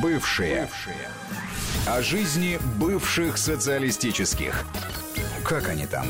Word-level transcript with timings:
Бывшие. 0.00 0.60
Бывшие. 0.60 1.08
О 1.88 2.02
жизни 2.02 2.56
бывших 2.80 3.36
социалистических. 3.36 4.64
Как 5.44 5.68
они 5.68 5.86
там? 5.86 6.06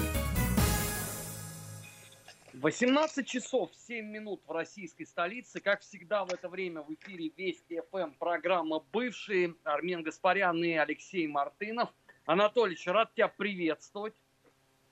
18 2.52 3.26
часов 3.26 3.70
7 3.88 4.04
минут 4.04 4.42
в 4.46 4.52
российской 4.52 5.06
столице. 5.06 5.58
Как 5.60 5.80
всегда 5.80 6.26
в 6.26 6.34
это 6.34 6.50
время 6.50 6.82
в 6.82 6.92
эфире 6.92 7.32
Вести 7.34 7.80
ФМ 7.90 8.10
программа 8.18 8.80
«Бывшие». 8.92 9.54
Армен 9.64 10.02
Гаспарян 10.02 10.62
и 10.62 10.72
Алексей 10.72 11.26
Мартынов. 11.26 11.88
Анатольевич, 12.26 12.86
рад 12.88 13.14
тебя 13.14 13.28
приветствовать. 13.28 14.14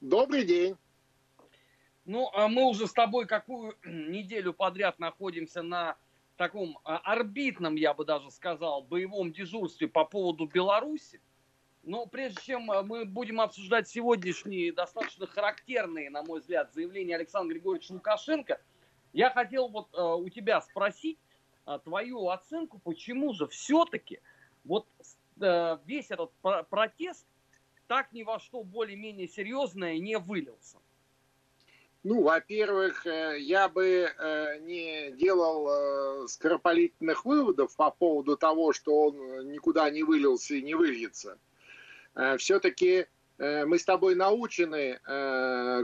Добрый 0.01 0.47
день. 0.47 0.75
Ну, 2.07 2.31
а 2.33 2.49
мы 2.49 2.65
уже 2.65 2.87
с 2.87 2.95
тобой 2.95 3.27
какую 3.27 3.77
неделю 3.85 4.55
подряд 4.55 4.99
находимся 4.99 5.61
на 5.61 5.99
таком 6.41 6.79
а, 6.85 6.97
орбитном, 6.97 7.75
я 7.75 7.93
бы 7.93 8.07
даже 8.07 8.31
сказал, 8.31 8.83
боевом 8.83 9.31
дежурстве 9.31 9.89
по 9.89 10.07
поводу 10.07 10.47
Беларуси. 10.47 11.21
Но 11.83 12.07
прежде 12.07 12.41
чем 12.43 12.71
а, 12.71 12.83
мы 12.83 13.05
будем 13.05 13.43
обсуждать 13.43 13.91
сегодняшние 13.91 14.73
достаточно 14.73 15.27
характерные, 15.27 16.09
на 16.09 16.23
мой 16.23 16.41
взгляд, 16.41 16.73
заявления 16.73 17.17
Александра 17.17 17.53
Григорьевича 17.53 17.93
Лукашенко, 17.93 18.59
я 19.13 19.29
хотел 19.29 19.69
вот 19.69 19.89
uh, 19.93 20.17
у 20.17 20.31
тебя 20.31 20.63
спросить 20.63 21.19
uh, 21.67 21.79
твою 21.81 22.31
оценку, 22.31 22.79
почему 22.79 23.35
же 23.35 23.47
все-таки 23.49 24.21
вот 24.65 24.87
uh, 25.41 25.79
весь 25.85 26.11
этот 26.11 26.33
протест 26.71 27.27
так 27.87 28.13
ни 28.13 28.23
во 28.23 28.39
что 28.39 28.63
более-менее 28.63 29.29
серьезное 29.29 29.99
не 29.99 30.17
вылился. 30.17 30.79
Ну, 32.03 32.23
во-первых, 32.23 33.07
э, 33.07 33.39
я 33.41 33.69
бы 33.69 34.09
э, 34.09 34.59
не 34.61 35.11
делал 35.11 35.69
э, 35.69 36.29
скоропалительных 36.29 37.27
выводов 37.27 37.77
по 37.77 37.91
поводу 37.91 38.39
того, 38.39 38.73
что 38.73 39.09
он 39.09 39.51
никуда 39.51 39.91
не 39.91 40.03
вылился 40.03 40.55
и 40.55 40.63
не 40.63 40.75
выльется. 40.75 41.39
Все-таки 42.39 43.07
мы 43.39 43.79
с 43.79 43.85
тобой 43.85 44.17
научены 44.17 44.99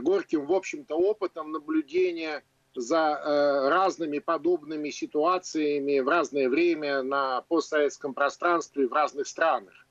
горьким, 0.01 0.45
в 0.45 0.51
общем-то, 0.51 0.93
опытом 0.93 1.53
наблюдения 1.53 2.43
за 2.75 3.69
разными 3.69 4.19
подобными 4.19 4.89
ситуациями 4.89 5.99
в 5.99 6.09
разное 6.09 6.49
время 6.49 7.01
на 7.01 7.41
постсоветском 7.43 8.13
пространстве 8.13 8.89
в 8.89 8.93
разных 8.93 9.25
странах. 9.25 9.86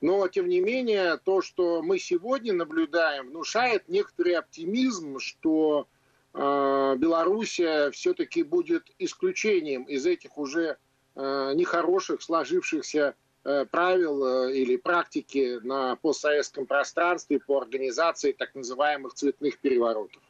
Но, 0.00 0.26
тем 0.28 0.48
не 0.48 0.60
менее, 0.60 1.18
то, 1.18 1.40
что 1.42 1.82
мы 1.82 1.98
сегодня 1.98 2.52
наблюдаем, 2.52 3.28
внушает 3.28 3.88
некоторый 3.88 4.34
оптимизм, 4.34 5.18
что 5.18 5.86
э, 6.32 6.94
Белоруссия 6.98 7.90
все-таки 7.90 8.42
будет 8.42 8.90
исключением 8.98 9.84
из 9.84 10.06
этих 10.06 10.36
уже 10.38 10.76
э, 11.14 11.52
нехороших 11.54 12.22
сложившихся 12.22 13.14
э, 13.44 13.64
правил 13.70 14.24
э, 14.24 14.56
или 14.56 14.76
практики 14.76 15.60
на 15.62 15.96
постсоветском 15.96 16.66
пространстве 16.66 17.40
по 17.40 17.58
организации 17.58 18.32
так 18.32 18.54
называемых 18.54 19.14
цветных 19.14 19.58
переворотов. 19.58 20.22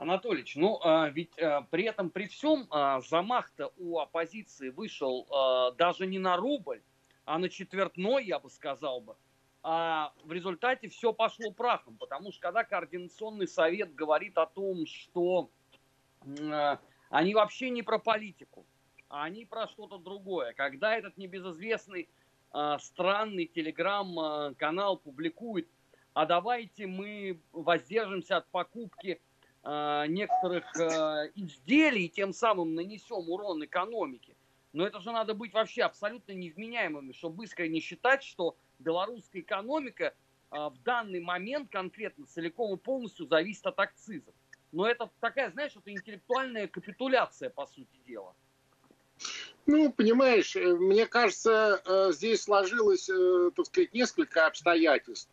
Анатольевич, 0.00 0.56
ну 0.56 0.80
а, 0.82 1.10
ведь 1.10 1.38
а, 1.38 1.66
при 1.70 1.84
этом, 1.84 2.08
при 2.08 2.26
всем, 2.26 2.66
а, 2.70 3.02
замах-то 3.02 3.70
у 3.76 3.98
оппозиции 3.98 4.70
вышел 4.70 5.26
а, 5.30 5.72
даже 5.72 6.06
не 6.06 6.18
на 6.18 6.38
рубль, 6.38 6.80
а 7.30 7.38
на 7.38 7.48
четвертной, 7.48 8.24
я 8.24 8.40
бы 8.40 8.50
сказал 8.50 9.00
бы, 9.00 9.16
а 9.62 10.12
в 10.24 10.32
результате 10.32 10.88
все 10.88 11.12
пошло 11.12 11.52
прахом, 11.52 11.96
потому 11.96 12.32
что 12.32 12.40
когда 12.40 12.64
Координационный 12.64 13.46
совет 13.46 13.94
говорит 13.94 14.36
о 14.36 14.46
том, 14.46 14.84
что 14.84 15.48
э, 16.24 16.76
они 17.08 17.34
вообще 17.34 17.70
не 17.70 17.82
про 17.82 18.00
политику, 18.00 18.66
а 19.08 19.22
они 19.22 19.44
про 19.44 19.68
что-то 19.68 19.98
другое, 19.98 20.54
когда 20.54 20.96
этот 20.96 21.16
небезызвестный 21.18 22.08
э, 22.52 22.76
странный 22.80 23.46
телеграм-канал 23.46 24.96
публикует, 24.96 25.68
а 26.14 26.26
давайте 26.26 26.88
мы 26.88 27.40
воздержимся 27.52 28.38
от 28.38 28.48
покупки 28.48 29.22
э, 29.62 30.04
некоторых 30.08 30.64
э, 30.76 31.30
изделий 31.36 32.08
тем 32.08 32.32
самым 32.32 32.74
нанесем 32.74 33.30
урон 33.30 33.64
экономике, 33.64 34.34
но 34.72 34.86
это 34.86 35.00
же 35.00 35.10
надо 35.10 35.34
быть 35.34 35.52
вообще 35.52 35.82
абсолютно 35.82 36.32
невменяемыми, 36.32 37.12
чтобы 37.12 37.44
искренне 37.44 37.80
считать, 37.80 38.22
что 38.22 38.56
белорусская 38.78 39.40
экономика 39.40 40.14
а, 40.50 40.70
в 40.70 40.82
данный 40.82 41.20
момент 41.20 41.70
конкретно 41.70 42.26
целиком 42.26 42.74
и 42.74 42.76
полностью 42.76 43.26
зависит 43.26 43.66
от 43.66 43.78
акцизов. 43.78 44.34
Но 44.72 44.86
это 44.86 45.10
такая, 45.20 45.50
знаешь, 45.50 45.74
это 45.74 45.90
интеллектуальная 45.90 46.68
капитуляция, 46.68 47.50
по 47.50 47.66
сути 47.66 47.98
дела. 48.06 48.34
Ну, 49.66 49.92
понимаешь, 49.92 50.54
э, 50.54 50.74
мне 50.76 51.06
кажется, 51.06 51.82
э, 51.84 52.12
здесь 52.12 52.42
сложилось, 52.42 53.08
э, 53.08 53.50
так 53.54 53.66
сказать, 53.66 53.92
несколько 53.92 54.46
обстоятельств. 54.46 55.30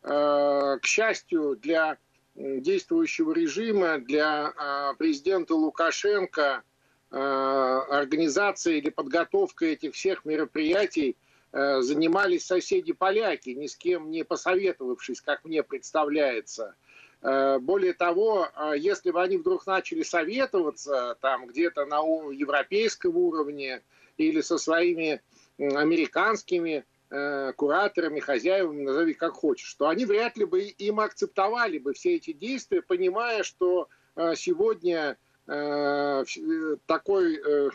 К 0.00 0.80
счастью, 0.84 1.56
для 1.56 1.98
действующего 2.36 3.32
режима, 3.32 3.98
для 3.98 4.52
а, 4.56 4.94
президента 4.94 5.56
Лукашенко– 5.56 6.62
Э, 7.10 7.80
организация 7.88 8.74
или 8.74 8.90
подготовка 8.90 9.64
этих 9.64 9.94
всех 9.94 10.26
мероприятий 10.26 11.16
э, 11.52 11.80
занимались 11.80 12.44
соседи 12.44 12.92
поляки, 12.92 13.50
ни 13.50 13.66
с 13.66 13.76
кем 13.76 14.10
не 14.10 14.24
посоветовавшись, 14.24 15.22
как 15.22 15.42
мне 15.46 15.62
представляется. 15.62 16.74
Э, 17.22 17.58
более 17.60 17.94
того, 17.94 18.48
если 18.76 19.10
бы 19.10 19.22
они 19.22 19.38
вдруг 19.38 19.66
начали 19.66 20.02
советоваться 20.02 21.16
там 21.22 21.46
где-то 21.46 21.86
на 21.86 22.00
европейском 22.30 23.16
уровне 23.16 23.82
или 24.18 24.42
со 24.42 24.58
своими 24.58 25.22
американскими 25.58 26.84
кураторами, 27.56 28.20
хозяевами, 28.20 28.82
назови 28.82 29.14
как 29.14 29.32
хочешь, 29.32 29.72
то 29.76 29.88
они 29.88 30.04
вряд 30.04 30.36
ли 30.36 30.44
бы 30.44 30.60
им 30.60 31.00
акцептовали 31.00 31.78
бы 31.78 31.94
все 31.94 32.16
эти 32.16 32.34
действия, 32.34 32.82
понимая, 32.82 33.44
что 33.44 33.88
сегодня 34.34 35.16
такой, 35.48 37.36
э, 37.36 37.70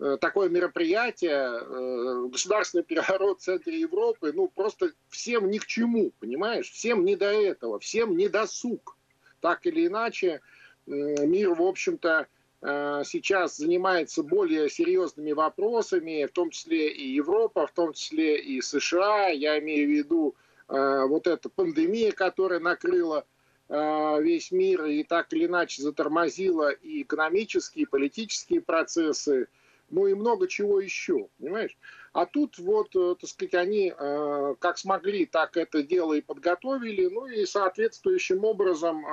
э, 0.00 0.16
такое 0.20 0.48
мероприятие, 0.48 2.28
государственный 2.30 2.82
переворот 2.82 3.40
в 3.40 3.44
центре 3.44 3.78
Европы, 3.78 4.32
ну, 4.34 4.48
просто 4.48 4.92
всем 5.10 5.50
ни 5.50 5.58
к 5.58 5.66
чему, 5.66 6.12
понимаешь? 6.18 6.70
Всем 6.70 7.04
не 7.04 7.14
до 7.16 7.26
этого, 7.26 7.78
всем 7.78 8.16
не 8.16 8.28
досуг. 8.28 8.96
Так 9.40 9.66
или 9.66 9.86
иначе, 9.86 10.40
мир, 10.86 11.52
в 11.54 11.62
общем-то, 11.62 12.26
сейчас 12.62 13.58
занимается 13.58 14.22
более 14.22 14.70
серьезными 14.70 15.32
вопросами, 15.32 16.24
в 16.24 16.32
том 16.32 16.48
числе 16.48 16.90
и 16.90 17.06
Европа, 17.08 17.66
в 17.66 17.72
том 17.72 17.92
числе 17.92 18.40
и 18.40 18.62
США. 18.62 19.28
Я 19.28 19.58
имею 19.58 19.86
в 19.86 19.90
виду 19.90 20.34
вот 20.68 21.26
эта 21.26 21.50
пандемия, 21.50 22.12
которая 22.12 22.60
накрыла 22.60 23.26
Э, 23.26 23.33
весь 23.68 24.50
мир 24.50 24.84
и 24.84 25.02
так 25.04 25.32
или 25.32 25.46
иначе 25.46 25.82
затормозила 25.82 26.70
и 26.70 27.02
экономические, 27.02 27.84
и 27.84 27.88
политические 27.88 28.60
процессы, 28.60 29.48
ну 29.90 30.06
и 30.06 30.14
много 30.14 30.48
чего 30.48 30.80
еще, 30.80 31.28
понимаешь? 31.38 31.76
А 32.12 32.26
тут 32.26 32.58
вот, 32.58 32.94
э, 32.94 33.16
так 33.20 33.28
сказать, 33.28 33.54
они 33.54 33.92
э, 33.96 34.54
как 34.58 34.78
смогли, 34.78 35.26
так 35.26 35.56
это 35.56 35.82
дело 35.82 36.14
и 36.14 36.20
подготовили, 36.20 37.06
ну 37.06 37.26
и 37.26 37.44
соответствующим 37.46 38.44
образом, 38.44 39.04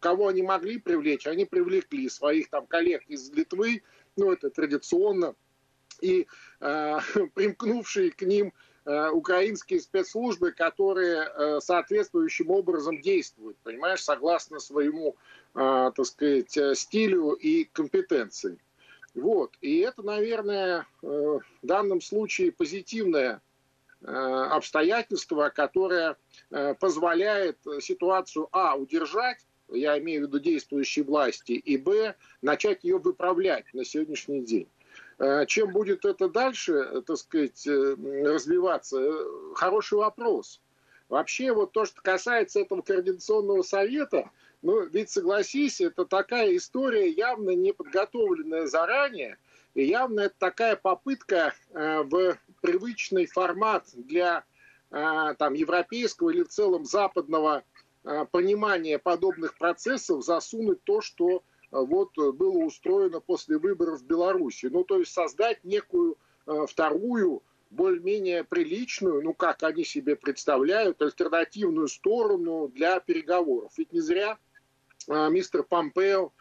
кого 0.00 0.28
они 0.28 0.42
могли 0.42 0.78
привлечь, 0.78 1.26
они 1.26 1.44
привлекли 1.44 2.08
своих 2.08 2.50
там 2.50 2.66
коллег 2.66 3.02
из 3.08 3.30
Литвы, 3.30 3.82
ну 4.16 4.32
это 4.32 4.50
традиционно, 4.50 5.34
и 6.00 6.26
примкнувшие 6.60 8.10
к 8.12 8.22
ним 8.22 8.52
Э, 8.52 8.67
украинские 9.12 9.80
спецслужбы, 9.80 10.52
которые 10.52 11.28
э, 11.28 11.60
соответствующим 11.60 12.50
образом 12.50 13.00
действуют, 13.00 13.56
понимаешь, 13.58 14.02
согласно 14.02 14.60
своему, 14.60 15.16
э, 15.54 15.90
так 15.94 16.06
сказать, 16.06 16.78
стилю 16.78 17.32
и 17.32 17.64
компетенции. 17.64 18.58
Вот. 19.14 19.56
И 19.60 19.78
это, 19.80 20.02
наверное, 20.02 20.86
в 21.02 21.42
данном 21.62 22.00
случае 22.00 22.52
позитивное 22.52 23.40
обстоятельство, 24.00 25.48
которое 25.48 26.16
позволяет 26.78 27.58
ситуацию, 27.80 28.48
а, 28.52 28.76
удержать, 28.76 29.38
я 29.70 29.98
имею 29.98 30.20
в 30.20 30.28
виду 30.28 30.38
действующей 30.38 31.02
власти, 31.02 31.52
и, 31.52 31.76
б, 31.76 32.14
начать 32.42 32.84
ее 32.84 32.98
выправлять 32.98 33.64
на 33.72 33.84
сегодняшний 33.84 34.42
день. 34.42 34.68
Э, 35.18 35.46
чем 35.46 35.72
будет 35.72 36.04
это 36.04 36.28
дальше, 36.28 36.74
э, 36.74 37.02
так 37.04 37.16
сказать, 37.16 37.66
э, 37.66 37.96
развиваться, 38.24 38.98
хороший 39.54 39.98
вопрос. 39.98 40.60
Вообще, 41.08 41.52
вот 41.52 41.72
то, 41.72 41.86
что 41.86 42.00
касается 42.02 42.60
этого 42.60 42.82
координационного 42.82 43.62
совета, 43.62 44.30
ну, 44.62 44.84
ведь 44.86 45.10
согласись, 45.10 45.80
это 45.80 46.04
такая 46.04 46.56
история, 46.56 47.08
явно 47.08 47.50
не 47.50 47.72
подготовленная 47.72 48.66
заранее, 48.66 49.38
и 49.74 49.84
явно 49.84 50.20
это 50.20 50.34
такая 50.38 50.76
попытка 50.76 51.54
в 51.70 52.36
привычный 52.60 53.26
формат 53.26 53.86
для 53.94 54.44
там, 54.90 55.54
европейского 55.54 56.30
или 56.30 56.42
в 56.42 56.48
целом 56.48 56.84
западного 56.84 57.62
понимания 58.32 58.98
подобных 58.98 59.56
процессов 59.56 60.24
засунуть 60.24 60.82
то, 60.82 61.00
что 61.00 61.42
вот 61.70 62.16
было 62.16 62.58
устроено 62.58 63.20
после 63.20 63.58
выборов 63.58 64.00
в 64.00 64.06
Беларуси. 64.06 64.66
Ну, 64.66 64.84
то 64.84 64.98
есть 64.98 65.12
создать 65.12 65.62
некую 65.64 66.16
вторую 66.66 67.42
более-менее 67.70 68.44
приличную, 68.44 69.22
ну 69.22 69.34
как 69.34 69.62
они 69.62 69.84
себе 69.84 70.16
представляют, 70.16 71.00
альтернативную 71.02 71.88
сторону 71.88 72.68
для 72.68 73.00
переговоров. 73.00 73.72
Ведь 73.76 73.92
не 73.92 74.00
зря 74.00 74.38
э, 75.06 75.28
мистер 75.30 75.62
Помпео 75.62 76.32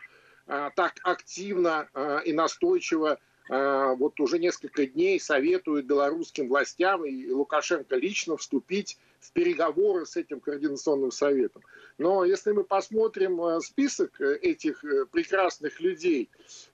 э, 0.48 0.70
так 0.76 0.96
активно 1.04 1.90
э, 1.94 2.20
и 2.26 2.34
настойчиво 2.34 3.20
э, 3.50 3.96
вот 3.98 4.20
уже 4.20 4.40
несколько 4.40 4.86
дней 4.86 5.20
советует 5.20 5.86
белорусским 5.86 6.48
властям 6.48 7.06
и 7.06 7.30
Лукашенко 7.30 7.96
лично 7.96 8.38
вступить 8.38 8.98
в 9.20 9.32
переговоры 9.32 10.06
с 10.06 10.16
этим 10.16 10.40
координационным 10.40 11.12
советом. 11.12 11.64
Но 11.98 12.24
если 12.24 12.52
мы 12.52 12.64
посмотрим 12.64 13.42
э, 13.42 13.60
список 13.62 14.22
э, 14.22 14.38
этих 14.38 14.84
э, 14.84 15.06
прекрасных 15.06 15.80
людей, 15.80 16.30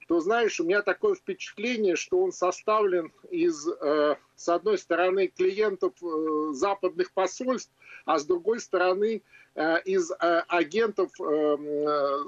то, 0.06 0.20
знаешь, 0.20 0.60
у 0.60 0.64
меня 0.64 0.82
такое 0.82 1.14
впечатление, 1.14 1.96
что 1.96 2.22
он 2.22 2.30
составлен 2.30 3.10
из, 3.30 3.66
с 3.66 4.48
одной 4.48 4.76
стороны, 4.76 5.28
клиентов 5.28 5.94
западных 6.54 7.10
посольств, 7.12 7.72
а 8.04 8.18
с 8.18 8.26
другой 8.26 8.60
стороны, 8.60 9.22
из 9.86 10.12
агентов 10.18 11.10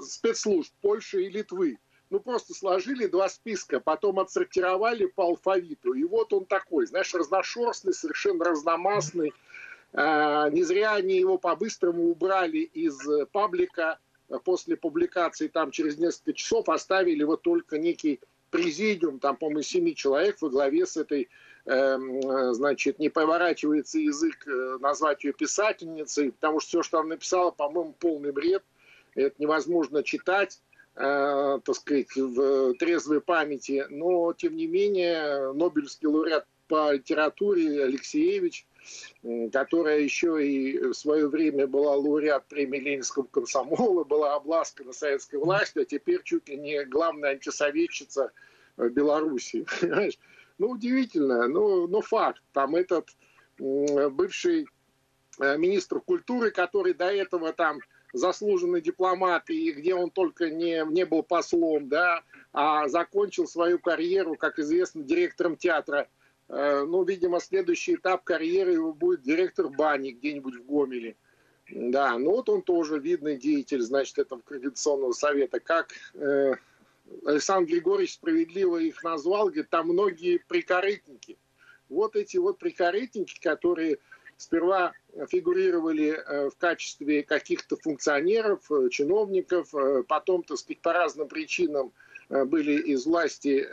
спецслужб 0.01 0.73
Польши 0.81 1.25
и 1.25 1.29
Литвы. 1.29 1.77
Ну, 2.09 2.19
просто 2.19 2.53
сложили 2.53 3.05
два 3.05 3.29
списка, 3.29 3.79
потом 3.79 4.19
отсортировали 4.19 5.05
по 5.05 5.25
алфавиту. 5.25 5.93
И 5.93 6.03
вот 6.03 6.33
он 6.33 6.45
такой, 6.45 6.87
знаешь, 6.87 7.13
разношерстный, 7.13 7.93
совершенно 7.93 8.45
разномастный, 8.45 9.33
не 9.97 10.63
зря 10.63 10.93
они 10.93 11.15
его 11.17 11.37
по-быстрому 11.37 12.09
убрали 12.09 12.59
из 12.59 13.07
э, 13.07 13.25
паблика. 13.25 13.99
После 14.43 14.75
публикации, 14.75 15.47
там 15.47 15.71
через 15.71 15.97
несколько 15.97 16.33
часов 16.33 16.67
оставили 16.67 17.23
вот 17.23 17.43
только 17.43 17.77
некий 17.77 18.19
президиум, 18.49 19.19
там, 19.19 19.37
по-моему, 19.37 19.61
семи 19.61 19.95
человек 19.95 20.37
во 20.41 20.49
главе 20.49 20.85
с 20.85 20.97
этой, 20.97 21.29
эм, 21.65 22.19
э, 22.19 22.53
значит, 22.53 22.99
не 22.99 23.09
поворачивается 23.09 23.99
язык 23.99 24.47
э, 24.47 24.77
назвать 24.79 25.23
ее 25.23 25.33
писательницей, 25.33 26.31
потому 26.33 26.59
что 26.59 26.67
все, 26.67 26.83
что 26.83 26.99
она 26.99 27.09
написала, 27.09 27.51
по-моему, 27.51 27.93
полный 27.93 28.31
бред, 28.31 28.63
это 29.15 29.35
невозможно 29.39 30.03
читать, 30.03 30.61
э, 30.95 31.59
так 31.63 31.75
сказать, 31.75 32.15
в 32.15 32.73
трезвой 32.75 33.21
памяти, 33.21 33.85
но, 33.89 34.33
тем 34.33 34.55
не 34.55 34.67
менее, 34.67 35.53
Нобелевский 35.53 36.07
лауреат 36.07 36.45
по 36.67 36.91
литературе 36.93 37.83
Алексеевич– 37.83 38.65
которая 39.51 39.99
еще 39.99 40.45
и 40.45 40.77
в 40.79 40.93
свое 40.93 41.27
время 41.27 41.67
была 41.67 41.95
лауреат 41.95 42.47
премии 42.47 42.79
Ленинского 42.79 43.23
комсомола, 43.23 44.03
была 44.03 44.35
обласкана 44.35 44.93
советской 44.93 45.37
властью, 45.37 45.83
а 45.83 45.85
теперь 45.85 46.21
чуть 46.23 46.47
ли 46.49 46.57
не 46.57 46.85
главная 46.85 47.31
антисоветчица 47.31 48.31
Беларуси. 48.77 49.65
Ну, 50.59 50.71
удивительно, 50.71 51.47
но, 51.47 51.85
но 51.85 52.01
факт. 52.01 52.41
Там 52.51 52.75
этот 52.75 53.09
бывший 53.59 54.67
э, 55.39 55.55
министр 55.55 55.99
культуры, 55.99 56.49
который 56.49 56.95
до 56.95 57.13
этого 57.13 57.53
там 57.53 57.77
заслуженный 58.11 58.81
дипломат, 58.81 59.51
и 59.51 59.71
где 59.71 59.93
он 59.93 60.09
только 60.09 60.49
не, 60.49 60.83
не 60.91 61.05
был 61.05 61.21
послом, 61.21 61.89
да, 61.89 62.23
а 62.53 62.87
закончил 62.87 63.45
свою 63.45 63.77
карьеру, 63.77 64.35
как 64.35 64.57
известно, 64.57 65.03
директором 65.03 65.57
театра 65.57 66.07
Э, 66.07 66.16
ну, 66.49 67.03
видимо, 67.03 67.39
следующий 67.39 67.95
этап 67.95 68.23
карьеры 68.23 68.73
его 68.73 68.93
будет 68.93 69.21
директор 69.21 69.67
бани 69.67 70.11
где-нибудь 70.11 70.55
в 70.55 70.65
Гомеле. 70.65 71.15
Да, 71.69 72.17
ну 72.17 72.31
вот 72.31 72.49
он 72.49 72.61
тоже 72.61 72.99
видный 72.99 73.37
деятель, 73.37 73.81
значит, 73.81 74.17
этого 74.17 74.39
Координационного 74.39 75.11
совета. 75.11 75.59
Как 75.59 75.91
э, 76.13 76.53
Александр 77.25 77.71
Григорьевич 77.71 78.13
справедливо 78.13 78.77
их 78.77 79.03
назвал, 79.03 79.47
говорит, 79.47 79.69
там 79.69 79.89
многие 79.89 80.37
прикорытники. 80.47 81.37
Вот 81.89 82.15
эти 82.15 82.37
вот 82.37 82.57
прикорытники, 82.57 83.39
которые 83.41 83.97
сперва 84.37 84.93
фигурировали 85.29 86.11
э, 86.11 86.49
в 86.49 86.55
качестве 86.57 87.23
каких-то 87.23 87.75
функционеров, 87.75 88.71
э, 88.71 88.87
чиновников, 88.89 89.73
потом, 90.07 90.43
так 90.43 90.57
сказать, 90.57 90.81
по 90.81 90.93
разным 90.93 91.27
причинам 91.27 91.91
были 92.29 92.73
из 92.81 93.05
власти 93.05 93.65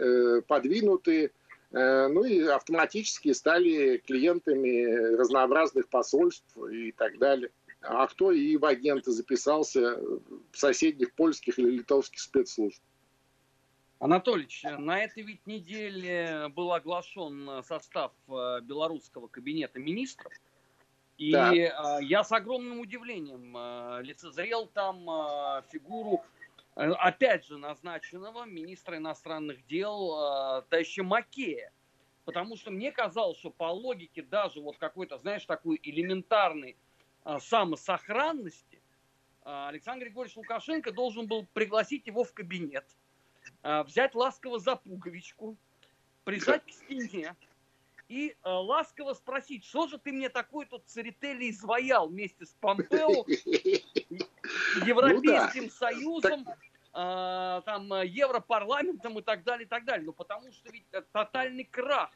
подвинуты, 0.47 1.25
Э, 1.25 1.29
ну 1.75 2.25
и 2.25 2.41
автоматически 2.47 3.32
стали 3.32 3.97
клиентами 3.97 5.17
разнообразных 5.17 5.88
посольств 5.88 6.56
и 6.56 6.93
так 6.93 7.19
далее. 7.19 7.50
А 7.81 8.06
кто 8.06 8.32
и 8.32 8.56
в 8.56 8.65
агенты 8.65 9.11
записался 9.11 9.99
в 10.53 10.56
соседних 10.56 11.12
польских 11.15 11.59
или 11.59 11.71
литовских 11.71 12.21
спецслужб. 12.21 12.81
Анатольевич, 13.99 14.65
на 14.79 15.03
этой 15.03 15.23
ведь 15.23 15.47
неделе 15.47 16.49
был 16.55 16.73
оглашен 16.73 17.62
состав 17.62 18.12
э, 18.29 18.61
белорусского 18.62 19.29
кабинета 19.29 19.79
министров. 19.79 20.32
И 21.17 21.32
да. 21.32 21.55
Э, 21.55 22.03
я 22.03 22.25
с 22.25 22.32
огромным 22.32 22.81
удивлением 22.81 23.56
лицезрел 24.03 24.67
там 24.67 25.62
фигуру 25.71 26.23
Э, 26.23 26.34
опять 26.75 27.47
же, 27.47 27.56
назначенного 27.56 28.44
министра 28.44 28.97
иностранных 28.97 29.65
дел 29.67 30.59
э, 30.59 30.62
товарища 30.69 31.03
Макея. 31.03 31.73
Потому 32.25 32.56
что 32.56 32.71
мне 32.71 32.91
казалось, 32.91 33.38
что 33.38 33.50
по 33.50 33.71
логике 33.71 34.23
даже 34.23 34.61
вот 34.61 34.79
какой-то, 34.79 35.19
знаешь, 35.19 35.44
такой 35.44 35.79
элементарной 35.82 36.76
э, 37.25 37.38
самосохранности 37.38 38.81
э, 39.44 39.67
Александр 39.69 40.06
Григорьевич 40.06 40.37
Лукашенко 40.37 40.93
должен 40.93 41.26
был 41.26 41.47
пригласить 41.53 42.06
его 42.06 42.25
в 42.25 42.32
кабинет, 42.32 42.85
э, 43.62 43.82
взять 43.85 44.15
ласково 44.15 44.59
за 44.59 44.76
пуговичку, 44.76 45.56
прижать 46.25 46.65
к 46.65 46.71
стене 46.71 47.37
и 48.09 48.31
э, 48.31 48.49
ласково 48.49 49.15
спросить, 49.15 49.65
что 49.65 49.87
же 49.87 49.99
ты 49.99 50.12
мне 50.12 50.29
такой 50.29 50.67
тут 50.67 50.85
церетели 50.87 51.50
изваял 51.50 52.09
вместе 52.09 52.47
с 52.47 52.55
Помпео, 52.61 53.25
Европейским 54.85 55.65
ну, 55.65 55.69
да. 55.69 55.75
Союзом, 55.75 56.45
так... 56.45 56.59
э, 56.93 57.62
там, 57.65 58.03
Европарламентом 58.03 59.19
и 59.19 59.23
так 59.23 59.45
далее, 59.45 59.67
и 59.67 59.69
так 59.69 59.85
далее. 59.85 60.06
Ну, 60.06 60.12
потому 60.12 60.53
что 60.53 60.71
ведь 60.71 60.87
тотальный 61.12 61.65
крах 61.65 62.11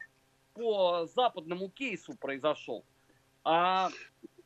по 0.53 1.05
западному 1.05 1.69
кейсу 1.69 2.15
произошел. 2.17 2.85
А 3.43 3.89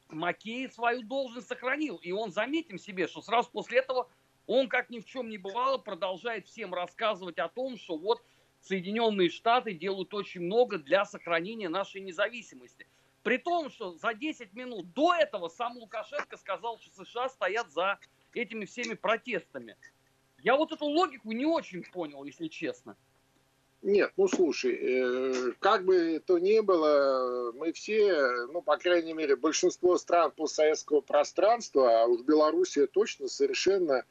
Макей 0.09 0.69
свою 0.69 1.03
должность 1.03 1.47
сохранил. 1.47 1.97
И 1.97 2.11
он, 2.11 2.31
заметим 2.31 2.77
себе, 2.77 3.07
что 3.07 3.21
сразу 3.21 3.49
после 3.51 3.79
этого 3.79 4.09
он, 4.45 4.69
как 4.69 4.89
ни 4.89 4.99
в 4.99 5.05
чем 5.05 5.29
не 5.29 5.37
бывало, 5.37 5.77
продолжает 5.77 6.47
всем 6.47 6.73
рассказывать 6.73 7.39
о 7.39 7.49
том, 7.49 7.77
что 7.77 7.97
вот 7.97 8.21
Соединенные 8.61 9.29
Штаты 9.29 9.73
делают 9.73 10.13
очень 10.13 10.41
много 10.41 10.77
для 10.77 11.05
сохранения 11.05 11.69
нашей 11.69 12.01
независимости. 12.01 12.87
При 13.23 13.37
том, 13.37 13.69
что 13.69 13.93
за 13.93 14.13
10 14.13 14.53
минут 14.53 14.93
до 14.93 15.15
этого 15.15 15.47
сам 15.47 15.77
Лукашенко 15.77 16.37
сказал, 16.37 16.77
что 16.77 17.05
США 17.05 17.29
стоят 17.29 17.71
за 17.71 17.97
этими 18.33 18.65
всеми 18.65 18.95
протестами. 18.95 19.77
Я 20.39 20.57
вот 20.57 20.73
эту 20.73 20.85
логику 20.85 21.31
не 21.31 21.45
очень 21.45 21.83
понял, 21.83 22.25
если 22.25 22.49
честно. 22.49 22.97
Нет, 23.81 24.13
ну 24.15 24.29
слушай, 24.29 24.77
э, 24.81 25.51
как 25.59 25.83
бы 25.83 26.21
то 26.25 26.39
ни 26.39 26.61
было, 26.61 27.51
мы 27.53 27.73
все, 27.73 28.45
ну, 28.47 28.61
по 28.61 28.77
крайней 28.77 29.11
мере, 29.11 29.35
большинство 29.35 29.97
стран 29.97 30.31
постсоветского 30.31 31.01
пространства, 31.01 32.03
а 32.03 32.05
уж 32.05 32.21
Белоруссия 32.21 32.87
точно 32.87 33.27
совершенно 33.27 34.05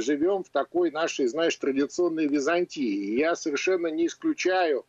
живем 0.00 0.42
в 0.42 0.50
такой 0.50 0.90
нашей, 0.90 1.26
знаешь, 1.26 1.56
традиционной 1.56 2.26
Византии. 2.26 3.18
Я 3.18 3.36
совершенно 3.36 3.86
не 3.88 4.06
исключаю, 4.06 4.84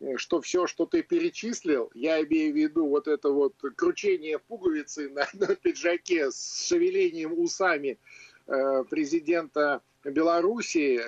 э, 0.00 0.16
что 0.16 0.40
все, 0.40 0.66
что 0.66 0.86
ты 0.86 1.02
перечислил, 1.02 1.90
я 1.94 2.22
имею 2.22 2.52
в 2.52 2.56
виду 2.56 2.86
вот 2.86 3.08
это 3.08 3.30
вот 3.30 3.54
кручение 3.76 4.38
пуговицы 4.38 5.08
на, 5.10 5.26
на 5.34 5.54
пиджаке 5.54 6.30
с 6.30 6.66
шевелением 6.68 7.38
усами 7.38 7.98
э, 8.46 8.84
президента 8.90 9.80
Белоруссии 10.04 11.00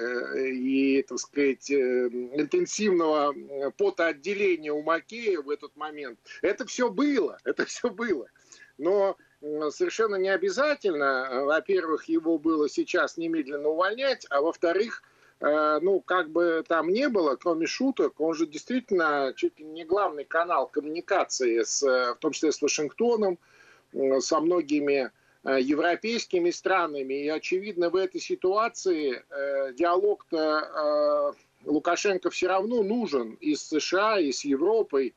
и, 0.51 1.03
так 1.03 1.19
сказать, 1.19 1.71
интенсивного 1.71 3.35
потоотделения 3.77 4.73
у 4.73 4.81
Макея 4.81 5.43
в 5.43 5.51
этот 5.51 5.77
момент, 5.77 6.19
это 6.41 6.65
все 6.65 6.89
было, 6.89 7.39
это 7.45 7.67
все 7.67 7.91
было. 7.91 8.31
Но 8.79 9.19
совершенно 9.41 10.17
не 10.17 10.29
обязательно, 10.29 11.29
э, 11.31 11.45
во-первых, 11.45 12.05
его 12.05 12.39
было 12.39 12.69
сейчас 12.69 13.17
немедленно 13.17 13.69
увольнять, 13.69 14.27
а 14.31 14.41
во-вторых, 14.41 15.03
э, 15.41 15.79
ну, 15.83 16.01
как 16.01 16.31
бы 16.31 16.65
там 16.67 16.89
не 16.89 17.09
было, 17.09 17.37
кроме 17.37 17.67
шуток, 17.67 18.21
он 18.21 18.35
же 18.35 18.47
действительно 18.47 19.33
чуть 19.37 19.59
ли 19.59 19.65
не 19.65 19.85
главный 19.85 20.25
канал 20.25 20.67
коммуникации, 20.67 21.63
с, 21.63 21.83
э, 21.83 22.15
в 22.15 22.17
том 22.17 22.33
числе 22.33 22.53
с 22.53 22.63
Вашингтоном, 22.63 23.39
со 24.19 24.41
многими 24.41 25.11
европейскими 25.45 26.51
странами. 26.51 27.15
И, 27.15 27.29
очевидно, 27.29 27.89
в 27.89 27.97
этой 27.97 28.21
ситуации 28.21 29.25
диалог-то 29.75 31.35
Лукашенко 31.65 32.29
все 32.31 32.49
равно 32.49 32.83
нужен 32.83 33.39
и 33.41 33.55
с 33.55 33.63
США, 33.69 34.19
и 34.19 34.33
с 34.33 34.45
Европой, 34.45 35.15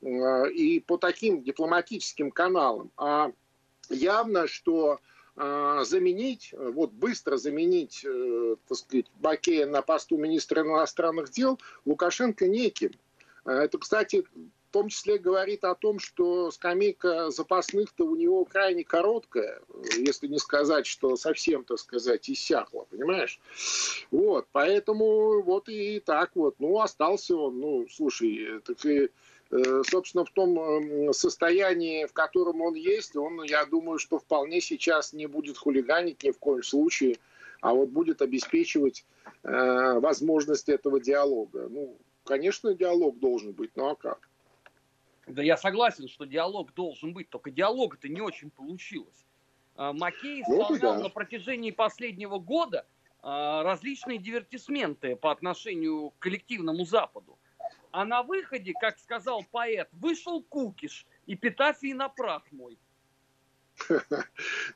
и 0.00 0.82
по 0.84 0.96
таким 0.96 1.42
дипломатическим 1.42 2.32
каналам. 2.32 2.90
А 2.96 3.30
явно, 3.90 4.46
что 4.46 5.00
заменить, 5.36 6.54
вот 6.56 6.92
быстро 6.92 7.36
заменить, 7.36 8.06
так 8.68 8.78
сказать, 8.78 9.04
Бакея 9.16 9.66
на 9.66 9.82
посту 9.82 10.16
министра 10.16 10.62
иностранных 10.62 11.30
дел 11.30 11.60
Лукашенко 11.84 12.48
неким. 12.48 12.92
Это, 13.44 13.76
кстати, 13.76 14.24
том 14.76 14.90
числе 14.90 15.16
говорит 15.16 15.64
о 15.64 15.74
том, 15.74 15.98
что 15.98 16.50
скамейка 16.50 17.30
запасных-то 17.30 18.04
у 18.04 18.14
него 18.14 18.44
крайне 18.44 18.84
короткая, 18.84 19.62
если 19.96 20.26
не 20.26 20.38
сказать, 20.38 20.84
что 20.84 21.16
совсем, 21.16 21.64
так 21.64 21.78
сказать, 21.78 22.28
иссякла, 22.28 22.84
понимаешь? 22.90 23.40
Вот, 24.10 24.46
поэтому 24.52 25.40
вот 25.40 25.70
и 25.70 25.98
так 26.00 26.32
вот, 26.34 26.56
ну, 26.58 26.78
остался 26.78 27.34
он, 27.36 27.58
ну, 27.58 27.86
слушай, 27.90 28.60
так 28.66 28.84
и 28.84 29.04
э, 29.04 29.08
собственно, 29.84 30.24
в 30.24 30.30
том 30.30 31.12
состоянии, 31.12 32.06
в 32.06 32.12
котором 32.12 32.60
он 32.60 32.74
есть, 32.74 33.16
он, 33.16 33.42
я 33.44 33.64
думаю, 33.64 33.98
что 33.98 34.18
вполне 34.18 34.60
сейчас 34.60 35.12
не 35.12 35.26
будет 35.26 35.56
хулиганить 35.56 36.22
ни 36.24 36.30
в 36.30 36.38
коем 36.38 36.62
случае, 36.62 37.16
а 37.60 37.74
вот 37.74 37.88
будет 37.88 38.22
обеспечивать 38.22 39.04
э, 39.42 39.98
возможность 40.00 40.68
этого 40.68 41.00
диалога. 41.00 41.68
Ну, 41.68 41.96
конечно, 42.24 42.74
диалог 42.74 43.18
должен 43.18 43.52
быть, 43.52 43.70
ну 43.76 43.88
а 43.88 43.96
как? 43.96 44.28
Да 45.26 45.42
я 45.42 45.56
согласен, 45.56 46.08
что 46.08 46.24
диалог 46.24 46.72
должен 46.74 47.12
быть, 47.12 47.28
только 47.28 47.50
диалога-то 47.50 48.08
не 48.08 48.20
очень 48.20 48.50
получилось. 48.50 49.26
А, 49.74 49.92
Макей 49.92 50.42
исполнял 50.42 50.96
да. 50.96 50.98
на 51.00 51.08
протяжении 51.08 51.72
последнего 51.72 52.38
года 52.38 52.86
а, 53.22 53.64
различные 53.64 54.18
дивертисменты 54.18 55.16
по 55.16 55.32
отношению 55.32 56.10
к 56.10 56.18
коллективному 56.20 56.84
Западу. 56.84 57.38
А 57.96 58.04
на 58.04 58.22
выходе, 58.22 58.74
как 58.78 58.98
сказал 58.98 59.42
поэт, 59.50 59.88
вышел 59.92 60.42
кукиш 60.42 61.06
и 61.24 61.34
петафии 61.34 61.94
на 61.94 62.10
прах 62.10 62.42
мой. 62.50 62.76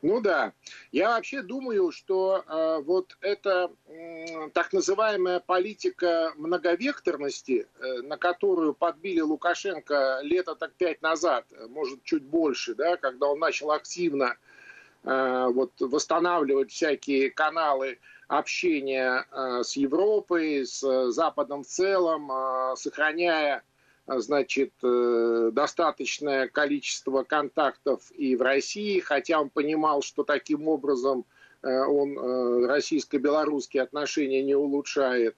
Ну 0.01 0.21
да. 0.21 0.53
Я 0.91 1.09
вообще 1.09 1.43
думаю, 1.43 1.91
что 1.91 2.43
э, 2.43 2.81
вот 2.81 3.15
эта 3.21 3.71
э, 3.85 4.49
так 4.55 4.73
называемая 4.73 5.39
политика 5.39 6.33
многовекторности, 6.35 7.67
э, 7.79 8.01
на 8.01 8.17
которую 8.17 8.73
подбили 8.73 9.19
Лукашенко 9.19 10.21
лето 10.23 10.55
так 10.55 10.73
пять 10.73 11.03
назад, 11.03 11.45
может 11.69 12.03
чуть 12.03 12.23
больше, 12.23 12.73
да, 12.73 12.97
когда 12.97 13.27
он 13.27 13.37
начал 13.37 13.69
активно 13.69 14.35
э, 15.03 15.47
вот, 15.53 15.73
восстанавливать 15.79 16.71
всякие 16.71 17.29
каналы 17.29 17.99
общения 18.31 19.25
э, 19.29 19.63
с 19.63 19.75
Европой, 19.75 20.65
с 20.65 21.11
Западом 21.11 21.63
в 21.63 21.67
целом, 21.67 22.31
э, 22.31 22.75
сохраняя 22.77 23.63
значит, 24.07 24.73
э, 24.83 25.51
достаточное 25.53 26.47
количество 26.47 27.23
контактов 27.23 28.11
и 28.11 28.35
в 28.35 28.41
России, 28.41 28.99
хотя 28.99 29.41
он 29.41 29.49
понимал, 29.49 30.01
что 30.01 30.23
таким 30.23 30.67
образом 30.67 31.25
э, 31.61 31.67
он 31.69 32.17
э, 32.17 32.67
российско-белорусские 32.67 33.83
отношения 33.83 34.41
не 34.41 34.55
улучшает, 34.55 35.35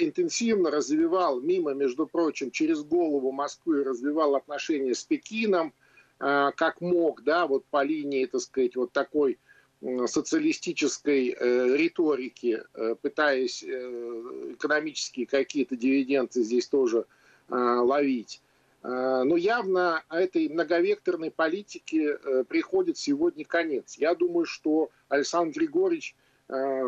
интенсивно 0.00 0.72
развивал, 0.72 1.40
мимо, 1.40 1.72
между 1.72 2.08
прочим, 2.08 2.50
через 2.50 2.82
голову 2.82 3.30
Москвы 3.30 3.84
развивал 3.84 4.34
отношения 4.34 4.92
с 4.92 5.04
Пекином, 5.04 5.72
как 6.18 6.80
мог, 6.80 7.22
да, 7.22 7.46
вот 7.46 7.64
по 7.66 7.84
линии, 7.84 8.26
так 8.26 8.40
сказать, 8.40 8.74
вот 8.74 8.90
такой 8.90 9.38
социалистической 10.06 11.36
риторики, 11.76 12.62
пытаясь 13.00 13.62
экономические 13.62 15.26
какие-то 15.26 15.76
дивиденды 15.76 16.42
здесь 16.42 16.66
тоже 16.66 17.06
Э, 17.50 17.80
ловить. 17.80 18.42
Э, 18.82 19.22
но 19.24 19.36
явно 19.36 20.02
этой 20.10 20.48
многовекторной 20.50 21.30
политике 21.30 22.18
э, 22.22 22.44
приходит 22.46 22.98
сегодня 22.98 23.44
конец. 23.46 23.96
Я 23.96 24.14
думаю, 24.14 24.44
что 24.44 24.90
Александр 25.08 25.58
Григорьевич 25.58 26.14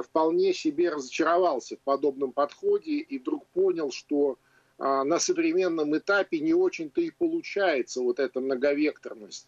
вполне 0.06 0.54
себе 0.54 0.88
разочаровался 0.88 1.76
в 1.76 1.80
подобном 1.80 2.32
подходе 2.32 2.92
и 2.92 3.18
вдруг 3.18 3.46
понял, 3.48 3.92
что 3.92 4.38
на 4.78 5.18
современном 5.18 5.94
этапе 5.98 6.40
не 6.40 6.54
очень-то 6.54 7.02
и 7.02 7.10
получается 7.10 8.00
вот 8.00 8.20
эта 8.20 8.40
многовекторность. 8.40 9.46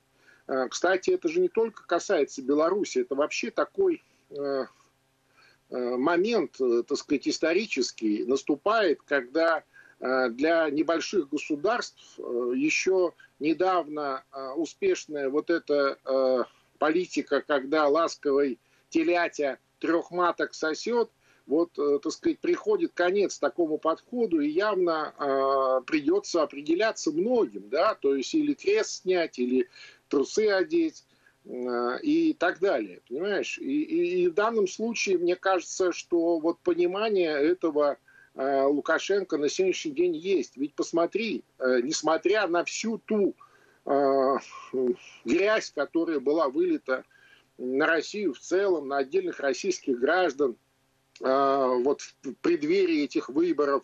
Кстати, 0.70 1.10
это 1.10 1.28
же 1.28 1.40
не 1.40 1.48
только 1.48 1.86
касается 1.86 2.42
Беларуси, 2.42 2.98
это 2.98 3.14
вообще 3.14 3.50
такой 3.50 4.02
момент, 5.70 6.58
так 6.58 6.98
сказать, 6.98 7.28
исторический 7.28 8.24
наступает, 8.24 9.02
когда 9.02 9.64
Э, 10.02 10.30
для 10.30 10.68
небольших 10.68 11.28
государств 11.28 12.18
э, 12.18 12.22
еще 12.56 13.12
недавно 13.38 14.24
э, 14.32 14.50
успешная 14.56 15.30
вот 15.30 15.48
эта 15.48 16.48
политика, 16.78 17.40
когда 17.40 17.86
ласковый 17.86 18.58
телятя 18.88 19.60
трех 19.78 20.10
маток 20.10 20.54
сосет, 20.54 21.10
вот, 21.46 21.72
так 21.74 22.10
сказать, 22.10 22.40
приходит 22.40 22.92
конец 22.94 23.38
такому 23.38 23.78
подходу, 23.78 24.40
и 24.40 24.48
явно 24.48 25.14
э, 25.16 25.84
придется 25.86 26.42
определяться 26.42 27.12
многим, 27.12 27.68
да, 27.68 27.94
то 27.94 28.16
есть 28.16 28.34
или 28.34 28.54
крест 28.54 29.02
снять, 29.02 29.38
или 29.38 29.68
трусы 30.12 30.48
одеть 30.48 31.04
э, 31.44 32.00
и 32.02 32.32
так 32.34 32.60
далее, 32.60 33.00
понимаешь? 33.08 33.58
И, 33.58 33.82
и, 33.82 34.22
и 34.22 34.28
в 34.28 34.34
данном 34.34 34.68
случае 34.68 35.18
мне 35.18 35.34
кажется, 35.34 35.92
что 35.92 36.38
вот 36.38 36.60
понимание 36.60 37.32
этого 37.32 37.98
Э, 38.34 38.64
Лукашенко 38.64 39.36
на 39.36 39.48
сегодняшний 39.48 39.92
день 39.92 40.16
есть. 40.16 40.56
Ведь 40.56 40.74
посмотри, 40.74 41.44
э, 41.58 41.80
несмотря 41.82 42.46
на 42.46 42.64
всю 42.64 42.98
ту 42.98 43.34
грязь, 45.24 45.72
которая 45.74 46.20
была 46.20 46.48
вылита 46.48 47.04
на 47.58 47.84
Россию 47.84 48.32
в 48.32 48.38
целом, 48.38 48.86
на 48.86 48.98
отдельных 48.98 49.40
российских 49.40 49.98
граждан, 49.98 50.56
вот 51.18 52.00
в 52.00 52.34
преддверии 52.42 53.02
этих 53.02 53.28
выборов, 53.28 53.82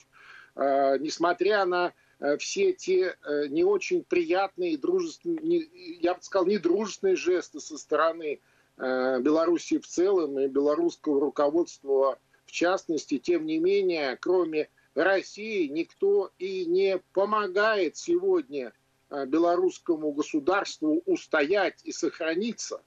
несмотря 0.54 1.64
на 1.64 1.94
все 2.38 2.72
те 2.72 3.16
не 3.48 3.64
очень 3.64 4.04
приятные, 4.04 4.76
дружественные, 4.76 5.68
я 6.00 6.14
бы 6.14 6.22
сказал, 6.22 6.46
недружественные 6.46 7.16
жесты 7.16 7.60
со 7.60 7.78
стороны 7.78 8.40
Белоруссии 8.76 9.78
в 9.78 9.86
целом 9.86 10.38
и 10.38 10.48
белорусского 10.48 11.20
руководства 11.20 12.18
в 12.44 12.50
частности, 12.50 13.18
тем 13.18 13.44
не 13.44 13.58
менее, 13.58 14.16
кроме 14.20 14.68
России, 14.94 15.66
никто 15.66 16.32
и 16.38 16.64
не 16.64 16.98
помогает 17.12 17.96
сегодня 17.96 18.72
белорусскому 19.10 20.12
государству 20.12 21.02
устоять 21.04 21.80
и 21.84 21.92
сохраниться. 21.92 22.80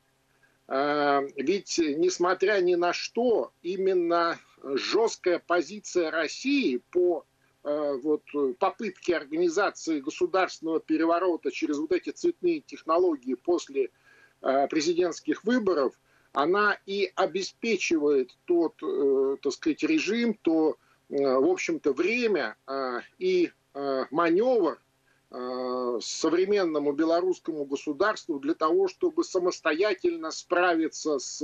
Ведь, 0.68 1.78
несмотря 1.78 2.60
ни 2.62 2.76
на 2.76 2.94
что, 2.94 3.52
именно 3.62 4.40
жесткая 4.64 5.40
позиция 5.40 6.10
России 6.10 6.82
по 6.92 7.26
вот, 7.64 8.24
попытке 8.58 9.16
организации 9.16 10.00
государственного 10.00 10.80
переворота 10.80 11.52
через 11.52 11.78
вот 11.78 11.92
эти 11.92 12.10
цветные 12.10 12.62
технологии 12.62 13.36
после 13.36 13.90
президентских 14.42 15.44
выборов– 15.44 16.00
она 16.34 16.78
и 16.86 17.12
обеспечивает 17.16 18.38
тот, 18.46 18.82
э, 18.82 19.38
так 19.42 19.54
сказать, 19.54 19.84
режим, 19.84 20.34
то, 20.42 20.78
э, 21.10 21.16
в 21.16 21.50
общем-то, 21.50 21.94
время 21.94 22.56
э, 22.68 23.00
и 23.20 23.52
маневр 23.74 24.82
современному 26.02 26.92
белорусскому 26.92 27.64
государству 27.64 28.38
для 28.38 28.54
того, 28.54 28.90
чтобы 28.90 29.24
самостоятельно 29.24 30.30
справиться 30.30 31.20
с 31.20 31.42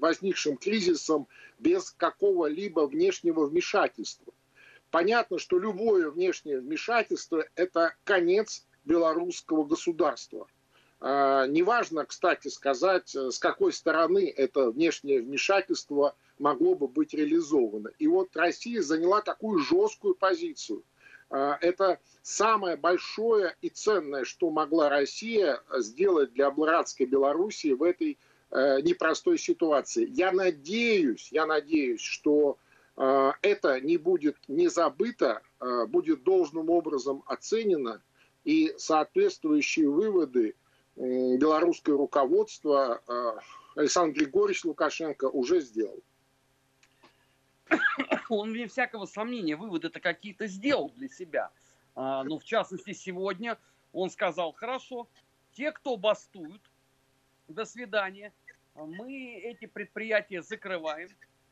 возникшим 0.00 0.56
кризисом 0.56 1.28
без 1.58 1.90
какого-либо 1.90 2.86
внешнего 2.86 3.44
вмешательства. 3.44 4.32
Понятно, 4.90 5.38
что 5.38 5.58
любое 5.58 6.10
внешнее 6.10 6.60
вмешательство– 6.60 7.44
это 7.54 7.94
конец 8.04 8.66
белорусского 8.84 9.64
государства– 9.64 10.46
а, 11.00 11.46
неважно, 11.46 12.04
кстати 12.04 12.48
сказать, 12.48 13.14
с 13.14 13.38
какой 13.38 13.72
стороны 13.72 14.28
это 14.28 14.70
внешнее 14.70 15.22
вмешательство 15.22 16.14
могло 16.38 16.74
бы 16.74 16.88
быть 16.88 17.14
реализовано. 17.14 17.90
И 17.98 18.06
вот 18.06 18.36
Россия 18.36 18.82
заняла 18.82 19.22
такую 19.22 19.60
жесткую 19.60 20.14
позицию. 20.14 20.84
А, 21.30 21.56
это 21.62 21.98
самое 22.22 22.76
большое 22.76 23.56
и 23.62 23.70
ценное, 23.70 24.24
что 24.24 24.50
могла 24.50 24.90
Россия 24.90 25.62
сделать 25.78 26.34
для 26.34 26.50
братской 26.50 27.06
Белоруссии 27.06 27.72
в 27.72 27.82
этой 27.82 28.18
э, 28.50 28.80
непростой 28.82 29.38
ситуации. 29.38 30.06
Я 30.10 30.32
надеюсь, 30.32 31.32
я 31.32 31.46
надеюсь, 31.46 32.02
что 32.02 32.58
э, 32.58 32.69
это 32.96 33.80
не 33.80 33.96
будет 33.96 34.36
не 34.48 34.68
забыто, 34.68 35.42
э, 35.60 35.86
будет 35.86 36.22
должным 36.22 36.70
образом 36.70 37.22
оценено, 37.26 38.02
и 38.44 38.74
соответствующие 38.76 39.88
выводы 39.88 40.54
белорусское 40.96 41.96
руководство 41.96 43.02
а, 43.06 43.38
Александр 43.76 44.18
Григорьевич 44.18 44.64
Лукашенко 44.64 45.26
уже 45.26 45.60
сделал. 45.60 46.02
Он, 48.28 48.52
вне 48.52 48.66
всякого 48.66 49.06
сомнения, 49.06 49.56
выводы-то 49.56 50.00
какие-то 50.00 50.46
сделал 50.46 50.90
для 50.96 51.08
себя. 51.08 51.50
А, 51.94 52.24
ну, 52.24 52.38
в 52.38 52.44
частности, 52.44 52.92
сегодня 52.92 53.58
он 53.92 54.10
сказал, 54.10 54.52
хорошо, 54.52 55.08
те, 55.52 55.72
кто 55.72 55.96
бастуют, 55.96 56.62
до 57.48 57.64
свидания. 57.64 58.32
мы 58.74 59.34
эти 59.42 59.66
предприятия 59.66 60.42
закрываем, 60.42 61.08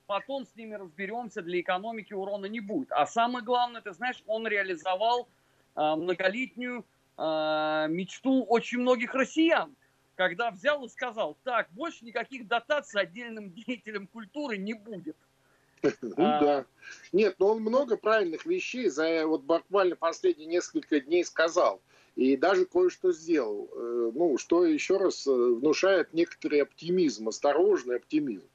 потом 0.09 0.47
с 0.47 0.57
ними 0.57 0.75
разберемся, 0.75 1.43
для 1.43 1.61
экономики 1.61 2.15
урона 2.15 2.47
не 2.47 2.61
будет. 2.61 2.91
А 2.91 3.07
самое 3.07 3.45
главное, 3.45 3.83
ты 3.83 3.93
знаешь, 3.93 4.21
он 4.27 4.49
реализовал 4.49 5.29
э, 5.77 5.95
многолетнюю 5.95 6.85
э, 7.17 7.87
мечту 7.91 8.43
очень 8.45 8.79
многих 8.79 9.15
россиян, 9.15 9.77
когда 10.17 10.51
взял 10.51 10.85
и 10.85 10.89
сказал, 10.89 11.37
так, 11.45 11.69
больше 11.73 12.05
никаких 12.07 12.49
дотаций 12.49 13.03
отдельным 13.03 13.51
деятелям 13.67 14.07
культуры 14.07 14.57
не 14.57 14.73
будет. 14.73 15.17
Ну 16.01 16.15
а... 16.17 16.41
да. 16.41 16.67
Нет, 17.13 17.37
но 17.39 17.49
он 17.49 17.61
много 17.61 17.99
правильных 17.99 18.47
вещей 18.47 18.89
за 18.89 19.27
вот 19.27 19.43
буквально 19.43 19.95
последние 19.95 20.49
несколько 20.49 21.01
дней 21.01 21.25
сказал. 21.25 21.83
И 22.17 22.37
даже 22.37 22.65
кое-что 22.65 23.13
сделал. 23.13 23.69
Э, 23.77 24.11
ну, 24.15 24.39
что 24.39 24.65
еще 24.65 24.97
раз 24.97 25.27
э, 25.27 25.31
внушает 25.31 26.15
некоторый 26.15 26.63
оптимизм, 26.63 27.29
осторожный 27.29 27.97
оптимизм. 27.97 28.49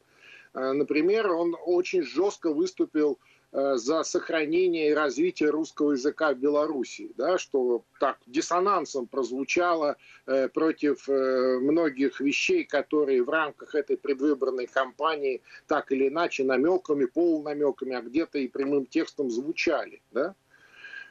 Э, 0.53 0.71
например, 0.71 1.31
он 1.31 1.55
очень 1.65 2.03
жестко 2.03 2.53
выступил 2.53 3.19
Э, 3.55 3.75
за 3.75 4.01
сохранение 4.03 4.89
и 4.89 4.93
развитие 4.95 5.51
русского 5.51 5.91
языка 5.91 6.33
в 6.33 6.39
Беларуси, 6.39 7.11
да, 7.17 7.37
что 7.37 7.83
так 7.99 8.17
диссонансом 8.25 9.05
прозвучало 9.05 9.95
э, 10.25 10.47
против 10.47 11.07
э, 11.07 11.59
многих 11.59 12.19
вещей, 12.19 12.63
которые 12.63 13.21
в 13.21 13.29
рамках 13.29 13.75
этой 13.75 13.95
предвыборной 13.95 14.65
кампании 14.65 15.43
так 15.67 15.91
или 15.91 16.07
иначе 16.07 16.43
намеками, 16.43 17.05
полунамеками, 17.05 17.95
а 17.95 18.01
где-то 18.01 18.39
и 18.39 18.47
прямым 18.47 18.87
текстом 18.87 19.29
звучали. 19.29 20.01
Да? 20.11 20.33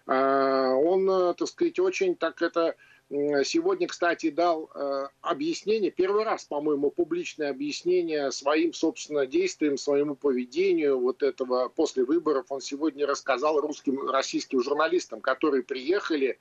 А, 0.09 0.75
он, 0.75 1.09
э, 1.09 1.35
так 1.35 1.47
сказать, 1.47 1.79
очень 1.79 2.17
так 2.17 2.43
это 2.43 2.75
Сегодня, 3.45 3.89
кстати, 3.89 4.31
дал 4.31 4.71
э, 4.75 5.09
объяснение, 5.21 5.91
первый 5.91 6.25
раз, 6.25 6.47
по-моему, 6.47 6.91
публичное 6.91 7.51
объяснение 7.51 8.33
своим, 8.33 8.73
собственно, 8.73 9.27
действиям, 9.27 9.77
своему 9.77 10.15
поведению 10.15 10.99
вот 10.99 11.23
этого 11.23 11.69
после 11.69 12.05
выборов. 12.05 12.47
Он 12.49 12.63
сегодня 12.63 13.07
рассказал 13.07 13.61
русским, 13.61 14.09
российским 14.09 14.63
журналистам, 14.63 15.21
которые 15.21 15.63
приехали 15.63 16.39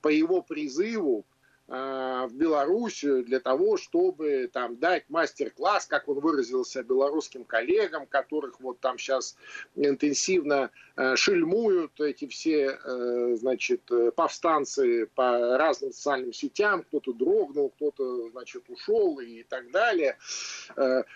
по 0.00 0.08
его 0.08 0.40
призыву 0.40 1.26
в 1.66 2.30
Белоруссию 2.32 3.24
для 3.24 3.40
того, 3.40 3.78
чтобы 3.78 4.50
там 4.52 4.76
дать 4.76 5.08
мастер-класс, 5.08 5.86
как 5.86 6.08
он 6.08 6.20
выразился, 6.20 6.82
белорусским 6.82 7.44
коллегам, 7.44 8.06
которых 8.06 8.60
вот 8.60 8.80
там 8.80 8.98
сейчас 8.98 9.36
интенсивно 9.74 10.70
э, 10.96 11.16
шельмуют 11.16 11.98
эти 12.00 12.26
все, 12.26 12.78
э, 12.84 13.36
значит, 13.36 13.90
повстанцы 14.14 15.06
по 15.14 15.56
разным 15.56 15.92
социальным 15.92 16.32
сетям, 16.34 16.82
кто-то 16.82 17.14
дрогнул, 17.14 17.70
кто-то, 17.70 18.30
значит, 18.30 18.68
ушел 18.68 19.18
и 19.20 19.42
так 19.44 19.70
далее. 19.70 20.18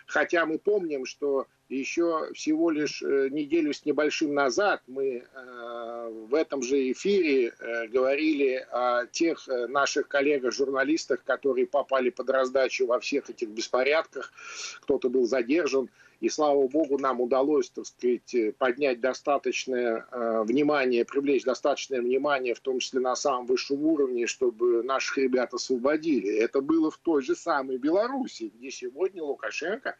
Хотя 0.07 0.47
мы 0.47 0.59
помним, 0.59 1.05
что 1.05 1.47
еще 1.69 2.31
всего 2.33 2.71
лишь 2.71 3.03
э, 3.03 3.29
неделю 3.31 3.73
с 3.73 3.85
небольшим 3.85 4.35
назад 4.35 4.83
мы 4.87 5.23
э, 5.23 6.27
в 6.29 6.35
этом 6.35 6.63
же 6.63 6.91
эфире 6.93 7.49
э, 7.49 7.87
говорили 7.89 8.67
о 8.73 9.07
тех 9.07 9.47
наших 9.69 10.09
коллегах-журналистах, 10.09 11.23
которые 11.25 11.67
попали 11.67 12.11
под 12.11 12.31
раздачу 12.31 12.87
во 12.87 13.01
всех 13.01 13.29
этих 13.29 13.49
беспорядках. 13.49 14.33
Кто-то 14.81 15.11
был 15.11 15.27
задержан, 15.27 15.91
и 16.21 16.29
слава 16.29 16.67
богу, 16.67 16.99
нам 16.99 17.21
удалось, 17.21 17.71
так 17.71 17.87
сказать, 17.87 18.57
поднять 18.59 19.01
достаточное 19.01 20.07
э, 20.11 20.43
внимание, 20.43 21.05
привлечь 21.05 21.45
достаточное 21.45 22.01
внимание, 22.01 22.55
в 22.55 22.61
том 22.61 22.81
числе 22.81 23.01
на 23.01 23.15
самом 23.15 23.47
высшем 23.47 23.85
уровне, 23.85 24.27
чтобы 24.27 24.83
наших 24.83 25.19
ребят 25.19 25.55
освободили. 25.55 26.37
Это 26.39 26.61
было 26.61 26.91
в 26.91 26.99
той 26.99 27.23
же 27.23 27.37
самой 27.37 27.79
Беларуси, 27.79 28.51
где 28.55 28.71
сегодня 28.71 29.23
Лукашенко 29.23 29.97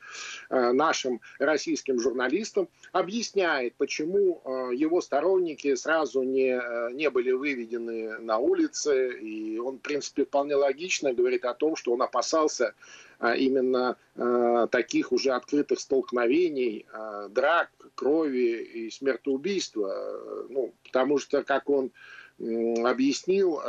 э, 0.51 0.73
нашим 0.73 1.21
российским 1.39 2.01
журналистам 2.01 2.69
объясняет, 2.93 3.75
почему 3.77 4.43
э, 4.45 4.75
его 4.75 5.01
сторонники 5.01 5.75
сразу 5.77 6.23
не, 6.23 6.61
не 6.95 7.11
были 7.11 7.31
выведены 7.31 8.19
на 8.19 8.39
улицы. 8.39 9.19
И 9.21 9.59
он, 9.59 9.77
в 9.77 9.81
принципе, 9.81 10.25
вполне 10.25 10.57
логично 10.57 11.13
говорит 11.13 11.45
о 11.45 11.55
том, 11.55 11.77
что 11.77 11.93
он 11.93 12.03
опасался 12.03 12.75
именно 13.21 13.97
а, 14.17 14.67
таких 14.69 15.13
уже 15.13 15.33
открытых 15.33 15.81
столкновений, 15.81 16.87
а, 16.93 17.29
драк, 17.29 17.71
крови 17.95 18.63
и 18.63 18.91
смертоубийства. 18.91 20.47
Ну, 20.49 20.75
потому 20.85 21.19
что, 21.19 21.43
как 21.43 21.69
он 21.69 21.91
объяснил, 22.39 23.61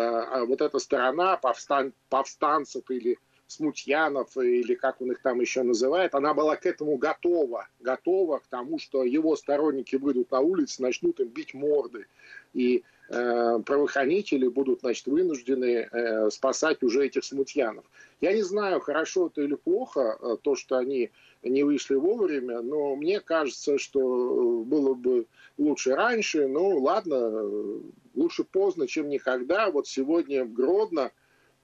вот 0.46 0.62
эта 0.62 0.78
сторона 0.78 1.38
повстан, 1.38 1.92
повстанцев 2.10 2.84
или 2.92 3.18
смутьянов, 3.48 4.38
или 4.38 4.76
как 4.76 5.02
он 5.02 5.12
их 5.12 5.22
там 5.24 5.42
еще 5.42 5.64
называет, 5.64 6.14
она 6.14 6.36
была 6.36 6.56
к 6.56 6.68
этому 6.68 6.98
готова, 6.98 7.68
готова 7.80 8.38
к 8.38 8.48
тому, 8.48 8.78
что 8.78 9.04
его 9.04 9.36
сторонники 9.36 9.96
выйдут 9.96 10.30
на 10.32 10.40
улицу, 10.40 10.84
начнут 10.84 11.20
им 11.20 11.30
бить 11.30 11.56
морды. 11.56 12.06
И 12.54 12.84
правоохранители 13.10 14.48
будут, 14.48 14.82
значит, 14.82 15.08
вынуждены 15.08 15.90
э, 15.92 16.30
спасать 16.30 16.84
уже 16.84 17.08
этих 17.08 17.24
смутьянов. 17.24 17.84
Я 18.22 18.34
не 18.34 18.42
знаю, 18.42 18.82
хорошо 18.82 19.28
это 19.28 19.42
или 19.42 19.56
плохо, 19.56 20.18
э, 20.20 20.38
то, 20.42 20.56
что 20.56 20.78
они 20.78 21.12
не 21.42 21.64
вышли 21.64 21.96
вовремя, 21.96 22.62
но 22.62 22.96
мне 22.96 23.22
кажется, 23.22 23.78
что 23.78 24.00
э, 24.00 24.64
было 24.66 24.94
бы 24.94 25.26
лучше 25.58 25.96
раньше. 25.96 26.48
Ну, 26.48 26.80
ладно, 26.80 27.16
э, 27.16 27.80
лучше 28.16 28.44
поздно, 28.44 28.88
чем 28.88 29.10
никогда. 29.10 29.72
Вот 29.72 29.88
сегодня 29.88 30.44
в 30.44 30.52
Гродно, 30.52 31.12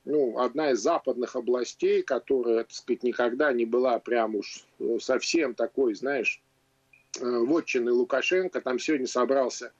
ну, 0.05 0.39
одна 0.39 0.71
из 0.71 0.79
западных 0.79 1.35
областей, 1.35 2.03
которая, 2.03 2.63
так 2.63 2.71
сказать, 2.71 3.03
никогда 3.03 3.51
не 3.51 3.65
была 3.65 3.99
прям 3.99 4.35
уж 4.35 4.65
совсем 5.01 5.55
такой, 5.55 5.93
знаешь, 5.95 6.41
вотчиной 7.19 7.91
Лукашенко, 7.91 8.61
там 8.61 8.77
сегодня 8.77 9.07
собрался 9.07 9.71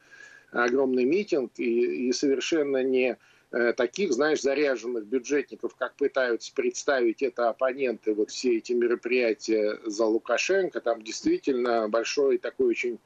огромный 0.63 1.05
митинг, 1.05 1.51
и, 1.57 2.07
и 2.07 2.11
совершенно 2.11 2.83
не 2.83 3.17
Э, 3.55 3.71
таких, 3.71 4.11
знаешь, 4.11 4.41
заряженных 4.41 5.05
бюджетников, 5.05 5.75
как 5.75 5.95
пытаются 5.95 6.53
представить 6.53 7.21
это 7.21 7.47
оппоненты, 7.47 8.13
вот 8.13 8.29
все 8.29 8.57
эти 8.57 8.73
мероприятия 8.73 9.79
за 9.85 10.05
Лукашенко, 10.05 10.81
там 10.81 11.01
действительно 11.01 11.87
большой 11.87 12.37
такой 12.37 12.67
очень 12.67 12.99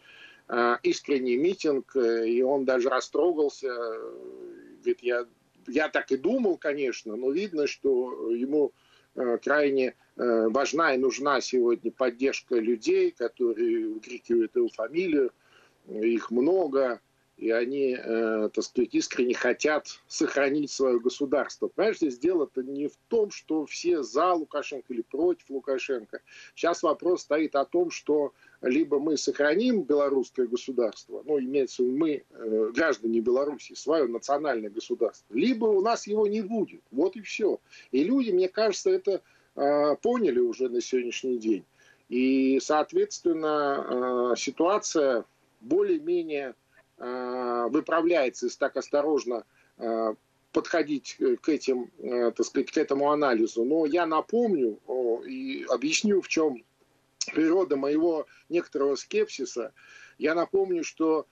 э, 0.48 0.78
искренний 0.82 1.38
митинг, 1.38 1.96
э, 1.96 2.28
и 2.28 2.42
он 2.42 2.66
даже 2.66 2.90
растрогался, 2.90 3.68
говорит, 4.80 5.02
я, 5.02 5.28
я 5.68 5.88
так 5.88 6.12
и 6.12 6.18
думал, 6.18 6.58
конечно, 6.58 7.16
но 7.16 7.30
видно, 7.30 7.68
что 7.68 8.32
ему 8.32 8.72
крайне 9.44 9.96
важна 10.16 10.96
и 10.96 10.98
нужна 10.98 11.42
сегодня 11.42 11.92
поддержка 11.92 12.56
людей, 12.56 13.12
которые 13.12 13.88
выкрикивают 13.90 14.56
его 14.56 14.70
фамилию, 14.70 15.32
их 15.88 16.32
много, 16.32 17.02
и 17.40 17.52
они, 17.52 17.98
э, 17.98 18.50
так 18.54 18.64
сказать, 18.64 18.94
искренне 18.94 19.34
хотят 19.34 19.88
сохранить 20.08 20.72
свое 20.72 21.00
государство. 21.00 21.70
Понимаешь, 21.70 21.98
здесь 21.98 22.20
дело-то 22.20 22.64
не 22.64 22.88
в 22.90 22.98
том, 23.08 23.32
что 23.32 23.66
все 23.66 24.04
за 24.04 24.34
Лукашенко 24.34 24.94
или 24.94 25.02
против 25.02 25.50
Лукашенко. 25.50 26.22
Сейчас 26.54 26.84
вопрос 26.84 27.22
стоит 27.22 27.56
о 27.56 27.64
том, 27.64 27.92
что 27.92 28.34
либо 28.62 29.00
мы 29.00 29.16
сохраним 29.16 29.84
белорусское 29.84 30.48
государство, 30.48 31.24
ну, 31.26 31.40
имеется 31.40 31.82
в 31.82 31.86
виду 31.86 31.98
мы, 31.98 32.24
э, 32.30 32.72
граждане 32.76 33.22
Беларуси, 33.22 33.74
свое 33.74 34.06
национальное 34.08 34.70
государство, 34.70 35.34
либо 35.34 35.66
у 35.66 35.82
нас 35.82 36.08
его 36.08 36.28
не 36.28 36.42
будет. 36.42 36.82
Вот 36.92 37.16
и 37.16 37.22
все. 37.22 37.62
И 37.92 38.04
люди, 38.04 38.32
мне 38.32 38.50
кажется, 38.50 38.90
это 38.90 39.22
э, 39.56 39.96
поняли 40.02 40.40
уже 40.40 40.68
на 40.68 40.82
сегодняшний 40.82 41.38
день. 41.38 41.64
И, 42.10 42.60
соответственно, 42.62 44.34
э, 44.34 44.36
ситуация 44.38 45.24
более-менее 45.62 46.56
выправляется, 47.00 48.48
если 48.48 48.58
так 48.58 48.76
осторожно 48.76 49.46
э, 49.78 50.14
подходить 50.52 51.18
к 51.42 51.50
этим, 51.50 51.92
э, 52.00 52.32
так 52.32 52.46
сказать, 52.46 52.72
к 52.72 52.78
этому 52.78 53.12
анализу. 53.12 53.64
Но 53.64 53.86
я 53.86 54.06
напомню 54.06 54.80
и 55.26 55.66
объясню, 55.70 56.22
в 56.22 56.28
чем 56.28 56.64
природа 57.34 57.78
моего 57.78 58.28
некоторого 58.50 58.96
скепсиса. 58.96 59.74
Я 60.18 60.36
напомню, 60.36 60.84
что, 60.84 61.28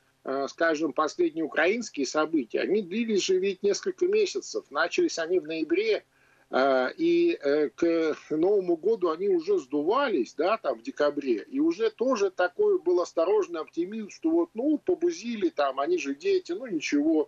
скажем, 0.48 0.94
последние 0.94 1.44
украинские 1.44 2.06
события, 2.06 2.62
они 2.62 2.82
длились 2.82 3.24
же 3.24 3.38
ведь 3.40 3.64
несколько 3.64 4.08
месяцев. 4.08 4.66
Начались 4.70 5.18
они 5.18 5.40
в 5.40 5.48
ноябре 5.48 6.06
и 6.50 7.38
э, 7.42 7.70
к 7.70 8.16
Новому 8.30 8.78
году 8.78 9.10
они 9.10 9.28
уже 9.28 9.60
сдувались, 9.60 10.34
да, 10.34 10.58
там 10.58 10.80
в 10.80 10.82
декабре, 10.82 11.44
и 11.44 11.60
уже 11.60 11.90
тоже 11.90 12.32
такой 12.32 12.80
был 12.80 13.02
осторожный 13.02 13.60
оптимизм, 13.60 14.10
что 14.10 14.30
вот, 14.30 14.52
ну, 14.54 14.78
побузили 14.78 15.50
там, 15.50 15.82
они 15.82 15.98
же 15.98 16.16
дети, 16.16 16.54
ну, 16.54 16.66
ничего, 16.66 17.28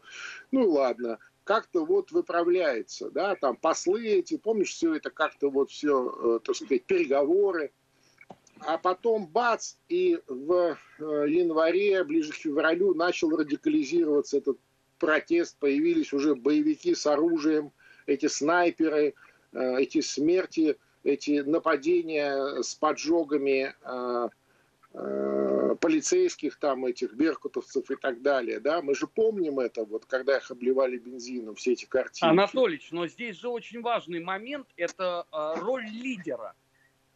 ну, 0.51 0.69
ладно, 0.69 1.19
как-то 1.43 1.83
вот 1.83 2.11
выправляется, 2.11 3.09
да, 3.11 3.35
там 3.35 3.57
послы 3.57 4.07
эти, 4.07 4.37
помнишь, 4.37 4.69
все 4.69 4.93
это 4.93 5.09
как-то 5.09 5.49
вот 5.49 5.69
все, 5.69 6.37
э, 6.37 6.39
так 6.41 6.55
сказать, 6.55 6.85
переговоры, 6.85 7.73
а 8.61 8.77
потом 8.77 9.27
бац, 9.27 9.75
и 9.89 10.19
в 10.27 10.77
э, 10.99 11.03
январе, 11.27 12.03
ближе 12.03 12.31
к 12.31 12.35
февралю 12.35 12.93
начал 12.93 13.35
радикализироваться 13.35 14.37
этот 14.37 14.59
протест, 14.97 15.57
появились 15.59 16.13
уже 16.13 16.35
боевики 16.35 16.95
с 16.95 17.05
оружием, 17.05 17.73
эти 18.09 18.27
снайперы, 18.27 19.13
э, 19.53 19.75
эти 19.79 20.01
смерти 20.01 20.77
эти 21.03 21.39
нападения 21.39 22.61
с 22.61 22.75
поджогами 22.75 23.73
полицейских 25.79 26.59
там 26.59 26.85
этих 26.85 27.13
беркутовцев 27.13 27.89
и 27.89 27.95
так 27.95 28.21
далее, 28.21 28.59
да, 28.59 28.81
мы 28.81 28.95
же 28.95 29.07
помним 29.07 29.59
это, 29.59 29.85
вот 29.85 30.05
когда 30.05 30.37
их 30.37 30.51
обливали 30.51 30.97
бензином, 30.97 31.55
все 31.55 31.71
эти 31.71 31.85
картины. 31.85 32.31
Анатолич, 32.31 32.91
но 32.91 33.07
здесь 33.07 33.37
же 33.37 33.47
очень 33.47 33.81
важный 33.81 34.19
момент, 34.19 34.67
это 34.75 35.25
роль 35.31 35.85
лидера 35.85 36.53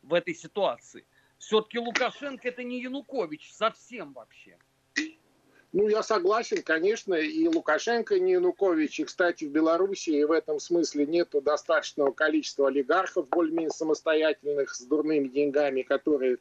в 0.01 0.13
этой 0.13 0.33
ситуации. 0.33 1.03
Все-таки 1.39 1.77
Лукашенко 1.77 2.47
это 2.47 2.63
не 2.63 2.81
Янукович 2.81 3.51
совсем 3.51 4.13
вообще. 4.13 4.57
Ну, 5.73 5.87
я 5.87 6.03
согласен, 6.03 6.61
конечно, 6.61 7.15
и 7.15 7.47
Лукашенко, 7.47 8.13
и 8.13 8.31
Янукович. 8.31 8.99
И, 8.99 9.03
кстати, 9.05 9.45
в 9.45 9.49
Беларуси 9.49 10.23
в 10.23 10.31
этом 10.31 10.59
смысле 10.59 11.07
нет 11.07 11.29
достаточного 11.41 12.11
количества 12.11 12.67
олигархов, 12.67 13.27
более-менее 13.27 13.71
самостоятельных, 13.71 14.69
с 14.69 14.81
дурными 14.81 15.27
деньгами, 15.29 15.81
которые, 15.81 16.37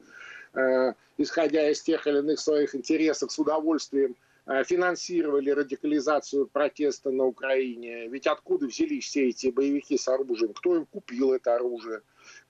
э, 0.53 0.93
исходя 1.17 1.67
из 1.67 1.81
тех 1.81 2.05
или 2.05 2.19
иных 2.19 2.39
своих 2.39 2.75
интересов, 2.75 3.31
с 3.31 3.39
удовольствием 3.39 4.15
э, 4.45 4.63
финансировали 4.65 5.49
радикализацию 5.49 6.45
протеста 6.45 7.09
на 7.09 7.25
Украине. 7.25 8.07
Ведь 8.09 8.27
откуда 8.27 8.67
взялись 8.67 9.05
все 9.05 9.29
эти 9.29 9.47
боевики 9.47 9.97
с 9.97 10.07
оружием? 10.07 10.53
Кто 10.53 10.75
им 10.75 10.85
купил 10.85 11.33
это 11.33 11.55
оружие? 11.55 12.01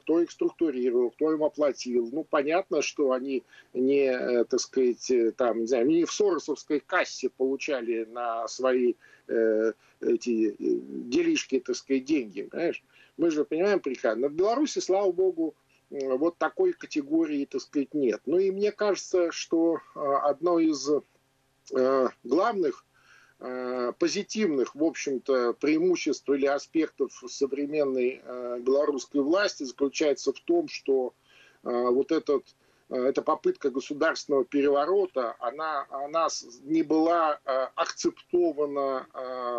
Кто 0.04 0.20
их 0.20 0.32
структурировал, 0.32 1.12
кто 1.12 1.34
им 1.34 1.44
оплатил. 1.44 2.10
Ну, 2.12 2.24
понятно, 2.24 2.82
что 2.82 3.12
они 3.14 3.44
не, 3.74 4.08
э, 4.08 4.46
так 4.46 4.60
сказать, 4.60 5.10
э, 5.12 5.32
там, 5.32 5.62
не 5.62 5.68
знаю, 5.68 5.88
не 5.88 6.04
в 6.04 6.12
Соросовской 6.12 6.80
кассе 6.82 7.30
получали 7.30 8.06
на 8.06 8.48
свои 8.48 8.96
э, 9.28 9.74
эти 10.02 10.50
э, 10.50 10.56
делишки, 10.60 11.60
так 11.60 11.76
сказать, 11.76 12.06
деньги, 12.06 12.44
понимаешь? 12.44 12.84
Мы 13.18 13.32
же 13.32 13.46
понимаем 13.46 13.80
прекрасно. 13.80 14.28
В 14.28 14.34
Беларуси, 14.34 14.80
слава 14.80 15.12
богу, 15.12 15.56
вот 15.90 16.38
такой 16.38 16.74
категории, 16.74 17.46
так 17.46 17.62
сказать, 17.62 17.94
нет. 17.94 18.20
Ну 18.26 18.40
и 18.40 18.50
мне 18.50 18.72
кажется, 18.72 19.32
что 19.32 19.78
одно 19.94 20.58
из 20.58 20.90
главных 22.24 22.84
позитивных, 24.00 24.74
в 24.74 24.84
общем-то, 24.84 25.54
преимуществ 25.54 26.30
или 26.30 26.46
аспектов 26.46 27.12
современной 27.28 28.22
э, 28.24 28.60
белорусской 28.62 29.22
власти 29.22 29.64
заключается 29.64 30.32
в 30.32 30.40
том, 30.40 30.70
что 30.70 31.14
э, 31.64 31.70
вот 31.70 32.12
этот 32.12 32.44
эта 32.90 33.24
попытка 33.24 33.72
государственного 33.72 34.46
переворота, 34.46 35.36
она, 35.40 35.88
она 35.90 36.28
не 36.64 36.84
была 36.84 37.40
акцептована 37.76 39.08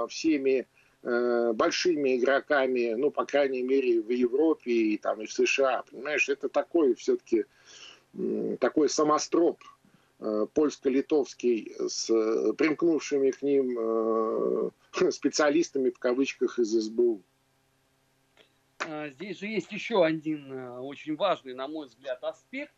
всеми 0.09 0.69
большими 1.03 2.17
игроками, 2.17 2.95
ну, 2.95 3.11
по 3.11 3.25
крайней 3.25 3.63
мере, 3.63 4.01
в 4.03 4.11
Европе 4.11 4.71
и, 4.71 4.99
там, 4.99 5.21
и 5.21 5.27
в 5.27 5.33
США. 5.33 5.83
Понимаешь, 5.91 6.29
это 6.29 6.49
такой 6.49 6.95
все-таки 6.95 7.47
такой 8.61 8.89
самостроп 8.89 9.59
Э, 9.59 9.74
польско-литовский 10.55 11.75
с 11.89 12.09
э, 12.09 12.53
примкнувшими 12.55 13.31
к 13.31 13.43
ним 13.43 13.77
э, 13.79 14.71
специалистами 15.11 15.91
в 15.91 15.99
кавычках 15.99 16.59
из 16.59 16.71
СБУ. 16.71 17.23
А, 18.79 19.09
здесь 19.11 19.39
же 19.39 19.47
есть 19.47 19.71
еще 19.73 20.05
один 20.05 20.53
очень 20.79 21.17
важный, 21.17 21.55
на 21.55 21.69
мой 21.69 21.89
взгляд, 21.89 22.25
аспект, 22.25 22.73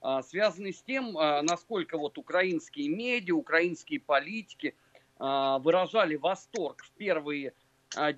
а, 0.00 0.22
связанный 0.22 0.72
с 0.72 0.82
тем, 0.82 1.18
а, 1.18 1.42
насколько 1.42 1.98
вот 1.98 2.18
украинские 2.18 2.88
медиа, 2.88 3.34
украинские 3.34 4.00
политики 4.00 4.74
выражали 5.18 6.16
восторг 6.16 6.82
в 6.84 6.90
первые 6.90 7.54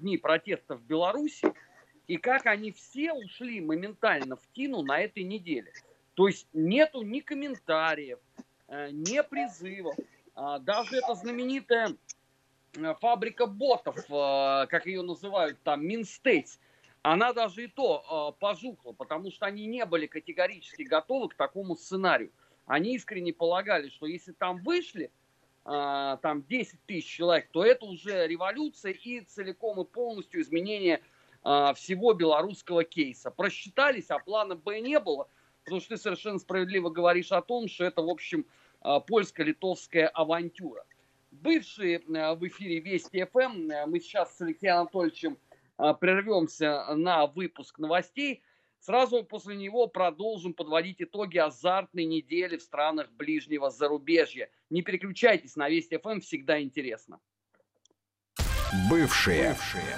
дни 0.00 0.18
протеста 0.18 0.74
в 0.74 0.82
Беларуси, 0.82 1.54
и 2.08 2.16
как 2.16 2.46
они 2.46 2.72
все 2.72 3.12
ушли 3.12 3.60
моментально 3.60 4.34
в 4.34 4.42
тину 4.52 4.82
на 4.82 4.98
этой 4.98 5.22
неделе. 5.22 5.72
То 6.14 6.26
есть 6.26 6.48
нету 6.52 7.02
ни 7.02 7.20
комментариев, 7.20 8.18
Э, 8.18 8.27
не 8.68 9.22
призывов. 9.22 9.96
А, 10.34 10.58
даже 10.58 10.96
эта 10.96 11.14
знаменитая 11.14 11.96
э, 12.76 12.94
фабрика 13.00 13.46
ботов, 13.46 13.96
э, 14.08 14.66
как 14.68 14.86
ее 14.86 15.02
называют 15.02 15.58
там, 15.64 15.84
Минстейтс, 15.84 16.58
она 17.02 17.32
даже 17.32 17.64
и 17.64 17.68
то 17.68 18.36
пожухла, 18.40 18.92
потому 18.92 19.30
что 19.30 19.46
они 19.46 19.66
не 19.66 19.84
были 19.86 20.06
категорически 20.06 20.82
готовы 20.82 21.28
к 21.28 21.34
такому 21.34 21.76
сценарию. 21.76 22.30
Они 22.66 22.96
искренне 22.96 23.32
полагали, 23.32 23.88
что 23.88 24.06
если 24.06 24.32
там 24.32 24.58
вышли 24.62 25.10
там 25.62 26.42
10 26.48 26.84
тысяч 26.86 27.06
человек, 27.06 27.48
то 27.52 27.64
это 27.64 27.86
уже 27.86 28.26
революция 28.26 28.92
и 28.92 29.20
целиком 29.20 29.80
и 29.80 29.84
полностью 29.84 30.42
изменение 30.42 31.00
всего 31.40 32.14
белорусского 32.14 32.84
кейса. 32.84 33.30
Просчитались, 33.30 34.10
а 34.10 34.18
плана 34.18 34.56
Б 34.56 34.80
не 34.80 34.98
было– 34.98 35.28
Потому 35.68 35.82
что 35.82 35.96
ты 35.96 36.00
совершенно 36.00 36.38
справедливо 36.38 36.88
говоришь 36.88 37.30
о 37.30 37.42
том, 37.42 37.68
что 37.68 37.84
это, 37.84 38.00
в 38.00 38.08
общем, 38.08 38.46
а, 38.80 39.00
польско-литовская 39.00 40.06
авантюра. 40.06 40.82
Бывшие 41.30 42.02
а, 42.16 42.34
в 42.34 42.46
эфире 42.48 42.80
Вести 42.80 43.22
ФМ, 43.22 43.70
а, 43.70 43.86
мы 43.86 44.00
сейчас 44.00 44.34
с 44.34 44.40
Алексеем 44.40 44.76
Анатольевичем 44.76 45.38
прервемся 46.00 46.86
на 46.96 47.26
выпуск 47.26 47.78
новостей. 47.78 48.42
Сразу 48.80 49.22
после 49.22 49.56
него 49.56 49.86
продолжим 49.86 50.54
подводить 50.54 51.02
итоги 51.02 51.36
азартной 51.36 52.04
недели 52.04 52.56
в 52.56 52.62
странах 52.62 53.12
ближнего 53.12 53.70
зарубежья. 53.70 54.48
Не 54.70 54.80
переключайтесь 54.80 55.54
на 55.54 55.68
Вести 55.68 55.98
ФМ, 55.98 56.20
всегда 56.20 56.60
интересно. 56.62 57.20
Бывшие. 58.90 59.50
Бывшие. 59.50 59.96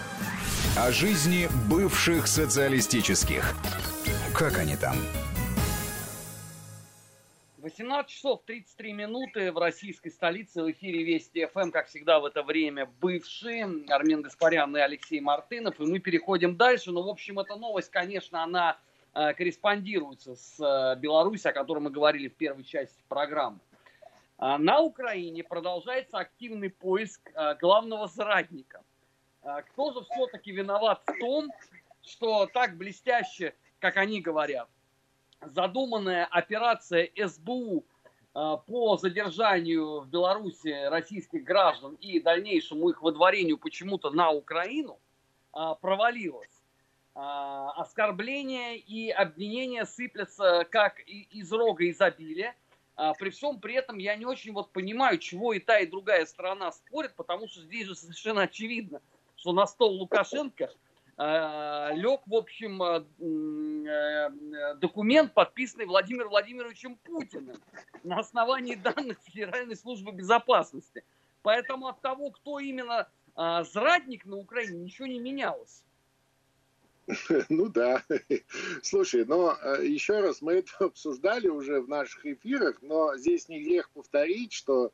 О 0.77 0.91
жизни 0.91 1.49
бывших 1.71 2.27
социалистических. 2.27 3.55
Как 4.35 4.59
они 4.59 4.77
там? 4.77 4.97
18 7.71 8.11
часов 8.11 8.43
33 8.47 8.93
минуты 8.93 9.53
в 9.53 9.59
российской 9.59 10.11
столице 10.11 10.61
в 10.61 10.71
эфире 10.73 11.05
Вести 11.05 11.47
ФМ, 11.47 11.71
как 11.71 11.87
всегда 11.87 12.19
в 12.19 12.25
это 12.25 12.43
время 12.43 12.91
бывшие 13.01 13.65
Армен 13.89 14.23
Гаспарян 14.23 14.77
и 14.77 14.81
Алексей 14.81 15.21
Мартынов. 15.21 15.79
И 15.79 15.85
мы 15.85 16.01
переходим 16.01 16.57
дальше. 16.57 16.91
Но, 16.91 17.05
в 17.05 17.09
общем, 17.09 17.39
эта 17.39 17.55
новость, 17.55 17.91
конечно, 17.91 18.43
она 18.43 18.77
э, 19.15 19.35
корреспондируется 19.35 20.35
с 20.35 20.59
э, 20.59 20.99
Беларусью, 20.99 21.51
о 21.51 21.53
которой 21.53 21.79
мы 21.79 21.91
говорили 21.91 22.27
в 22.27 22.35
первой 22.35 22.65
части 22.65 22.99
программы. 23.09 23.61
А 24.39 24.59
на 24.59 24.81
Украине 24.81 25.45
продолжается 25.45 26.19
активный 26.19 26.71
поиск 26.71 27.21
э, 27.33 27.55
главного 27.61 28.09
зрадника. 28.09 28.83
Э, 29.45 29.63
кто 29.69 29.93
же 29.93 30.01
все-таки 30.11 30.51
виноват 30.51 31.03
в 31.07 31.21
том, 31.21 31.53
что 32.03 32.47
так 32.47 32.77
блестяще, 32.77 33.55
как 33.79 33.97
они 33.97 34.21
говорят, 34.21 34.69
задуманная 35.43 36.27
операция 36.27 37.11
СБУ 37.17 37.85
а, 38.33 38.57
по 38.59 38.97
задержанию 38.97 40.01
в 40.01 40.09
Беларуси 40.09 40.89
российских 40.89 41.45
граждан 41.45 41.95
и 42.01 42.21
дальнейшему 42.21 42.91
их 42.91 43.03
выдворению 43.03 43.59
почему-то 43.59 44.11
на 44.11 44.31
Украину 44.31 44.99
а, 45.53 45.75
провалилась. 45.75 46.63
А, 47.15 47.71
оскорбления 47.73 48.75
и 48.75 49.11
обвинения 49.11 49.85
сыплятся 49.85 50.67
как 50.71 51.01
из 51.01 51.53
рога 51.53 51.89
изобилия. 51.89 52.55
При 53.19 53.31
всем 53.31 53.61
при 53.61 53.77
этом 53.77 53.97
я 53.97 54.15
не 54.15 54.27
очень 54.27 54.53
вот 54.53 54.73
понимаю, 54.73 55.17
чего 55.17 55.55
и 55.55 55.59
та, 55.59 55.79
и 55.79 55.87
другая 55.87 56.27
сторона 56.27 56.71
спорят, 56.71 57.15
потому 57.15 57.49
что 57.49 57.63
здесь 57.63 57.87
же 57.87 57.95
совершенно 57.95 58.43
очевидно, 58.43 59.01
что 59.37 59.53
на 59.53 59.67
стол 59.67 59.93
Лукашенко– 59.95 60.71
лег, 61.21 62.23
в 62.27 62.35
общем, 62.35 62.83
э, 62.83 63.05
э, 63.21 64.75
документ, 64.77 65.35
подписанный 65.35 65.85
Владимиром 65.85 66.31
Владимировичем 66.31 66.97
Путиным 66.97 67.57
на 68.05 68.21
основании 68.21 68.75
данных 68.75 69.19
Федеральной 69.25 69.77
службы 69.77 70.13
безопасности. 70.13 71.05
Поэтому 71.43 71.89
от 71.89 72.01
того, 72.01 72.31
кто 72.31 72.59
именно 72.59 73.09
зрадник 73.37 74.25
на 74.25 74.37
Украине, 74.37 74.79
ничего 74.81 75.07
не 75.07 75.19
менялось. 75.19 75.85
Ну 77.49 77.69
да. 77.69 78.03
Слушай, 78.83 79.25
но 79.25 79.57
еще 79.83 80.21
раз, 80.21 80.41
мы 80.41 80.55
это 80.55 80.73
обсуждали 80.81 81.49
уже 81.49 81.81
в 81.81 81.89
наших 81.89 82.25
эфирах, 82.25 82.81
но 82.83 83.17
здесь 83.17 83.49
не 83.49 83.63
грех 83.63 83.91
повторить, 83.91 84.53
что 84.53 84.93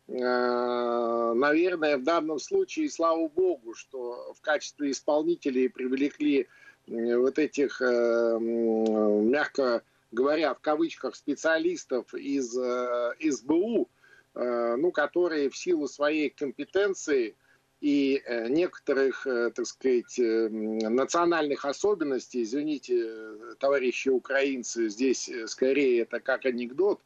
наверное, 0.11 1.97
в 1.97 2.03
данном 2.03 2.39
случае, 2.39 2.89
слава 2.89 3.29
богу, 3.29 3.73
что 3.73 4.33
в 4.33 4.41
качестве 4.41 4.91
исполнителей 4.91 5.69
привлекли 5.69 6.47
вот 6.87 7.39
этих, 7.39 7.81
э, 7.81 8.37
мягко 8.39 9.83
говоря, 10.11 10.53
в 10.53 10.59
кавычках, 10.59 11.15
специалистов 11.15 12.13
из 12.13 12.57
э, 12.57 13.13
СБУ, 13.21 13.89
ну, 14.33 14.91
которые 14.93 15.49
в 15.49 15.57
силу 15.57 15.89
своей 15.89 16.29
компетенции 16.29 17.35
и 17.81 18.23
некоторых, 18.47 19.23
так 19.25 19.65
сказать, 19.65 20.17
национальных 20.17 21.65
особенностей, 21.65 22.43
извините, 22.43 23.11
товарищи 23.59 24.07
украинцы, 24.07 24.87
здесь 24.87 25.29
скорее 25.47 26.03
это 26.03 26.21
как 26.21 26.45
анекдот, 26.45 27.01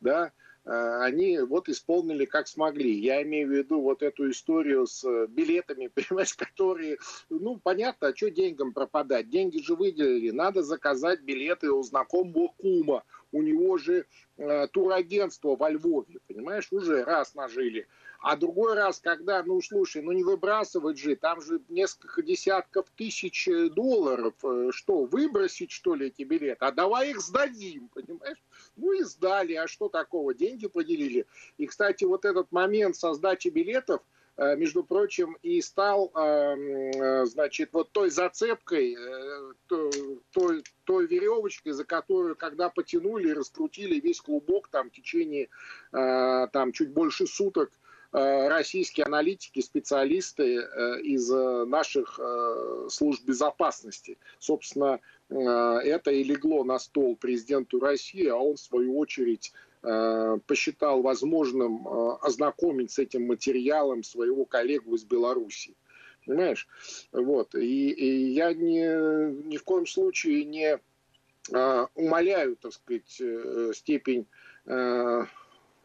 да, 0.00 0.32
они 0.66 1.38
вот 1.38 1.68
исполнили 1.68 2.24
как 2.24 2.48
смогли. 2.48 2.92
Я 2.92 3.22
имею 3.22 3.48
в 3.48 3.52
виду 3.52 3.80
вот 3.80 4.02
эту 4.02 4.30
историю 4.30 4.86
с 4.86 5.04
билетами, 5.28 5.86
понимаешь, 5.94 6.34
которые, 6.34 6.98
ну, 7.30 7.58
понятно, 7.58 8.08
а 8.08 8.16
что 8.16 8.30
деньгам 8.30 8.72
пропадать? 8.72 9.30
Деньги 9.30 9.58
же 9.58 9.76
выделили, 9.76 10.30
надо 10.30 10.62
заказать 10.62 11.22
билеты 11.22 11.70
у 11.70 11.82
знакомого 11.82 12.48
кума. 12.58 13.04
У 13.32 13.42
него 13.42 13.76
же 13.76 14.06
э, 14.38 14.66
турагентство 14.68 15.56
во 15.56 15.70
Львове, 15.70 16.18
понимаешь, 16.26 16.68
уже 16.70 17.04
раз 17.04 17.34
нажили. 17.34 17.86
А 18.20 18.36
другой 18.36 18.74
раз, 18.74 19.00
когда, 19.00 19.42
ну, 19.42 19.60
слушай, 19.60 20.02
ну 20.02 20.12
не 20.12 20.24
выбрасывать 20.24 20.98
же, 20.98 21.16
там 21.16 21.40
же 21.40 21.60
несколько 21.68 22.22
десятков 22.22 22.86
тысяч 22.96 23.46
э, 23.48 23.68
долларов. 23.68 24.34
Э, 24.42 24.70
что, 24.72 25.04
выбросить, 25.04 25.70
что 25.70 25.94
ли, 25.94 26.08
эти 26.08 26.22
билеты? 26.22 26.64
А 26.64 26.72
давай 26.72 27.10
их 27.10 27.20
сдадим, 27.20 27.88
понимаешь? 27.94 28.42
Ну 28.76 28.92
и 28.92 29.02
сдали, 29.02 29.54
а 29.54 29.68
что 29.68 29.88
такого? 29.88 30.34
Деньги 30.34 30.66
поделили. 30.66 31.26
И, 31.58 31.66
кстати, 31.66 32.04
вот 32.04 32.24
этот 32.24 32.50
момент 32.52 32.96
со 32.96 33.12
сдачи 33.12 33.48
билетов, 33.48 34.00
э, 34.38 34.56
между 34.56 34.82
прочим, 34.82 35.36
и 35.42 35.60
стал, 35.60 36.10
значит, 37.26 37.70
вот 37.72 37.90
той 37.92 38.10
зацепкой, 38.10 38.96
той, 39.68 40.64
той 40.84 41.06
веревочкой, 41.06 41.72
за 41.72 41.84
которую, 41.84 42.36
когда 42.36 42.70
потянули 42.70 43.28
и 43.28 43.34
раскрутили 43.34 44.00
весь 44.00 44.20
клубок 44.20 44.68
там 44.68 44.90
в 44.90 44.92
течение 44.92 45.48
там 45.90 46.72
чуть 46.72 46.90
больше 46.90 47.26
суток, 47.26 47.70
российские 48.16 49.04
аналитики, 49.04 49.60
специалисты 49.60 50.56
э, 50.56 51.00
из 51.02 51.30
э, 51.30 51.64
наших 51.66 52.18
служб 52.88 53.24
безопасности. 53.24 54.16
Собственно, 54.38 55.00
это 55.28 56.12
и 56.12 56.22
легло 56.22 56.62
на 56.62 56.78
стол 56.78 57.16
президенту 57.16 57.80
России, 57.80 58.26
а 58.26 58.36
он, 58.36 58.54
в 58.54 58.60
свою 58.60 58.96
очередь, 58.96 59.52
посчитал 60.46 61.02
возможным 61.02 61.88
ознакомить 62.22 62.92
с 62.92 63.00
этим 63.00 63.26
материалом 63.26 64.04
своего 64.04 64.44
коллегу 64.44 64.94
из 64.94 65.04
Беларуси. 65.04 65.74
Понимаешь? 66.24 66.68
Вот. 67.10 67.56
И, 67.56 67.90
и 67.90 68.32
я 68.34 68.54
ни, 68.54 69.48
ни 69.48 69.56
в 69.56 69.64
коем 69.64 69.86
случае 69.86 70.44
не 70.44 70.78
умоляю, 71.96 72.54
так 72.54 72.72
сказать, 72.72 73.20
степень 73.76 74.26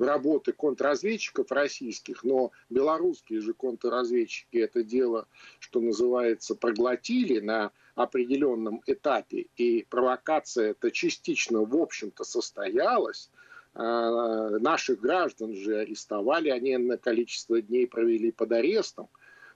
работы 0.01 0.51
контрразведчиков 0.51 1.51
российских, 1.51 2.23
но 2.23 2.51
белорусские 2.69 3.41
же 3.41 3.53
контрразведчики 3.53 4.57
это 4.57 4.83
дело, 4.83 5.27
что 5.59 5.79
называется, 5.79 6.55
проглотили 6.55 7.39
на 7.39 7.71
определенном 7.95 8.81
этапе, 8.85 9.47
и 9.57 9.85
провокация 9.89 10.71
это 10.71 10.91
частично, 10.91 11.63
в 11.63 11.75
общем-то, 11.75 12.23
состоялась, 12.23 13.29
а, 13.73 14.49
наших 14.59 14.99
граждан 14.99 15.53
же 15.55 15.77
арестовали, 15.77 16.49
они 16.49 16.75
на 16.77 16.97
количество 16.97 17.61
дней 17.61 17.87
провели 17.87 18.31
под 18.31 18.51
арестом. 18.51 19.09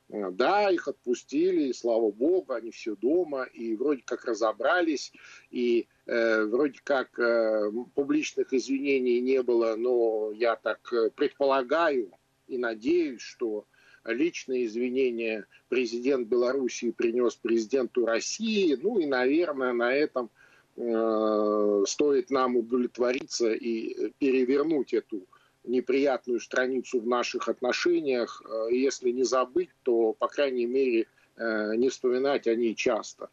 Да, 0.10 0.70
их 0.70 0.88
отпустили, 0.88 1.70
и 1.70 1.74
слава 1.74 2.12
богу, 2.12 2.54
они 2.54 2.70
все 2.70 2.96
дома, 2.96 3.44
и 3.44 3.76
вроде 3.76 4.04
как 4.06 4.26
разобрались, 4.26 5.12
и 5.50 5.88
э, 6.06 6.44
вроде 6.44 6.80
как 6.84 7.18
э, 7.18 7.72
публичных 7.96 8.54
извинений 8.54 9.20
не 9.20 9.42
было, 9.42 9.76
но 9.76 10.32
я 10.32 10.58
так 10.58 10.94
э, 10.94 11.10
предполагаю 11.10 12.12
и 12.48 12.60
надеюсь, 12.60 13.22
что 13.22 13.66
личные 14.06 14.66
извинения 14.66 15.48
президент 15.70 16.28
Белоруссии 16.28 16.92
принес 16.92 17.36
президенту 17.36 18.06
России, 18.06 18.78
ну 18.80 19.00
и, 19.00 19.08
наверное, 19.08 19.74
на 19.74 19.92
этом 19.92 20.30
э, 20.78 21.84
стоит 21.88 22.30
нам 22.30 22.58
удовлетвориться 22.58 23.52
и 23.52 24.12
перевернуть 24.20 24.94
эту 24.94 25.26
неприятную 25.68 26.40
страницу 26.40 27.00
в 27.00 27.08
наших 27.08 27.50
отношениях. 27.50 28.42
Э, 28.46 28.68
если 28.72 29.12
не 29.12 29.24
забыть, 29.24 29.70
то, 29.84 30.14
по 30.14 30.28
крайней 30.28 30.66
мере, 30.66 31.08
э, 31.38 31.76
не 31.76 31.90
вспоминать 31.90 32.48
о 32.48 32.56
ней 32.56 32.76
часто. 32.76 33.30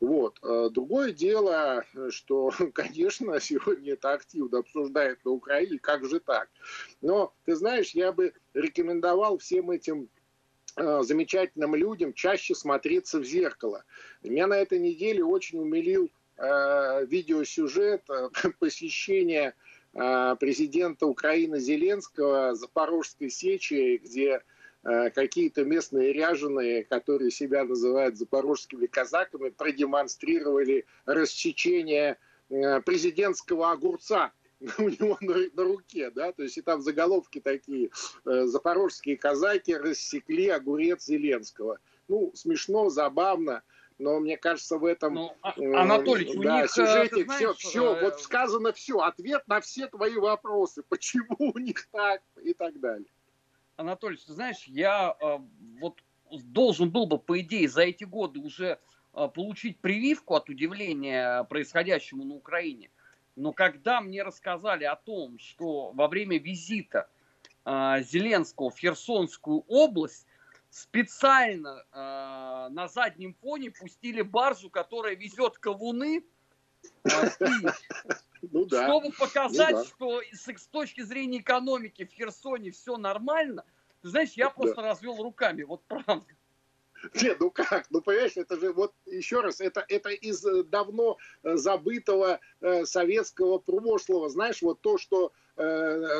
Вот. 0.00 0.38
Э, 0.42 0.68
другое 0.70 1.12
дело, 1.12 1.84
что, 2.10 2.50
конечно, 2.74 3.38
сегодня 3.40 3.92
это 3.92 4.12
активно 4.12 4.58
обсуждают 4.58 5.24
на 5.24 5.32
Украине, 5.32 5.78
как 5.78 6.04
же 6.04 6.20
так. 6.20 6.48
Но, 7.00 7.32
ты 7.44 7.56
знаешь, 7.56 7.90
я 7.90 8.12
бы 8.12 8.32
рекомендовал 8.54 9.38
всем 9.38 9.70
этим 9.70 10.08
замечательным 10.76 11.74
людям 11.74 12.12
чаще 12.14 12.54
смотреться 12.54 13.18
в 13.18 13.24
зеркало. 13.24 13.84
Меня 14.22 14.46
на 14.46 14.54
этой 14.54 14.78
неделе 14.78 15.22
очень 15.22 15.58
умилил 15.58 16.08
видеосюжет 16.38 18.02
посещения 18.60 19.54
президента 19.92 21.06
Украины 21.06 21.58
Зеленского 21.58 22.54
Запорожской 22.54 23.28
сечи, 23.28 24.00
где 24.02 24.40
э, 24.84 25.10
какие-то 25.10 25.64
местные 25.64 26.12
ряженые, 26.12 26.84
которые 26.84 27.30
себя 27.32 27.64
называют 27.64 28.16
запорожскими 28.16 28.86
казаками, 28.86 29.48
продемонстрировали 29.48 30.86
рассечение 31.06 32.18
э, 32.50 32.80
президентского 32.82 33.72
огурца 33.72 34.32
у 34.78 34.88
него 34.88 35.18
на, 35.20 35.36
на 35.54 35.64
руке, 35.64 36.10
да, 36.10 36.32
то 36.32 36.44
есть 36.44 36.56
и 36.58 36.62
там 36.62 36.82
заголовки 36.82 37.40
такие, 37.40 37.90
запорожские 38.24 39.16
казаки 39.16 39.74
рассекли 39.74 40.48
огурец 40.48 41.06
Зеленского. 41.06 41.78
Ну, 42.08 42.30
смешно, 42.34 42.90
забавно, 42.90 43.62
но 44.00 44.18
мне 44.18 44.36
кажется, 44.36 44.78
в 44.78 44.84
этом 44.84 45.14
ну, 45.14 45.36
а, 45.42 45.52
Анатолий, 45.82 46.26
у 46.34 46.42
да, 46.42 46.62
них, 46.62 46.70
сюжете 46.70 47.24
знаешь, 47.24 47.56
все, 47.56 47.68
все, 47.68 47.94
э... 47.94 48.02
вот 48.02 48.20
сказано 48.20 48.72
все, 48.72 48.98
ответ 49.00 49.46
на 49.46 49.60
все 49.60 49.86
твои 49.88 50.16
вопросы, 50.16 50.82
почему 50.88 51.36
у 51.38 51.58
них 51.58 51.86
так 51.92 52.22
и 52.42 52.54
так 52.54 52.80
далее. 52.80 53.06
Анатолий, 53.76 54.16
ты 54.16 54.32
знаешь, 54.32 54.64
я 54.64 55.16
э, 55.20 55.38
вот 55.80 56.02
должен 56.30 56.90
был 56.90 57.06
бы, 57.06 57.18
по 57.18 57.40
идее, 57.40 57.68
за 57.68 57.82
эти 57.82 58.04
годы 58.04 58.40
уже 58.40 58.78
э, 59.14 59.28
получить 59.34 59.78
прививку 59.78 60.34
от 60.34 60.48
удивления 60.48 61.44
происходящему 61.44 62.24
на 62.24 62.34
Украине. 62.34 62.90
Но 63.36 63.52
когда 63.52 64.00
мне 64.00 64.22
рассказали 64.22 64.84
о 64.84 64.96
том, 64.96 65.38
что 65.38 65.92
во 65.92 66.08
время 66.08 66.38
визита 66.38 67.08
э, 67.64 68.02
Зеленского 68.02 68.70
в 68.70 68.78
Херсонскую 68.78 69.64
область 69.68 70.26
специально 70.70 71.84
э, 71.92 72.68
на 72.72 72.88
заднем 72.88 73.34
фоне 73.34 73.70
пустили 73.70 74.22
баржу, 74.22 74.70
которая 74.70 75.16
везет 75.16 75.58
кавуны 75.58 76.24
э, 77.04 77.10
ну, 78.42 78.64
да. 78.66 78.86
чтобы 78.86 79.12
показать, 79.12 79.72
ну, 79.72 79.82
да. 79.82 79.84
что 79.84 80.22
с, 80.32 80.46
с 80.46 80.66
точки 80.68 81.02
зрения 81.02 81.38
экономики 81.38 82.04
в 82.04 82.10
Херсоне 82.10 82.70
все 82.70 82.96
нормально. 82.96 83.64
Ты 84.02 84.08
знаешь, 84.08 84.32
я 84.32 84.48
просто 84.48 84.76
да. 84.76 84.82
развел 84.82 85.22
руками, 85.22 85.62
вот 85.62 85.82
правда. 85.86 86.24
Нет, 87.14 87.38
ну 87.40 87.50
как? 87.50 87.86
Ну, 87.90 88.02
понимаешь, 88.02 88.36
это 88.36 88.58
же 88.58 88.72
вот 88.72 88.94
еще 89.06 89.40
раз, 89.40 89.60
это, 89.60 89.84
это 89.88 90.10
из 90.10 90.44
э, 90.44 90.64
давно 90.64 91.16
э, 91.42 91.56
забытого 91.56 92.40
э, 92.60 92.84
советского 92.84 93.58
прошлого. 93.58 94.28
Знаешь, 94.28 94.62
вот 94.62 94.80
то, 94.80 94.98
что 94.98 95.32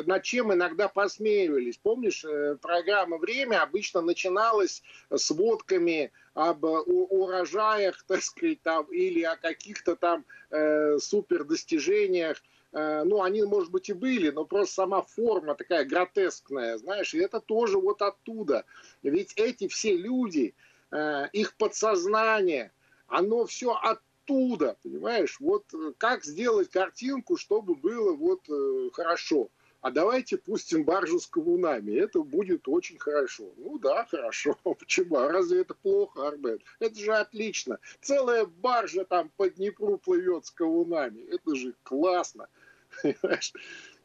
над 0.05 0.23
чем 0.23 0.53
иногда 0.53 0.87
посмеивались. 0.87 1.77
Помнишь, 1.77 2.23
э, 2.25 2.57
программа 2.61 3.17
«Время» 3.17 3.61
обычно 3.63 4.01
начиналась 4.01 4.83
с 5.09 5.31
водками 5.31 6.11
об 6.33 6.65
э, 6.65 6.69
урожаях, 6.69 8.03
так 8.07 8.21
сказать, 8.21 8.61
там, 8.61 8.85
или 8.85 9.23
о 9.23 9.35
каких-то 9.35 9.95
там 9.95 10.25
э, 10.49 10.97
супер 10.99 11.43
достижениях 11.43 12.41
ну, 12.73 13.21
они, 13.21 13.43
может 13.43 13.69
быть, 13.69 13.89
и 13.89 13.93
были, 13.93 14.29
но 14.29 14.45
просто 14.45 14.75
сама 14.75 15.01
форма 15.01 15.55
такая 15.55 15.83
гротескная, 15.83 16.77
знаешь, 16.77 17.13
и 17.13 17.17
это 17.17 17.41
тоже 17.41 17.77
вот 17.77 18.01
оттуда. 18.01 18.63
Ведь 19.03 19.33
эти 19.35 19.67
все 19.67 19.93
люди, 19.93 20.55
Э, 20.91 21.29
их 21.31 21.55
подсознание, 21.55 22.71
оно 23.07 23.45
все 23.45 23.71
оттуда, 23.71 24.01
понимаешь? 24.25 25.37
Вот 25.39 25.65
э, 25.73 25.93
как 25.97 26.23
сделать 26.23 26.69
картинку, 26.69 27.37
чтобы 27.37 27.75
было 27.75 28.13
вот 28.13 28.41
э, 28.49 28.89
хорошо. 28.93 29.49
А 29.81 29.89
давайте 29.89 30.37
пустим 30.37 30.83
баржу 30.83 31.19
с 31.19 31.25
кавунами, 31.25 31.93
это 31.93 32.21
будет 32.21 32.67
очень 32.67 32.99
хорошо. 32.99 33.51
Ну 33.57 33.79
да, 33.79 34.05
хорошо. 34.05 34.55
Почему? 34.63 35.17
А 35.17 35.27
разве 35.27 35.61
это 35.61 35.73
плохо, 35.73 36.27
Арбет? 36.27 36.61
Это 36.79 36.95
же 36.95 37.13
отлично. 37.13 37.79
Целая 37.99 38.45
баржа 38.45 39.05
там 39.05 39.31
по 39.37 39.49
Днепру 39.49 39.97
плывет 39.97 40.45
с 40.45 40.51
кавунами. 40.51 41.21
Это 41.33 41.55
же 41.55 41.73
классно. 41.83 42.47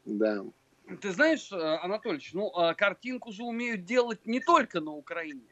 Да. 0.05 0.45
Ты 1.01 1.11
знаешь, 1.11 1.51
Анатольевич, 1.51 2.33
ну, 2.33 2.49
а 2.55 2.73
картинку 2.73 3.33
же 3.33 3.43
умеют 3.43 3.83
делать 3.83 4.25
не 4.25 4.39
только 4.39 4.79
на 4.79 4.91
Украине. 4.91 5.49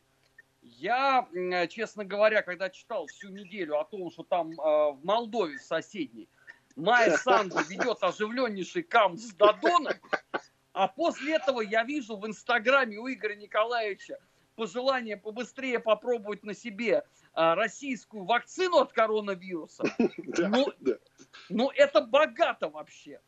Я, 0.78 1.28
честно 1.70 2.04
говоря, 2.04 2.42
когда 2.42 2.70
читал 2.70 3.08
всю 3.08 3.30
неделю 3.30 3.80
о 3.80 3.86
том, 3.86 4.12
что 4.12 4.24
там 4.24 4.52
э, 4.52 4.56
в 4.56 5.00
Молдове 5.04 5.58
соседней 5.58 6.28
Майя 6.76 7.18
Санду 7.18 7.58
ведет 7.70 8.00
оживленнейший 8.02 8.84
кам 8.84 9.18
с 9.18 9.34
Дадоном, 9.34 9.94
а 10.74 10.88
после 10.90 11.36
этого 11.36 11.62
я 11.62 11.84
вижу 11.84 12.18
в 12.18 12.28
Инстаграме 12.28 12.98
у 12.98 13.08
Игоря 13.08 13.36
Николаевича 13.36 14.20
пожелание 14.56 15.18
побыстрее 15.18 15.80
попробовать 15.80 16.44
на 16.44 16.54
себе 16.54 17.04
а, 17.34 17.56
российскую 17.56 18.26
вакцину 18.26 18.78
от 18.78 18.94
коронавируса. 18.94 19.84
Ну, 20.38 20.68
ну, 21.50 21.72
это 21.76 22.02
богато 22.02 22.70
вообще. 22.70 23.22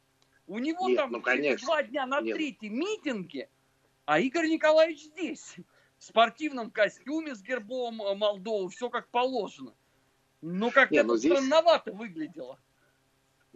У 0.47 0.59
него 0.59 0.87
Нет, 0.87 0.97
там 0.97 1.11
ну, 1.11 1.21
через 1.21 1.61
два 1.61 1.83
дня 1.83 2.05
на 2.05 2.21
третьем 2.21 2.79
митинге, 2.79 3.49
а 4.05 4.19
Игорь 4.19 4.47
Николаевич 4.47 5.03
здесь. 5.03 5.55
В 5.97 6.03
спортивном 6.03 6.71
костюме 6.71 7.35
с 7.35 7.41
гербом 7.41 8.01
э, 8.01 8.15
Молдовы, 8.15 8.69
все 8.69 8.89
как 8.89 9.07
положено. 9.09 9.73
Ну, 10.41 10.71
как 10.71 10.91
это 10.91 11.03
ну, 11.03 11.17
здесь... 11.17 11.33
странновато 11.33 11.91
выглядело. 11.91 12.59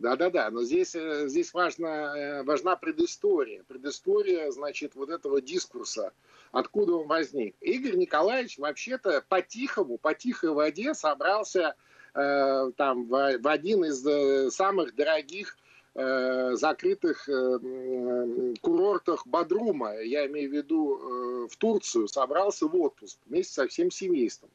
Да-да-да, 0.02 0.50
но 0.50 0.64
здесь, 0.64 0.96
э, 0.96 1.28
здесь 1.28 1.54
важна, 1.54 2.18
э, 2.18 2.44
важна 2.44 2.76
предыстория. 2.76 3.64
Предыстория, 3.68 4.50
значит, 4.50 4.96
вот 4.96 5.10
этого 5.10 5.42
дискурса, 5.42 6.12
откуда 6.52 6.96
он 6.96 7.08
возник. 7.08 7.56
Игорь 7.62 7.96
Николаевич 7.96 8.58
вообще-то 8.58 9.24
по-тихому, 9.30 10.00
по 10.00 10.16
тихой 10.16 10.54
воде 10.54 10.96
собрался 10.96 11.76
э, 12.16 12.72
там 12.78 13.06
в, 13.06 13.38
в 13.38 13.48
один 13.48 13.86
из 13.86 14.54
самых 14.54 14.96
дорогих 14.96 15.56
э, 15.96 16.56
закрытых 16.56 17.28
э, 17.30 18.54
курортах 18.62 19.26
Бадрума, 19.28 20.00
я 20.02 20.26
имею 20.28 20.50
в 20.50 20.54
виду 20.54 20.98
э, 20.98 21.48
в 21.50 21.58
Турцию, 21.58 22.08
собрался 22.08 22.68
в 22.68 22.76
отпуск 22.76 23.20
вместе 23.26 23.54
со 23.54 23.68
всем 23.68 23.92
семейством. 23.92 24.50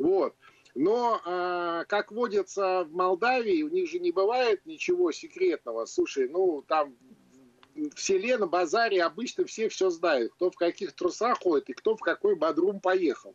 Вот. 0.00 0.34
Но, 0.76 1.20
как 1.86 2.10
водится 2.10 2.82
в 2.82 2.92
Молдавии, 2.92 3.62
у 3.62 3.68
них 3.68 3.88
же 3.88 4.00
не 4.00 4.10
бывает 4.10 4.66
ничего 4.66 5.12
секретного. 5.12 5.86
Слушай, 5.86 6.28
ну, 6.28 6.64
там 6.66 6.96
в 7.74 8.00
селе 8.00 8.38
на 8.38 8.46
базаре 8.46 9.02
обычно 9.02 9.44
все 9.44 9.68
все 9.68 9.90
знают, 9.90 10.32
кто 10.34 10.50
в 10.50 10.56
каких 10.56 10.92
трусах 10.92 11.40
ходит 11.40 11.70
и 11.70 11.72
кто 11.74 11.96
в 11.96 12.00
какой 12.00 12.36
бодрум 12.36 12.80
поехал. 12.80 13.34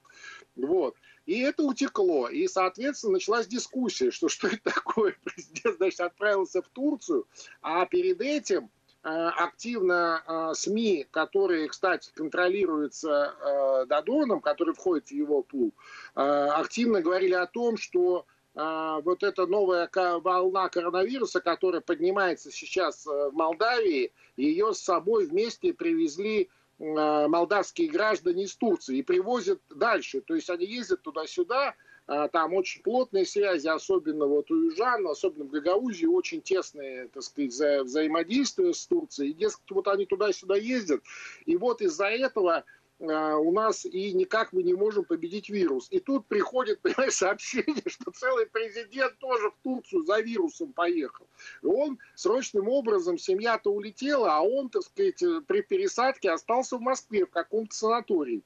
Вот. 0.55 0.95
И 1.29 1.41
это 1.41 1.63
утекло. 1.63 2.27
И, 2.27 2.47
соответственно, 2.47 3.13
началась 3.13 3.47
дискуссия, 3.47 4.11
что 4.11 4.29
что 4.29 4.47
это 4.47 4.73
такое. 4.73 5.15
Президент, 5.23 5.77
значит, 5.77 5.99
отправился 5.99 6.61
в 6.61 6.67
Турцию, 6.69 7.27
а 7.61 7.85
перед 7.85 8.21
этим 8.21 8.69
Э, 9.01 9.29
активно 9.29 10.21
э, 10.27 10.53
СМИ, 10.55 11.07
которые, 11.09 11.69
кстати, 11.69 12.11
контролируются 12.13 13.33
э, 13.39 13.85
Дадоном, 13.85 14.41
который 14.41 14.73
входит 14.73 15.07
в 15.07 15.11
его 15.11 15.41
пул, 15.41 15.73
активно 16.15 17.01
говорили 17.01 17.33
о 17.33 17.47
том, 17.47 17.77
что 17.77 18.25
вот 18.55 19.23
эта 19.23 19.45
новая 19.45 19.89
волна 19.93 20.67
коронавируса, 20.67 21.39
которая 21.39 21.81
поднимается 21.81 22.51
сейчас 22.51 23.05
в 23.05 23.31
Молдавии, 23.31 24.11
ее 24.35 24.73
с 24.73 24.79
собой 24.79 25.27
вместе 25.27 25.71
привезли 25.71 26.49
молдавские 26.79 27.89
граждане 27.89 28.43
из 28.43 28.55
Турции 28.55 28.99
и 28.99 29.03
привозят 29.03 29.59
дальше. 29.69 30.21
То 30.21 30.35
есть 30.35 30.49
они 30.49 30.65
ездят 30.65 31.01
туда-сюда, 31.01 31.75
а, 32.07 32.27
там 32.27 32.55
очень 32.55 32.81
плотные 32.81 33.23
связи, 33.23 33.67
особенно 33.67 34.25
вот 34.25 34.49
у 34.49 34.55
южан, 34.55 35.05
особенно 35.05 35.43
в 35.43 35.51
Гагаузии, 35.51 36.07
очень 36.07 36.41
тесные, 36.41 37.07
так 37.09 37.21
сказать, 37.21 37.51
вза 37.51 37.83
взаимодействия 37.83 38.73
с 38.73 38.87
Турцией. 38.87 39.29
И, 39.29 39.33
дескать, 39.33 39.69
вот 39.69 39.87
они 39.87 40.07
туда-сюда 40.07 40.55
ездят. 40.55 41.03
И 41.45 41.55
вот 41.55 41.81
из-за 41.81 42.07
этого 42.07 42.63
у 42.99 43.51
нас 43.51 43.85
и 43.85 44.13
никак 44.13 44.51
мы 44.51 44.61
не 44.61 44.73
можем 44.73 45.05
победить 45.05 45.49
вирус. 45.49 45.87
И 45.89 45.99
тут 45.99 46.27
приходит, 46.27 46.81
понимаешь, 46.81 47.13
сообщение, 47.13 47.83
что 47.85 48.11
целый 48.11 48.45
президент 48.45 49.17
тоже 49.19 49.51
в 49.51 49.57
Турцию 49.63 50.03
за 50.03 50.19
вирусом 50.19 50.73
поехал. 50.73 51.27
И 51.63 51.65
он 51.65 51.99
срочным 52.15 52.67
образом, 52.67 53.17
семья-то 53.17 53.71
улетела, 53.71 54.35
а 54.35 54.41
он, 54.41 54.69
так 54.69 54.83
сказать, 54.83 55.23
при 55.47 55.61
пересадке 55.61 56.31
остался 56.31 56.77
в 56.77 56.81
Москве 56.81 57.25
в 57.25 57.29
каком-то 57.29 57.73
санатории. 57.73 58.43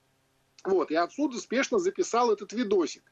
Вот, 0.63 0.91
и 0.91 0.95
отсюда 0.95 1.39
спешно 1.39 1.77
записал 1.79 2.31
этот 2.31 2.53
видосик. 2.53 3.03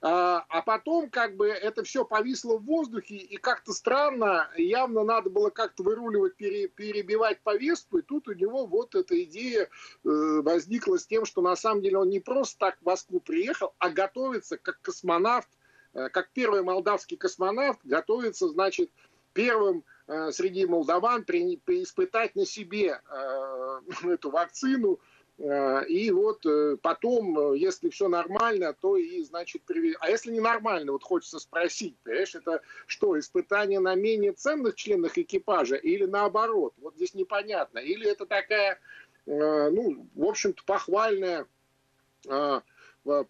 А, 0.00 0.44
а 0.48 0.62
потом 0.62 1.10
как 1.10 1.36
бы 1.36 1.48
это 1.48 1.82
все 1.82 2.04
повисло 2.04 2.56
в 2.56 2.64
воздухе, 2.64 3.16
и 3.16 3.36
как-то 3.36 3.72
странно, 3.72 4.48
явно 4.56 5.02
надо 5.02 5.28
было 5.28 5.50
как-то 5.50 5.82
выруливать, 5.82 6.36
пере, 6.36 6.68
перебивать 6.68 7.40
повестку, 7.40 7.98
и 7.98 8.02
тут 8.02 8.28
у 8.28 8.32
него 8.32 8.66
вот 8.66 8.94
эта 8.94 9.20
идея 9.24 9.64
э, 9.64 9.68
возникла 10.04 10.98
с 10.98 11.06
тем, 11.06 11.24
что 11.24 11.42
на 11.42 11.56
самом 11.56 11.82
деле 11.82 11.98
он 11.98 12.10
не 12.10 12.20
просто 12.20 12.58
так 12.58 12.78
в 12.80 12.86
Москву 12.86 13.18
приехал, 13.18 13.74
а 13.78 13.90
готовится 13.90 14.56
как 14.56 14.80
космонавт, 14.82 15.48
э, 15.94 16.08
как 16.10 16.30
первый 16.30 16.62
молдавский 16.62 17.16
космонавт, 17.16 17.80
готовится, 17.82 18.48
значит, 18.48 18.92
первым 19.32 19.82
э, 20.06 20.30
среди 20.30 20.64
молдаван 20.66 21.24
при, 21.24 21.56
при 21.56 21.82
испытать 21.82 22.36
на 22.36 22.46
себе 22.46 23.00
э, 23.10 23.80
эту 24.04 24.30
вакцину, 24.30 25.00
и 25.38 26.10
вот 26.10 26.44
э, 26.46 26.76
потом, 26.82 27.38
э, 27.52 27.58
если 27.58 27.90
все 27.90 28.08
нормально, 28.08 28.72
то 28.72 28.96
и, 28.96 29.22
значит, 29.22 29.62
привез... 29.62 29.94
А 30.00 30.10
если 30.10 30.32
не 30.32 30.40
нормально, 30.40 30.90
вот 30.90 31.04
хочется 31.04 31.38
спросить, 31.38 31.94
понимаешь, 32.02 32.34
это 32.34 32.60
что, 32.86 33.16
испытание 33.16 33.78
на 33.78 33.94
менее 33.94 34.32
ценных 34.32 34.74
членах 34.74 35.16
экипажа 35.16 35.76
или 35.76 36.06
наоборот? 36.06 36.74
Вот 36.78 36.96
здесь 36.96 37.14
непонятно. 37.14 37.78
Или 37.78 38.10
это 38.10 38.26
такая, 38.26 38.80
ну, 39.26 40.08
в 40.14 40.24
общем-то, 40.24 40.62
похвальная 40.64 41.46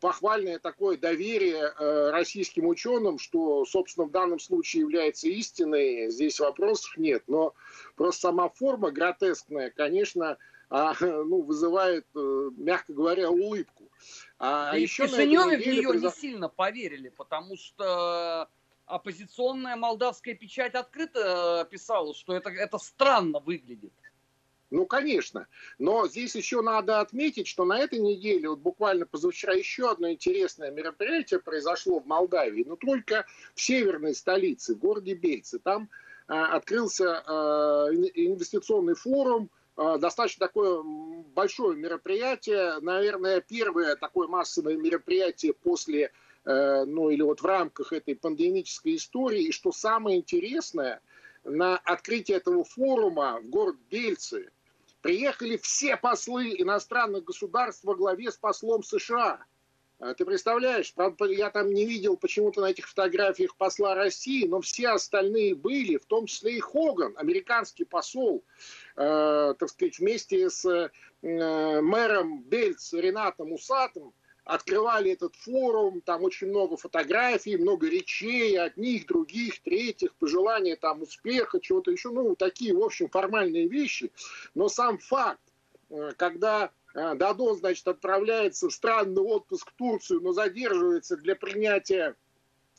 похвальное 0.00 0.58
такое 0.58 0.96
доверие 0.96 2.10
российским 2.10 2.66
ученым, 2.66 3.18
что, 3.18 3.64
собственно, 3.64 4.06
в 4.06 4.10
данном 4.10 4.40
случае 4.40 4.80
является 4.80 5.28
истиной, 5.28 6.10
здесь 6.10 6.40
вопросов 6.40 6.96
нет. 6.96 7.22
Но 7.26 7.54
просто 7.96 8.22
сама 8.22 8.48
форма 8.48 8.90
гротескная, 8.90 9.70
конечно, 9.70 10.38
а, 10.70 10.94
ну, 11.00 11.42
вызывает, 11.42 12.06
э, 12.14 12.50
мягко 12.56 12.92
говоря, 12.92 13.30
улыбку. 13.30 13.90
А, 14.38 14.72
да 14.72 14.76
еще 14.76 15.06
в 15.06 15.10
Кишиневе 15.10 15.56
в 15.56 15.66
нее 15.66 15.88
произош... 15.88 16.14
не 16.14 16.20
сильно 16.20 16.48
поверили, 16.48 17.08
потому 17.08 17.56
что 17.56 18.48
оппозиционная 18.86 19.76
молдавская 19.76 20.34
печать 20.34 20.74
открыто 20.74 21.66
писала, 21.70 22.14
что 22.14 22.34
это, 22.34 22.50
это 22.50 22.78
странно 22.78 23.40
выглядит. 23.40 23.92
Ну, 24.70 24.84
конечно. 24.84 25.46
Но 25.78 26.06
здесь 26.08 26.36
еще 26.36 26.60
надо 26.60 27.00
отметить, 27.00 27.46
что 27.46 27.64
на 27.64 27.78
этой 27.78 27.98
неделе, 27.98 28.50
вот 28.50 28.58
буквально 28.58 29.06
позавчера, 29.06 29.54
еще 29.54 29.90
одно 29.90 30.10
интересное 30.10 30.70
мероприятие 30.70 31.40
произошло 31.40 32.00
в 32.00 32.06
Молдавии, 32.06 32.64
но 32.64 32.76
только 32.76 33.24
в 33.54 33.60
северной 33.62 34.14
столице, 34.14 34.74
в 34.74 34.78
городе 34.78 35.14
Бельце. 35.14 35.58
Там 35.58 35.88
э, 36.28 36.34
открылся 36.34 37.24
э, 37.26 37.30
инвестиционный 38.14 38.94
форум, 38.94 39.48
Э, 39.48 39.57
достаточно 39.98 40.46
такое 40.46 40.82
большое 40.82 41.76
мероприятие, 41.76 42.80
наверное, 42.80 43.40
первое 43.40 43.94
такое 43.94 44.26
массовое 44.26 44.76
мероприятие 44.76 45.52
после, 45.52 46.10
э, 46.44 46.84
ну 46.84 47.10
или 47.10 47.22
вот 47.22 47.40
в 47.40 47.46
рамках 47.46 47.92
этой 47.92 48.16
пандемической 48.16 48.96
истории. 48.96 49.44
И 49.44 49.52
что 49.52 49.70
самое 49.70 50.18
интересное, 50.18 51.00
на 51.44 51.76
открытие 51.76 52.38
этого 52.38 52.64
форума 52.64 53.40
в 53.40 53.48
город 53.48 53.76
Бельцы 53.88 54.50
приехали 55.00 55.56
все 55.56 55.96
послы 55.96 56.54
иностранных 56.58 57.24
государств 57.24 57.84
во 57.84 57.94
главе 57.94 58.32
с 58.32 58.36
послом 58.36 58.82
США– 58.82 59.44
ты 60.16 60.24
представляешь, 60.24 60.94
правда, 60.94 61.24
я 61.24 61.50
там 61.50 61.72
не 61.72 61.84
видел 61.84 62.16
почему-то 62.16 62.60
на 62.60 62.70
этих 62.70 62.88
фотографиях 62.88 63.56
посла 63.56 63.94
России, 63.96 64.46
но 64.46 64.60
все 64.60 64.90
остальные 64.90 65.56
были, 65.56 65.96
в 65.96 66.06
том 66.06 66.26
числе 66.26 66.56
и 66.56 66.60
Хоган, 66.60 67.14
американский 67.16 67.84
посол, 67.84 68.44
э, 68.96 69.54
так 69.58 69.68
сказать, 69.68 69.98
вместе 69.98 70.50
с 70.50 70.64
э, 70.64 70.90
мэром 71.20 72.42
Бельц 72.44 72.92
Ренатом 72.92 73.52
Усатом, 73.52 74.14
открывали 74.44 75.10
этот 75.10 75.34
форум, 75.36 76.00
там 76.00 76.22
очень 76.22 76.48
много 76.48 76.76
фотографий, 76.76 77.58
много 77.58 77.88
речей, 77.88 78.58
одних, 78.58 79.06
других, 79.06 79.60
третьих, 79.60 80.14
пожелания 80.14 80.76
там 80.76 81.02
успеха, 81.02 81.60
чего-то 81.60 81.90
еще, 81.90 82.10
ну, 82.10 82.34
такие, 82.34 82.74
в 82.74 82.82
общем, 82.82 83.10
формальные 83.10 83.68
вещи. 83.68 84.10
Но 84.54 84.68
сам 84.68 84.98
факт, 84.98 85.42
э, 85.90 86.12
когда 86.16 86.64
а, 86.64 86.70
Дадон, 86.94 87.56
значит, 87.56 87.86
отправляется 87.86 88.68
в 88.68 88.72
странный 88.72 89.22
отпуск 89.22 89.70
в 89.70 89.74
Турцию, 89.74 90.20
но 90.20 90.32
задерживается 90.32 91.16
для 91.16 91.36
принятия 91.36 92.16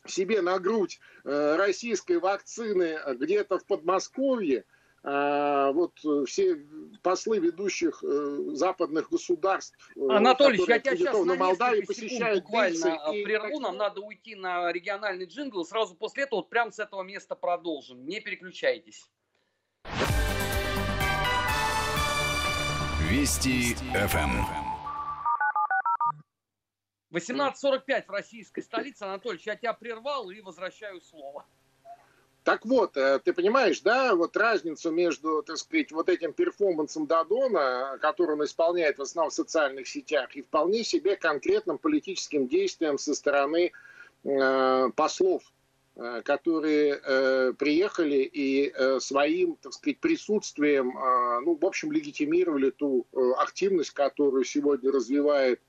себе 0.06 0.40
на 0.40 0.58
грудь 0.58 0.98
э, 1.24 1.56
российской 1.56 2.18
вакцины 2.18 2.98
где-то 3.16 3.58
в 3.58 3.66
Подмосковье. 3.66 4.64
А, 5.02 5.72
вот 5.72 5.98
все 6.26 6.62
послы 7.02 7.38
ведущих 7.38 8.04
э, 8.04 8.50
западных 8.52 9.08
государств. 9.08 9.74
Э, 9.96 10.00
Анатолий, 10.10 10.62
я 10.68 10.78
тебя 10.78 10.94
сейчас 10.94 11.24
на 11.24 11.36
Молдавии 11.36 11.80
посещают 11.80 12.44
буквально 12.44 12.98
и... 13.10 13.24
прерву, 13.24 13.60
нам 13.60 13.78
надо 13.78 14.02
уйти 14.02 14.34
на 14.34 14.70
региональный 14.70 15.24
джингл, 15.24 15.64
сразу 15.64 15.94
после 15.94 16.24
этого 16.24 16.40
вот 16.40 16.50
прямо 16.50 16.70
с 16.70 16.78
этого 16.78 17.02
места 17.02 17.34
продолжим. 17.34 18.04
Не 18.06 18.20
переключайтесь. 18.20 19.08
Вести 23.10 23.74
ФМ. 23.74 24.30
18.45 27.12 28.06
в 28.06 28.10
российской 28.10 28.60
столице. 28.62 29.02
Анатольевич, 29.02 29.48
я 29.48 29.56
тебя 29.56 29.72
прервал 29.72 30.30
и 30.30 30.40
возвращаю 30.40 31.00
слово. 31.00 31.44
Так 32.44 32.64
вот, 32.64 32.96
э, 32.96 33.18
ты 33.18 33.32
понимаешь, 33.32 33.80
да, 33.80 34.14
вот 34.14 34.36
разницу 34.36 34.92
между, 34.92 35.42
так 35.42 35.56
сказать, 35.56 35.90
вот 35.90 36.08
этим 36.08 36.32
перформансом 36.32 37.08
Дадона, 37.08 37.98
который 38.00 38.36
он 38.36 38.44
исполняет 38.44 38.98
в 38.98 39.02
основном 39.02 39.30
в 39.30 39.34
социальных 39.34 39.88
сетях, 39.88 40.36
и 40.36 40.42
вполне 40.42 40.84
себе 40.84 41.16
конкретным 41.16 41.78
политическим 41.78 42.46
действием 42.46 42.96
со 42.96 43.16
стороны 43.16 43.72
э, 44.22 44.90
послов 44.94 45.42
которые 46.24 47.00
э, 47.02 47.52
приехали 47.58 48.18
и 48.22 48.72
э, 48.72 49.00
своим, 49.00 49.56
так 49.56 49.72
сказать, 49.72 49.98
присутствием, 49.98 50.92
ну, 51.44 51.56
в 51.56 51.66
общем, 51.66 51.92
легитимировали 51.92 52.70
ту 52.70 53.06
активность, 53.38 53.90
которую 53.90 54.44
сегодня 54.44 54.90
развивает 54.92 55.60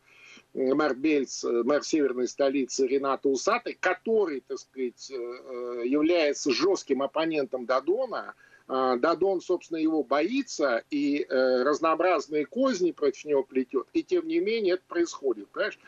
мэр 0.53 0.95
Бельц, 0.95 1.43
мэр 1.43 1.83
северной 1.83 2.27
столицы 2.27 2.87
Рената 2.87 3.29
Усатый, 3.29 3.77
который, 3.79 4.41
так 4.41 4.59
сказать, 4.59 5.09
является 5.09 6.51
жестким 6.51 7.01
оппонентом 7.01 7.65
Дадона. 7.65 8.35
Дадон, 8.67 9.41
собственно, 9.41 9.77
его 9.77 10.03
боится 10.03 10.83
и 10.89 11.25
разнообразные 11.29 12.45
козни 12.45 12.91
против 12.91 13.25
него 13.25 13.43
плетет, 13.43 13.87
и 13.93 14.03
тем 14.03 14.27
не 14.27 14.39
менее 14.39 14.75
это 14.75 14.83
происходит, 14.87 15.49
понимаешь? 15.49 15.79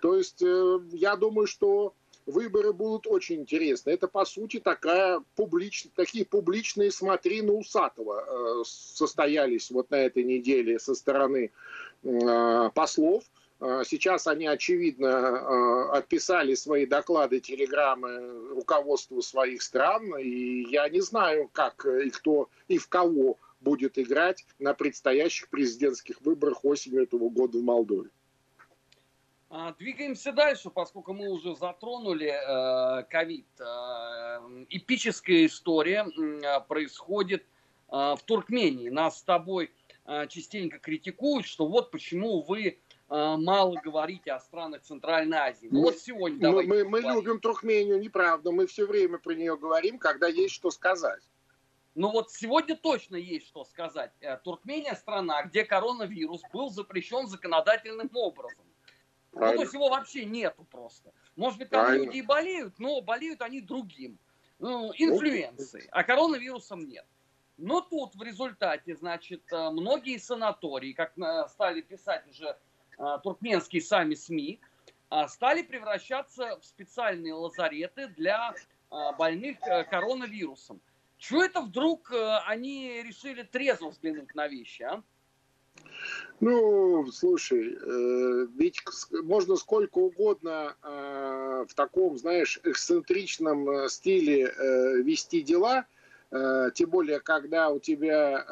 То 0.00 0.16
есть 0.16 0.40
я 0.40 1.16
думаю, 1.16 1.46
что 1.46 1.94
выборы 2.26 2.72
будут 2.72 3.06
очень 3.06 3.40
интересны. 3.40 3.90
Это, 3.90 4.08
по 4.08 4.24
сути, 4.24 4.60
такая 4.60 5.22
публич... 5.36 5.86
такие 5.94 6.24
публичные 6.24 6.90
смотрины 6.90 7.52
Усатого 7.52 8.24
э, 8.26 8.64
состоялись 8.64 9.70
вот 9.70 9.90
на 9.90 9.96
этой 9.96 10.24
неделе 10.24 10.78
со 10.78 10.94
стороны 10.94 11.50
э, 12.02 12.70
послов. 12.74 13.24
Э, 13.60 13.82
сейчас 13.86 14.26
они, 14.26 14.46
очевидно, 14.46 15.06
э, 15.06 15.88
отписали 15.96 16.54
свои 16.54 16.86
доклады, 16.86 17.40
телеграммы 17.40 18.54
руководству 18.54 19.22
своих 19.22 19.62
стран, 19.62 20.16
и 20.18 20.70
я 20.70 20.88
не 20.88 21.00
знаю, 21.00 21.48
как 21.52 21.86
и 21.86 22.10
кто 22.10 22.48
и 22.68 22.78
в 22.78 22.88
кого 22.88 23.38
будет 23.60 23.98
играть 23.98 24.44
на 24.58 24.74
предстоящих 24.74 25.48
президентских 25.48 26.20
выборах 26.22 26.64
осенью 26.64 27.02
этого 27.02 27.28
года 27.28 27.58
в 27.58 27.62
Молдове. 27.62 28.10
А, 29.54 29.74
двигаемся 29.74 30.32
дальше, 30.32 30.70
поскольку 30.70 31.12
мы 31.12 31.28
уже 31.28 31.54
затронули 31.54 32.28
э, 32.28 33.02
ковид. 33.02 33.46
Э, 33.60 34.38
эпическая 34.70 35.44
история 35.44 36.06
э, 36.06 36.60
происходит 36.66 37.44
в 37.86 38.18
Туркмении. 38.24 38.88
Нас 38.88 39.18
с 39.18 39.22
тобой 39.22 39.70
частенько 40.30 40.78
критикуют, 40.78 41.44
что 41.44 41.66
вот 41.66 41.90
почему 41.90 42.40
вы 42.40 42.78
мало 43.10 43.74
говорите 43.84 44.32
о 44.32 44.40
странах 44.40 44.80
Центральной 44.80 45.36
Азии. 45.36 45.68
Ну, 45.70 45.82
вот 45.82 45.98
сегодня 45.98 46.40
давайте 46.40 46.70
Мы, 46.70 46.84
мы, 46.84 47.02
мы 47.02 47.12
любим 47.12 47.38
Туркмению, 47.38 48.00
неправда. 48.00 48.50
Мы 48.50 48.66
все 48.66 48.86
время 48.86 49.18
про 49.18 49.34
нее 49.34 49.58
говорим, 49.58 49.98
когда 49.98 50.26
есть 50.26 50.54
что 50.54 50.70
сказать. 50.70 51.20
Ну 51.94 52.10
вот 52.10 52.30
сегодня 52.30 52.76
точно 52.76 53.16
есть 53.16 53.46
что 53.48 53.66
сказать. 53.66 54.12
Туркмения 54.42 54.94
страна, 54.94 55.42
где 55.42 55.66
коронавирус 55.66 56.40
был 56.50 56.70
запрещен 56.70 57.26
законодательным 57.26 58.08
образом. 58.14 58.64
Правильно. 59.32 59.52
Ну, 59.52 59.56
то 59.56 59.62
есть 59.62 59.74
его 59.74 59.88
вообще 59.88 60.24
нету 60.24 60.64
просто. 60.70 61.12
Может 61.36 61.58
быть, 61.58 61.70
там 61.70 61.86
Правильно. 61.86 62.04
люди 62.04 62.18
и 62.18 62.22
болеют, 62.22 62.78
но 62.78 63.00
болеют 63.00 63.40
они 63.42 63.60
другим. 63.60 64.18
Ну, 64.58 64.92
инфлюенцией. 64.96 65.88
А 65.90 66.04
коронавирусом 66.04 66.86
нет. 66.88 67.04
Но 67.56 67.80
тут 67.80 68.14
в 68.14 68.22
результате, 68.22 68.94
значит, 68.96 69.42
э, 69.52 69.70
многие 69.70 70.18
санатории, 70.18 70.92
как 70.92 71.12
стали 71.48 71.80
писать 71.80 72.26
уже 72.28 72.56
э, 72.98 73.18
туркменские 73.22 73.82
сами 73.82 74.14
СМИ, 74.14 74.60
э, 75.10 75.28
стали 75.28 75.62
превращаться 75.62 76.58
в 76.58 76.64
специальные 76.64 77.34
лазареты 77.34 78.08
для 78.08 78.54
больных 79.18 79.58
коронавирусом. 79.88 80.82
Чего 81.16 81.42
это 81.42 81.62
вдруг 81.62 82.12
они 82.46 83.02
решили 83.02 83.42
трезво 83.42 83.88
взглянуть 83.88 84.34
на 84.34 84.48
вещи, 84.48 84.82
а? 84.82 85.02
Ну, 86.42 87.06
слушай, 87.12 87.78
э, 87.80 88.46
ведь 88.56 88.82
можно 89.12 89.54
сколько 89.54 89.98
угодно 89.98 90.74
э, 90.82 91.66
в 91.68 91.72
таком, 91.74 92.18
знаешь, 92.18 92.58
эксцентричном 92.64 93.70
э, 93.70 93.88
стиле 93.88 94.52
вести 95.04 95.42
дела, 95.42 95.86
тем 96.74 96.88
более, 96.88 97.20
когда 97.20 97.68
у 97.68 97.78
тебя 97.78 98.46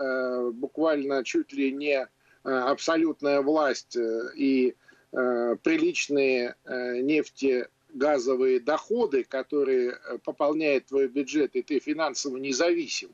буквально 0.53 1.25
чуть 1.25 1.51
ли 1.55 1.73
не 1.73 2.07
абсолютная 2.43 3.41
власть 3.41 3.97
и 4.37 4.77
приличные 5.11 6.57
нефтегазовые 6.67 8.61
доходы, 8.61 9.25
которые 9.25 9.99
пополняют 10.25 10.89
твой 10.89 11.09
бюджет, 11.09 11.57
и 11.57 11.63
ты 11.63 11.79
финансово 11.79 12.37
независим, 12.37 13.13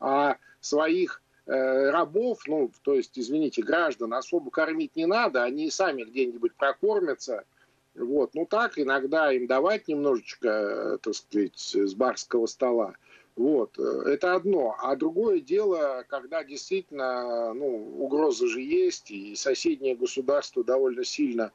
а 0.00 0.36
своих 0.60 1.22
рабов, 1.46 2.40
ну, 2.46 2.70
то 2.82 2.94
есть, 2.94 3.18
извините, 3.18 3.62
граждан 3.62 4.14
особо 4.14 4.50
кормить 4.50 4.96
не 4.96 5.06
надо, 5.06 5.42
они 5.42 5.70
сами 5.70 6.04
где-нибудь 6.04 6.54
прокормятся. 6.54 7.44
Вот, 7.94 8.34
ну 8.34 8.44
так, 8.44 8.78
иногда 8.78 9.32
им 9.32 9.46
давать 9.46 9.86
немножечко, 9.86 10.48
э, 10.48 10.98
так 11.00 11.14
сказать, 11.14 11.56
с 11.56 11.94
барского 11.94 12.46
стола. 12.46 12.94
Вот, 13.36 13.78
э, 13.78 13.82
это 14.06 14.34
одно. 14.34 14.76
А 14.80 14.96
другое 14.96 15.40
дело, 15.40 16.04
когда 16.08 16.42
действительно, 16.42 17.54
ну, 17.54 18.02
угроза 18.02 18.48
же 18.48 18.60
есть, 18.60 19.12
и 19.12 19.36
соседнее 19.36 19.94
государство 19.94 20.64
довольно 20.64 21.04
сильно 21.04 21.52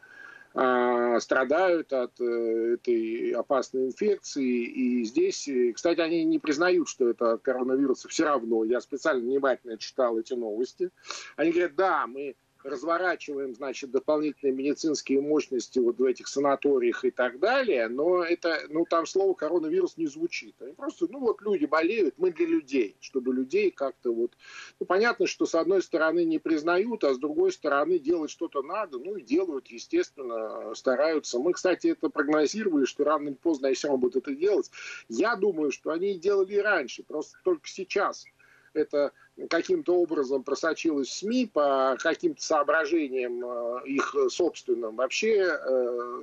страдают 0.51 1.93
от 1.93 2.19
э, 2.19 2.73
этой 2.73 3.31
опасной 3.31 3.87
инфекции. 3.87 4.63
И 4.63 5.03
здесь, 5.03 5.47
э, 5.47 5.73
кстати, 5.73 5.99
они 5.99 6.23
не 6.23 6.39
признают, 6.39 6.89
что 6.89 7.09
это 7.09 7.33
от 7.33 7.41
коронавируса 7.41 8.07
все 8.07 8.25
равно. 8.25 8.63
Я 8.63 8.81
специально 8.81 9.21
внимательно 9.21 9.77
читал 9.77 10.17
эти 10.17 10.33
новости. 10.33 10.89
Они 11.35 11.51
говорят, 11.51 11.75
да, 11.75 12.07
мы 12.07 12.35
разворачиваем, 12.63 13.55
значит, 13.55 13.91
дополнительные 13.91 14.53
медицинские 14.53 15.21
мощности 15.21 15.79
вот 15.79 15.97
в 15.99 16.03
этих 16.03 16.27
санаториях 16.27 17.05
и 17.05 17.11
так 17.11 17.39
далее, 17.39 17.87
но 17.87 18.23
это, 18.23 18.61
ну, 18.69 18.85
там 18.85 19.05
слово 19.05 19.33
коронавирус 19.33 19.97
не 19.97 20.07
звучит. 20.07 20.55
Они 20.61 20.73
просто, 20.73 21.07
ну, 21.09 21.19
вот 21.19 21.41
люди 21.41 21.65
болеют, 21.65 22.15
мы 22.17 22.31
для 22.31 22.47
людей, 22.47 22.97
чтобы 22.99 23.33
людей 23.33 23.71
как-то 23.71 24.13
вот... 24.13 24.31
Ну, 24.79 24.85
понятно, 24.85 25.27
что 25.27 25.45
с 25.45 25.55
одной 25.55 25.81
стороны 25.81 26.25
не 26.25 26.39
признают, 26.39 27.03
а 27.03 27.13
с 27.13 27.17
другой 27.17 27.51
стороны 27.51 27.99
делать 27.99 28.31
что-то 28.31 28.61
надо, 28.61 28.99
ну, 28.99 29.15
и 29.15 29.21
делают, 29.21 29.67
естественно, 29.67 30.73
стараются. 30.75 31.39
Мы, 31.39 31.53
кстати, 31.53 31.87
это 31.87 32.09
прогнозировали, 32.09 32.85
что 32.85 33.03
рано 33.03 33.29
или 33.29 33.35
поздно 33.35 33.67
они 33.67 33.75
все 33.75 33.87
равно 33.87 34.01
будут 34.01 34.27
это 34.27 34.35
делать. 34.35 34.69
Я 35.07 35.35
думаю, 35.35 35.71
что 35.71 35.91
они 35.91 36.17
делали 36.19 36.55
и 36.55 36.59
раньше, 36.59 37.03
просто 37.03 37.37
только 37.43 37.67
сейчас 37.67 38.25
это 38.73 39.11
каким-то 39.47 39.95
образом 39.95 40.43
просочилось 40.43 41.09
в 41.09 41.13
СМИ 41.13 41.47
по 41.47 41.97
каким-то 41.99 42.41
соображениям 42.41 43.43
э, 43.43 43.81
их 43.85 44.15
собственным. 44.29 44.95
Вообще, 44.95 45.43
э, 45.43 46.21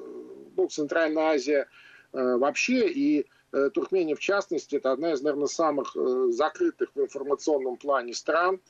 ну, 0.56 0.68
Центральная 0.68 1.30
Азия 1.30 1.68
э, 2.12 2.36
вообще 2.36 2.88
и 2.88 3.26
Туркмения 3.72 4.16
в 4.16 4.20
частности, 4.20 4.76
это 4.76 4.92
одна 4.92 5.12
из, 5.12 5.22
наверное, 5.22 5.46
самых 5.46 5.96
закрытых 6.34 6.90
в 6.94 7.00
информационном 7.00 7.76
плане 7.76 8.12
стран. 8.12 8.60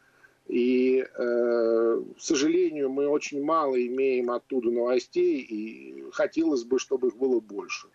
И, 0.47 1.05
к 1.13 2.21
сожалению, 2.21 2.91
мы 2.91 3.09
очень 3.09 3.43
мало 3.43 3.85
имеем 3.85 4.31
оттуда 4.31 4.71
новостей, 4.71 5.41
и 5.41 6.05
хотелось 6.13 6.63
бы, 6.63 6.79
чтобы 6.79 7.09
их 7.09 7.17
было 7.17 7.41
больше. 7.41 7.89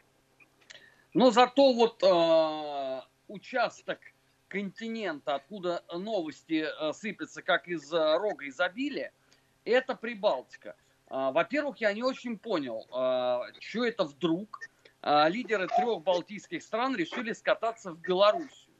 Но 1.14 1.32
зато 1.32 1.74
вот 1.74 2.02
э, 2.04 3.02
участок 3.28 4.00
континента, 4.52 5.36
откуда 5.36 5.82
новости 5.94 6.66
э, 6.68 6.94
сыпятся 6.94 7.42
как 7.42 7.70
из 7.70 7.92
э, 7.94 8.18
рога 8.18 8.48
изобилия, 8.50 9.14
это 9.64 9.96
Прибалтика. 9.96 10.76
А, 11.08 11.32
во-первых, 11.32 11.78
я 11.78 11.94
не 11.94 12.04
очень 12.04 12.38
понял, 12.38 12.86
а, 12.92 13.46
что 13.60 13.86
это 13.86 14.04
вдруг 14.04 14.60
а, 15.02 15.30
лидеры 15.30 15.68
трех 15.68 16.04
балтийских 16.04 16.64
стран 16.64 16.96
решили 16.96 17.32
скататься 17.32 17.92
в 17.92 18.00
Белоруссию. 18.00 18.76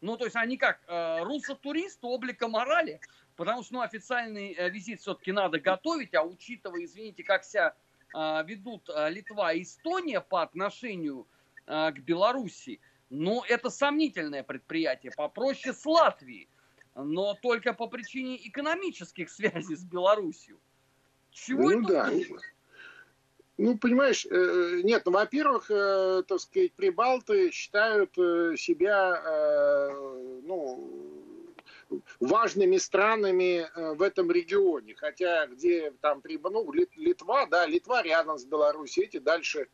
Ну, 0.00 0.16
то 0.16 0.24
есть 0.24 0.36
они 0.36 0.58
как, 0.58 0.80
руссо-туристы 0.86 2.06
облика 2.06 2.48
морали, 2.48 3.00
потому 3.34 3.62
что 3.62 3.74
ну, 3.74 3.80
официальный 3.80 4.52
э, 4.52 4.68
визит 4.68 5.00
все-таки 5.00 5.32
надо 5.32 5.58
готовить, 5.58 6.14
а 6.14 6.22
учитывая, 6.22 6.84
извините, 6.84 7.24
как 7.24 7.44
себя 7.44 7.74
ведут 8.12 8.88
Литва 9.08 9.52
и 9.52 9.62
Эстония 9.62 10.20
по 10.20 10.42
отношению 10.42 11.26
к 11.66 11.98
Белоруссии, 11.98 12.80
ну, 13.10 13.42
это 13.48 13.70
сомнительное 13.70 14.42
предприятие, 14.42 15.12
попроще 15.16 15.72
с 15.72 15.84
Латвией, 15.86 16.48
но 16.94 17.34
только 17.34 17.72
по 17.72 17.86
причине 17.86 18.36
экономических 18.48 19.30
связей 19.30 19.76
с 19.76 19.84
Белоруссией. 19.84 20.58
Чего 21.30 21.70
ну, 21.70 21.82
это? 21.82 21.88
Да. 21.88 22.10
Ну, 23.58 23.78
понимаешь, 23.78 24.26
э, 24.26 24.80
нет, 24.84 25.02
ну, 25.06 25.12
во-первых, 25.12 25.70
э, 25.70 26.22
так 26.28 26.40
сказать, 26.40 26.72
прибалты 26.74 27.50
считают 27.52 28.16
э, 28.18 28.54
себя, 28.56 29.22
ну, 30.42 31.24
важными 32.20 32.76
странами 32.76 33.66
в 33.94 34.02
этом 34.02 34.30
регионе. 34.30 34.94
Хотя 34.94 35.46
где 35.46 35.92
там, 36.00 36.22
ну, 36.24 36.72
Литва, 36.72 37.46
да, 37.46 37.66
Литва 37.66 38.02
рядом 38.02 38.38
с 38.38 38.44
Беларусью, 38.44 39.04
эти 39.04 39.18
дальше 39.18 39.68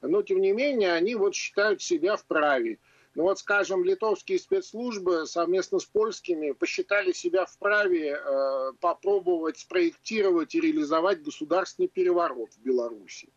но 0.00 0.22
тем 0.22 0.40
не 0.40 0.52
менее 0.52 0.92
они 0.92 1.14
вот 1.14 1.34
считают 1.34 1.82
себя 1.82 2.16
вправе. 2.16 2.78
Ну 3.14 3.24
вот, 3.24 3.40
скажем, 3.40 3.84
литовские 3.84 4.38
спецслужбы 4.38 5.26
совместно 5.26 5.80
с 5.80 5.84
польскими 5.84 6.52
посчитали 6.52 7.10
себя 7.12 7.46
вправе 7.46 8.12
э, 8.12 8.72
попробовать 8.80 9.58
спроектировать 9.58 10.54
и 10.54 10.60
реализовать 10.60 11.22
государственный 11.22 11.88
переворот 11.88 12.52
в 12.52 12.62
Беларуси. 12.62 13.28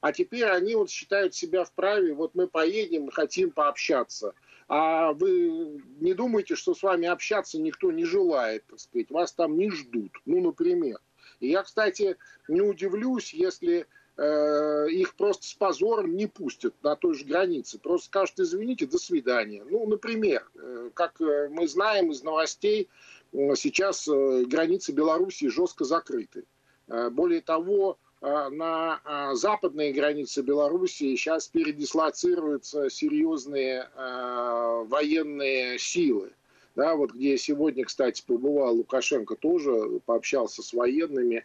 А 0.00 0.12
теперь 0.12 0.46
они 0.46 0.74
вот 0.74 0.90
считают 0.90 1.36
себя 1.36 1.64
вправе, 1.64 2.14
вот 2.14 2.34
мы 2.34 2.48
поедем, 2.48 3.10
хотим 3.10 3.52
пообщаться. 3.52 4.34
А 4.66 5.12
вы 5.12 5.82
не 6.00 6.14
думаете, 6.14 6.56
что 6.56 6.74
с 6.74 6.82
вами 6.82 7.06
общаться 7.06 7.60
никто 7.60 7.92
не 7.92 8.04
желает, 8.04 8.66
так 8.66 8.80
сказать, 8.80 9.10
вас 9.10 9.32
там 9.32 9.56
не 9.56 9.70
ждут, 9.70 10.12
ну, 10.26 10.40
например. 10.40 10.98
И 11.40 11.48
я, 11.48 11.62
кстати, 11.62 12.16
не 12.48 12.60
удивлюсь, 12.60 13.32
если 13.32 13.86
их 14.20 15.14
просто 15.14 15.46
с 15.46 15.54
позором 15.54 16.16
не 16.16 16.26
пустят 16.26 16.74
на 16.82 16.96
той 16.96 17.14
же 17.14 17.24
границе. 17.24 17.78
Просто 17.78 18.06
скажут, 18.06 18.40
извините, 18.40 18.86
до 18.86 18.98
свидания. 18.98 19.64
Ну, 19.64 19.86
например, 19.86 20.44
э, 20.54 20.90
как 20.94 21.20
э, 21.20 21.48
мы 21.50 21.68
знаем 21.68 22.10
из 22.10 22.24
новостей, 22.24 22.88
э, 23.32 23.54
сейчас 23.54 24.08
э, 24.08 24.44
границы 24.44 24.92
Белоруссии 24.92 25.46
жестко 25.46 25.84
закрыты. 25.84 26.44
Э, 26.88 27.10
более 27.10 27.42
того, 27.42 27.98
Э, 28.20 28.48
на 28.50 29.00
э, 29.04 29.34
западные 29.34 29.92
границы 29.92 30.42
Белоруссии 30.42 31.14
сейчас 31.14 31.46
передислоцируются 31.46 32.90
серьезные 32.90 33.88
э, 33.94 34.84
военные 34.88 35.78
силы. 35.78 36.32
Да, 36.74 36.94
вот 36.94 37.12
где 37.12 37.36
сегодня, 37.38 37.84
кстати, 37.84 38.22
побывал 38.26 38.76
Лукашенко 38.76 39.34
тоже, 39.36 40.00
пообщался 40.04 40.62
с 40.62 40.72
военными, 40.72 41.44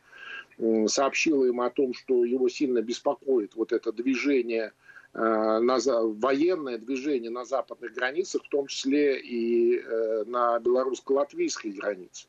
сообщил 0.88 1.44
им 1.46 1.62
о 1.62 1.70
том, 1.70 1.94
что 1.94 2.26
его 2.26 2.50
сильно 2.50 2.82
беспокоит 2.82 3.56
вот 3.56 3.72
это 3.72 3.92
движение, 3.92 4.72
на, 5.14 5.78
военное 6.02 6.80
движение 6.80 7.30
на 7.30 7.46
западных 7.46 7.94
границах, 7.94 8.44
в 8.44 8.50
том 8.50 8.66
числе 8.66 9.20
и 9.20 9.80
на 10.26 10.60
белорусско-латвийской 10.60 11.70
границе. 11.70 12.28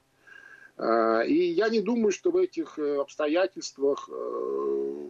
А, 0.77 1.23
и 1.23 1.35
я 1.35 1.69
не 1.69 1.81
думаю, 1.81 2.13
что 2.13 2.31
в 2.31 2.37
этих 2.37 2.79
э, 2.79 2.97
обстоятельствах 3.01 4.09
э, 4.13 5.09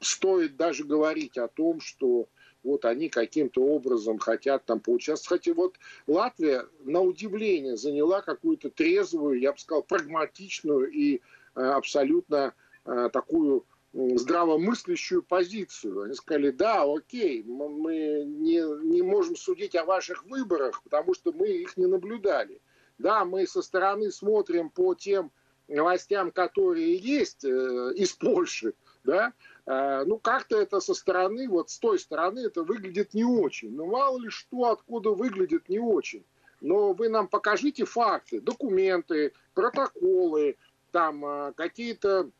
стоит 0.00 0.56
даже 0.56 0.84
говорить 0.84 1.36
о 1.36 1.48
том, 1.48 1.80
что 1.80 2.26
вот 2.64 2.84
они 2.84 3.08
каким-то 3.08 3.62
образом 3.62 4.18
хотят 4.18 4.64
там 4.64 4.80
поучаствовать. 4.80 5.44
Хотя 5.44 5.54
вот 5.54 5.74
Латвия, 6.06 6.66
на 6.84 7.00
удивление, 7.00 7.76
заняла 7.76 8.22
какую-то 8.22 8.70
трезвую, 8.70 9.38
я 9.38 9.52
бы 9.52 9.58
сказал, 9.58 9.82
прагматичную 9.82 10.90
и 10.90 11.16
э, 11.16 11.20
абсолютно 11.56 12.54
такую 12.84 13.66
здравомыслящую 13.92 15.22
позицию. 15.22 16.02
Они 16.02 16.14
сказали, 16.14 16.50
да, 16.50 16.84
окей, 16.84 17.42
мы 17.44 18.24
не, 18.26 18.86
не 18.86 19.02
можем 19.02 19.36
судить 19.36 19.74
о 19.74 19.84
ваших 19.84 20.24
выборах, 20.24 20.82
потому 20.82 21.14
что 21.14 21.32
мы 21.32 21.48
их 21.48 21.76
не 21.76 21.86
наблюдали. 21.86 22.60
Да, 22.98 23.24
мы 23.24 23.46
со 23.46 23.62
стороны 23.62 24.10
смотрим 24.10 24.70
по 24.70 24.94
тем 24.94 25.32
новостям, 25.68 26.30
которые 26.30 26.96
есть 26.96 27.44
э, 27.44 27.92
из 27.94 28.12
Польши, 28.12 28.74
да, 29.04 29.32
э, 29.66 30.04
ну 30.06 30.18
как-то 30.18 30.60
это 30.60 30.80
со 30.80 30.94
стороны, 30.94 31.48
вот 31.48 31.70
с 31.70 31.78
той 31.78 31.98
стороны 31.98 32.40
это 32.40 32.62
выглядит 32.62 33.14
не 33.14 33.24
очень. 33.24 33.74
Ну 33.74 33.86
мало 33.86 34.18
ли 34.18 34.30
что 34.30 34.70
откуда 34.70 35.10
выглядит 35.10 35.68
не 35.68 35.78
очень. 35.78 36.24
Но 36.60 36.94
вы 36.94 37.08
нам 37.08 37.28
покажите 37.28 37.84
факты, 37.84 38.40
документы, 38.40 39.32
протоколы, 39.54 40.56
там 40.90 41.24
э, 41.24 41.52
какие-то 41.56 42.30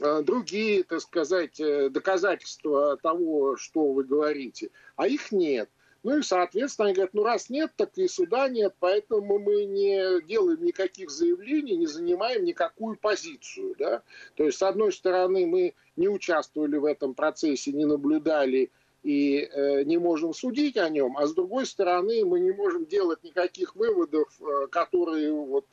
э, 0.00 0.22
другие, 0.22 0.84
так 0.84 1.00
сказать, 1.00 1.60
э, 1.60 1.90
доказательства 1.90 2.96
того, 2.96 3.56
что 3.56 3.92
вы 3.92 4.04
говорите. 4.04 4.70
А 4.96 5.06
их 5.06 5.32
нет. 5.32 5.68
Ну 6.02 6.18
и, 6.18 6.22
соответственно, 6.22 6.86
они 6.86 6.94
говорят, 6.94 7.12
ну 7.12 7.22
раз 7.24 7.50
нет, 7.50 7.72
так 7.76 7.98
и 7.98 8.08
суда 8.08 8.48
нет, 8.48 8.74
поэтому 8.80 9.38
мы 9.38 9.64
не 9.64 10.22
делаем 10.22 10.64
никаких 10.64 11.10
заявлений, 11.10 11.76
не 11.76 11.86
занимаем 11.86 12.44
никакую 12.44 12.96
позицию. 12.96 13.74
Да? 13.78 14.02
То 14.34 14.44
есть, 14.44 14.58
с 14.58 14.62
одной 14.62 14.92
стороны, 14.92 15.46
мы 15.46 15.74
не 15.96 16.08
участвовали 16.08 16.78
в 16.78 16.86
этом 16.86 17.14
процессе, 17.14 17.72
не 17.72 17.84
наблюдали 17.84 18.70
и 19.02 19.48
э, 19.50 19.84
не 19.84 19.98
можем 19.98 20.34
судить 20.34 20.76
о 20.76 20.88
нем, 20.88 21.16
а 21.16 21.26
с 21.26 21.34
другой 21.34 21.66
стороны, 21.66 22.24
мы 22.24 22.40
не 22.40 22.52
можем 22.52 22.86
делать 22.86 23.22
никаких 23.24 23.74
выводов, 23.74 24.28
э, 24.40 24.66
которые 24.68 25.32
вот, 25.32 25.66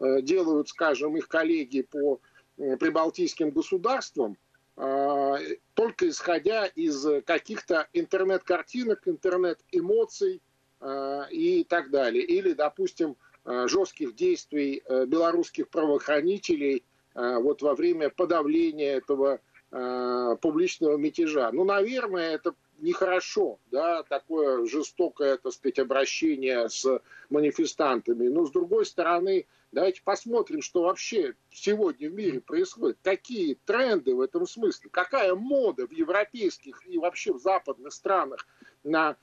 э, 0.00 0.22
делают, 0.22 0.68
скажем, 0.68 1.16
их 1.16 1.28
коллеги 1.28 1.82
по 1.82 2.20
э, 2.58 2.76
прибалтийским 2.76 3.50
государствам, 3.50 4.36
а, 4.80 5.38
только 5.74 6.08
исходя 6.08 6.66
из 6.66 7.04
каких-то 7.24 7.88
интернет-картинок, 7.92 9.08
интернет-эмоций 9.08 10.40
а, 10.80 11.26
и 11.32 11.64
так 11.64 11.90
далее. 11.90 12.22
Или, 12.24 12.52
допустим, 12.52 13.16
а, 13.44 13.66
жестких 13.66 14.14
действий 14.14 14.82
э, 14.84 15.06
белорусских 15.06 15.68
правоохранителей 15.68 16.84
вот 17.14 17.62
во 17.62 17.74
время 17.74 18.10
подавления 18.10 18.92
этого 18.92 19.40
публичного 19.70 20.96
мятежа. 20.96 21.50
Ну, 21.52 21.64
наверное, 21.64 22.34
это 22.34 22.54
нехорошо, 22.78 23.58
да, 23.70 24.02
такое 24.02 24.64
жестокое, 24.66 25.36
так 25.36 25.52
сказать, 25.52 25.78
обращение 25.78 26.68
с 26.68 27.00
манифестантами. 27.28 28.28
Но, 28.28 28.46
с 28.46 28.50
другой 28.50 28.86
стороны, 28.86 29.46
давайте 29.72 30.02
посмотрим, 30.02 30.62
что 30.62 30.82
вообще 30.82 31.34
сегодня 31.50 32.08
в 32.08 32.14
мире 32.14 32.40
происходит, 32.40 32.98
какие 33.02 33.58
тренды 33.64 34.14
в 34.14 34.20
этом 34.20 34.46
смысле, 34.46 34.90
какая 34.90 35.34
мода 35.34 35.86
в 35.86 35.92
европейских 35.92 36.86
и 36.86 36.98
вообще 36.98 37.32
в 37.32 37.38
западных 37.38 37.92
странах 37.92 38.46
на 38.84 39.16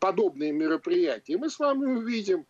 подобные 0.00 0.52
мероприятия. 0.52 1.36
Мы 1.36 1.50
с 1.50 1.58
вами 1.58 1.84
увидим 1.84 2.40
э, 2.40 2.44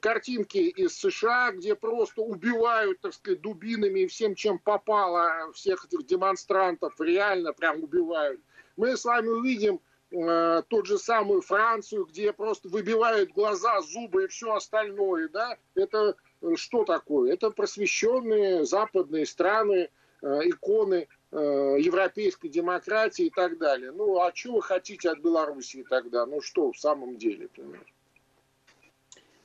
картинки 0.00 0.58
из 0.58 0.98
США, 0.98 1.52
где 1.52 1.76
просто 1.76 2.22
убивают, 2.22 3.00
так 3.00 3.14
сказать, 3.14 3.40
дубинами 3.40 4.00
и 4.00 4.06
всем, 4.08 4.34
чем 4.34 4.58
попало, 4.58 5.52
всех 5.52 5.84
этих 5.84 6.06
демонстрантов, 6.06 7.00
реально 7.00 7.52
прям 7.52 7.82
убивают 7.84 8.40
мы 8.76 8.96
с 8.96 9.04
вами 9.04 9.28
увидим 9.28 9.80
э, 10.10 10.62
тот 10.68 10.86
же 10.86 10.98
самую 10.98 11.42
Францию, 11.42 12.06
где 12.06 12.32
просто 12.32 12.68
выбивают 12.68 13.32
глаза, 13.32 13.80
зубы 13.82 14.24
и 14.24 14.28
все 14.28 14.54
остальное, 14.54 15.28
да, 15.28 15.56
это 15.74 16.16
э, 16.42 16.54
что 16.56 16.84
такое? 16.84 17.32
Это 17.32 17.50
просвещенные 17.50 18.64
западные 18.64 19.26
страны, 19.26 19.90
э, 20.22 20.40
иконы 20.44 21.08
э, 21.30 21.36
европейской 21.78 22.48
демократии 22.48 23.26
и 23.26 23.30
так 23.30 23.58
далее. 23.58 23.92
Ну, 23.92 24.20
а 24.20 24.34
что 24.34 24.54
вы 24.54 24.62
хотите 24.62 25.10
от 25.10 25.18
Белоруссии 25.20 25.84
тогда? 25.88 26.26
Ну 26.26 26.40
что 26.40 26.72
в 26.72 26.78
самом 26.78 27.16
деле, 27.16 27.48
понимаете? 27.48 27.93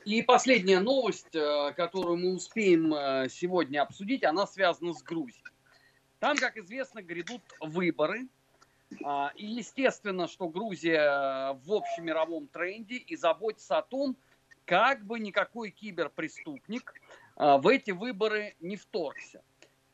И 0.05 0.21
последняя 0.21 0.79
новость, 0.79 1.35
э, 1.35 1.73
которую 1.75 2.17
мы 2.17 2.33
успеем 2.33 2.93
э, 2.93 3.27
сегодня 3.29 3.81
обсудить, 3.81 4.23
она 4.23 4.47
связана 4.47 4.93
с 4.93 5.03
Грузией. 5.03 5.43
Там, 6.19 6.37
как 6.37 6.57
известно, 6.57 7.01
грядут 7.01 7.41
выборы– 7.59 8.27
а, 9.03 9.31
и 9.35 9.45
естественно, 9.45 10.27
что 10.27 10.47
Грузия 10.47 11.53
в 11.53 11.73
общемировом 11.73 12.47
тренде 12.47 12.95
и 12.95 13.15
заботится 13.15 13.77
о 13.77 13.81
том, 13.81 14.17
как 14.65 15.05
бы 15.05 15.19
никакой 15.19 15.71
киберпреступник 15.71 16.93
в 17.35 17.67
эти 17.67 17.91
выборы 17.91 18.55
не 18.59 18.75
вторгся. 18.75 19.41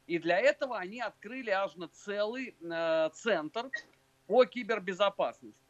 И 0.08 0.20
для 0.20 0.40
этого 0.40 0.78
они 0.78 1.00
открыли 1.00 1.50
аж 1.50 1.76
на 1.76 1.88
целый 1.88 2.56
э, 2.60 3.10
центр 3.14 3.70
по 4.28 4.46
кибербезопасности. 4.46 5.65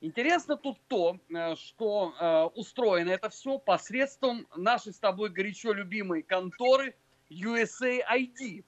Интересно 0.00 0.56
тут 0.56 0.78
то, 0.88 1.18
э, 1.28 1.54
что 1.56 2.14
э, 2.18 2.44
устроено 2.58 3.10
это 3.10 3.28
все 3.28 3.58
посредством 3.58 4.46
нашей 4.56 4.94
с 4.94 4.98
тобой 4.98 5.28
горячо 5.28 5.72
любимой 5.72 6.22
конторы 6.22 6.94
USAID. 7.30 8.64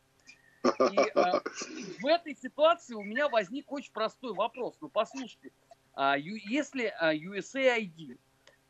И 0.64 1.11
а, 1.14 1.43
в 2.01 2.07
этой 2.07 2.37
ситуации 2.37 2.95
у 2.95 3.03
меня 3.03 3.28
возник 3.28 3.70
очень 3.72 3.93
простой 3.93 4.33
вопрос. 4.33 4.76
Ну, 4.80 4.89
послушайте, 4.89 5.51
а, 5.95 6.16
если 6.16 6.95
а, 6.99 7.14
USAID 7.14 8.18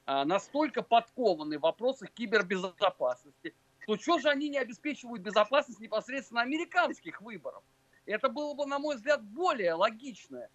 а, 0.07 0.25
настолько 0.25 0.83
подкованы 0.83 1.59
в 1.59 1.63
вопросах 1.63 2.11
кибербезопасности, 2.13 3.55
то 3.87 3.97
что 3.97 4.19
же 4.19 4.29
они 4.31 4.49
не 4.49 4.59
обеспечивают 4.59 5.23
безопасность 5.23 5.81
непосредственно 5.81 6.41
американских 6.41 7.21
выборов? 7.21 7.63
Это 8.07 8.29
было 8.29 8.55
бы, 8.55 8.67
на 8.67 8.79
мой 8.79 8.97
взгляд, 8.97 9.23
более 9.23 9.75
логичное. 9.75 10.49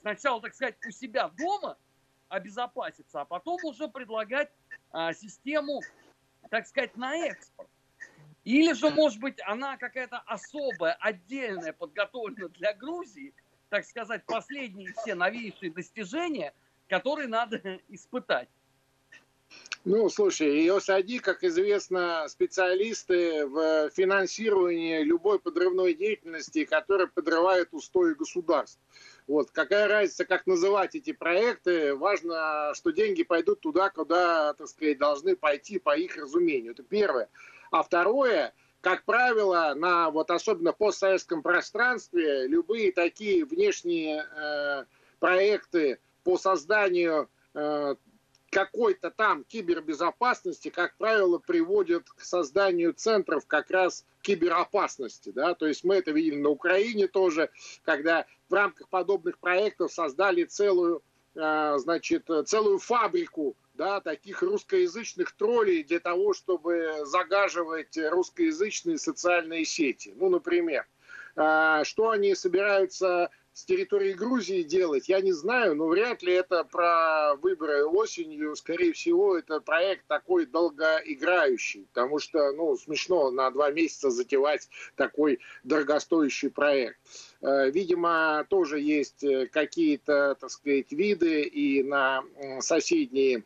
Сначала, 0.00 0.40
так 0.40 0.54
сказать, 0.54 0.76
у 0.86 0.90
себя 0.90 1.28
дома 1.28 1.76
обезопаситься, 2.28 3.20
а 3.20 3.24
потом 3.24 3.58
уже 3.64 3.88
предлагать 3.88 4.50
а, 4.90 5.12
систему, 5.12 5.80
так 6.50 6.66
сказать, 6.66 6.96
на 6.96 7.16
экспорт. 7.16 7.68
Или 8.44 8.72
же, 8.74 8.90
может 8.90 9.20
быть, 9.20 9.38
она 9.46 9.76
какая-то 9.76 10.18
особая, 10.26 10.94
отдельная, 11.00 11.72
подготовлена 11.72 12.48
для 12.48 12.74
Грузии, 12.74 13.34
так 13.70 13.84
сказать, 13.86 14.24
последние 14.26 14.92
все 14.92 15.14
новейшие 15.14 15.72
достижения, 15.72 16.52
которые 16.88 17.28
надо 17.28 17.80
испытать. 17.88 18.48
Ну, 19.84 20.08
слушай, 20.08 20.66
ИОСАДИ, 20.66 21.18
как 21.18 21.44
известно, 21.44 22.26
специалисты 22.28 23.46
в 23.46 23.90
финансировании 23.90 25.02
любой 25.02 25.38
подрывной 25.38 25.94
деятельности, 25.94 26.64
которая 26.64 27.06
подрывает 27.06 27.68
устои 27.72 28.14
государств. 28.14 28.80
Вот 29.26 29.50
какая 29.50 29.88
разница, 29.88 30.26
как 30.26 30.46
называть 30.46 30.94
эти 30.94 31.12
проекты? 31.12 31.94
Важно, 31.94 32.72
что 32.74 32.90
деньги 32.90 33.22
пойдут 33.22 33.60
туда, 33.60 33.88
куда, 33.88 34.52
так 34.52 34.68
сказать, 34.68 34.98
должны 34.98 35.34
пойти 35.34 35.78
по 35.78 35.96
их 35.96 36.16
разумению. 36.16 36.72
Это 36.72 36.82
первое. 36.82 37.28
А 37.70 37.82
второе, 37.82 38.52
как 38.82 39.04
правило, 39.04 39.72
на 39.74 40.10
вот 40.10 40.30
особенно 40.30 40.72
постсоветском 40.72 41.42
пространстве 41.42 42.46
любые 42.46 42.92
такие 42.92 43.46
внешние 43.46 44.26
э, 44.30 44.84
проекты 45.20 46.00
по 46.22 46.36
созданию 46.36 47.30
э, 47.54 47.94
какой-то 48.54 49.10
там 49.10 49.42
кибербезопасности, 49.42 50.68
как 50.68 50.96
правило, 50.96 51.38
приводят 51.38 52.08
к 52.08 52.20
созданию 52.20 52.92
центров 52.92 53.46
как 53.48 53.68
раз 53.72 54.06
киберопасности. 54.22 55.30
Да? 55.30 55.54
То 55.54 55.66
есть 55.66 55.82
мы 55.82 55.96
это 55.96 56.12
видели 56.12 56.36
на 56.36 56.50
Украине 56.50 57.08
тоже, 57.08 57.50
когда 57.82 58.26
в 58.48 58.54
рамках 58.54 58.88
подобных 58.88 59.38
проектов 59.38 59.92
создали 59.92 60.44
целую, 60.44 61.02
э, 61.34 61.74
значит, 61.78 62.30
целую 62.46 62.78
фабрику 62.78 63.56
да, 63.74 64.00
таких 64.00 64.40
русскоязычных 64.40 65.32
троллей 65.32 65.82
для 65.82 65.98
того, 65.98 66.32
чтобы 66.32 67.04
загаживать 67.06 67.98
русскоязычные 67.98 68.98
социальные 68.98 69.64
сети. 69.64 70.14
Ну, 70.16 70.28
например, 70.28 70.86
э, 71.34 71.80
что 71.82 72.10
они 72.10 72.36
собираются 72.36 73.30
с 73.54 73.64
территории 73.64 74.12
Грузии 74.12 74.62
делать, 74.64 75.08
я 75.08 75.20
не 75.20 75.32
знаю, 75.32 75.76
но 75.76 75.86
вряд 75.86 76.24
ли 76.24 76.32
это 76.32 76.64
про 76.64 77.36
выборы 77.36 77.84
осенью. 77.86 78.56
Скорее 78.56 78.92
всего, 78.92 79.38
это 79.38 79.60
проект 79.60 80.06
такой 80.08 80.46
долгоиграющий, 80.46 81.86
потому 81.92 82.18
что, 82.18 82.52
ну, 82.52 82.76
смешно 82.76 83.30
на 83.30 83.48
два 83.52 83.70
месяца 83.70 84.10
затевать 84.10 84.68
такой 84.96 85.38
дорогостоящий 85.62 86.50
проект. 86.50 86.98
Э, 87.42 87.70
видимо, 87.70 88.44
тоже 88.50 88.80
есть 88.80 89.22
э, 89.22 89.46
какие-то, 89.46 90.34
так 90.34 90.50
сказать, 90.50 90.90
виды 90.90 91.44
и 91.44 91.84
на 91.84 92.24
соседние 92.58 93.44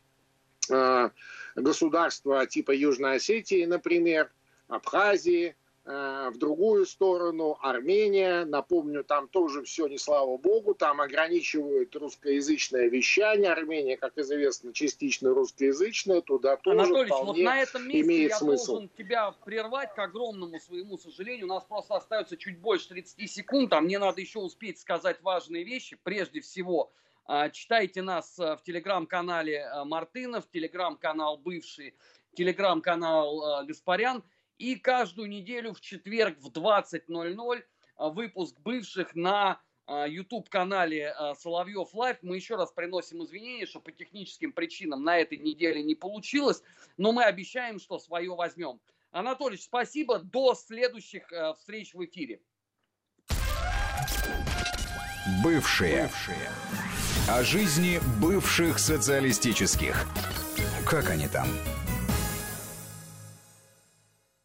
э, 0.71 1.11
государства 1.55 2.47
типа 2.47 2.71
Южной 2.71 3.17
Осетии, 3.17 3.67
например, 3.67 4.31
Абхазии, 4.69 5.55
в 5.89 6.35
другую 6.37 6.85
сторону. 6.85 7.57
Армения, 7.63 8.45
напомню, 8.45 9.05
там 9.05 9.27
тоже 9.27 9.63
все 9.63 9.87
не 9.87 9.97
слава 9.97 10.37
богу, 10.37 10.75
там 10.75 11.01
ограничивают 11.01 11.97
русскоязычное 11.97 12.89
вещание, 12.89 13.51
Армения, 13.51 13.97
как 13.97 14.19
известно, 14.19 14.75
частично 14.75 15.31
русскоязычная, 15.31 16.21
туда 16.21 16.59
тоже 16.59 16.81
Анатолий, 16.81 17.11
вот 17.11 17.39
на 17.39 17.63
этом 17.63 17.89
месте 17.89 18.03
имеет 18.03 18.31
я 18.33 18.37
смысл. 18.37 18.73
должен 18.73 18.91
тебя 18.91 19.33
прервать, 19.47 19.95
к 19.95 19.99
огромному 19.99 20.61
своему 20.61 20.99
сожалению, 20.99 21.47
у 21.47 21.49
нас 21.49 21.65
просто 21.65 21.95
остается 21.97 22.37
чуть 22.37 22.59
больше 22.59 22.91
30 22.91 23.31
секунд, 23.31 23.73
а 23.73 23.81
мне 23.81 23.99
надо 23.99 24.21
еще 24.21 24.41
успеть 24.41 24.79
сказать 24.79 25.23
важные 25.23 25.65
вещи, 25.65 25.97
прежде 26.03 26.43
всего, 26.43 26.93
э, 27.29 27.51
читайте 27.51 28.03
нас 28.03 28.39
э, 28.39 28.57
в 28.57 28.63
телеграм-канале 28.63 29.67
Мартынов, 29.87 30.51
телеграм-канал 30.51 31.39
бывший, 31.39 31.95
телеграм-канал 32.35 33.65
Гаспарян– 33.65 34.23
и 34.59 34.75
каждую 34.77 35.29
неделю 35.29 35.73
в 35.73 35.81
четверг 35.81 36.39
в 36.39 36.51
20.00 36.51 37.63
а, 37.97 38.09
выпуск 38.11 38.59
бывших 38.61 39.15
на 39.15 39.61
YouTube-канале 39.89 41.09
а, 41.09 41.31
а, 41.31 41.35
Соловьев 41.35 41.95
Live. 41.95 42.19
Мы 42.21 42.37
еще 42.37 42.57
раз 42.57 42.73
приносим 42.73 43.25
извинения, 43.25 43.65
что 43.65 43.81
по 43.81 43.91
техническим 43.91 44.53
причинам 44.53 45.03
на 45.03 45.17
этой 45.17 45.39
неделе 45.39 45.83
не 45.83 45.95
получилось, 45.95 46.63
но 46.99 47.13
мы 47.13 47.25
обещаем, 47.25 47.79
что 47.79 47.99
свое 47.99 48.35
возьмем. 48.35 48.81
Анатолий, 49.11 49.57
спасибо. 49.57 50.19
До 50.19 50.55
следующих 50.55 51.33
встреч 51.57 51.95
в 51.95 52.05
эфире. 52.05 52.43
Бывшие. 55.43 56.03
Бывшие. 56.03 56.51
О 57.31 57.43
жизни 57.43 58.01
бывших 58.21 58.79
социалистических. 58.79 60.07
Как 60.87 61.11
они 61.11 61.29
там? 61.29 61.47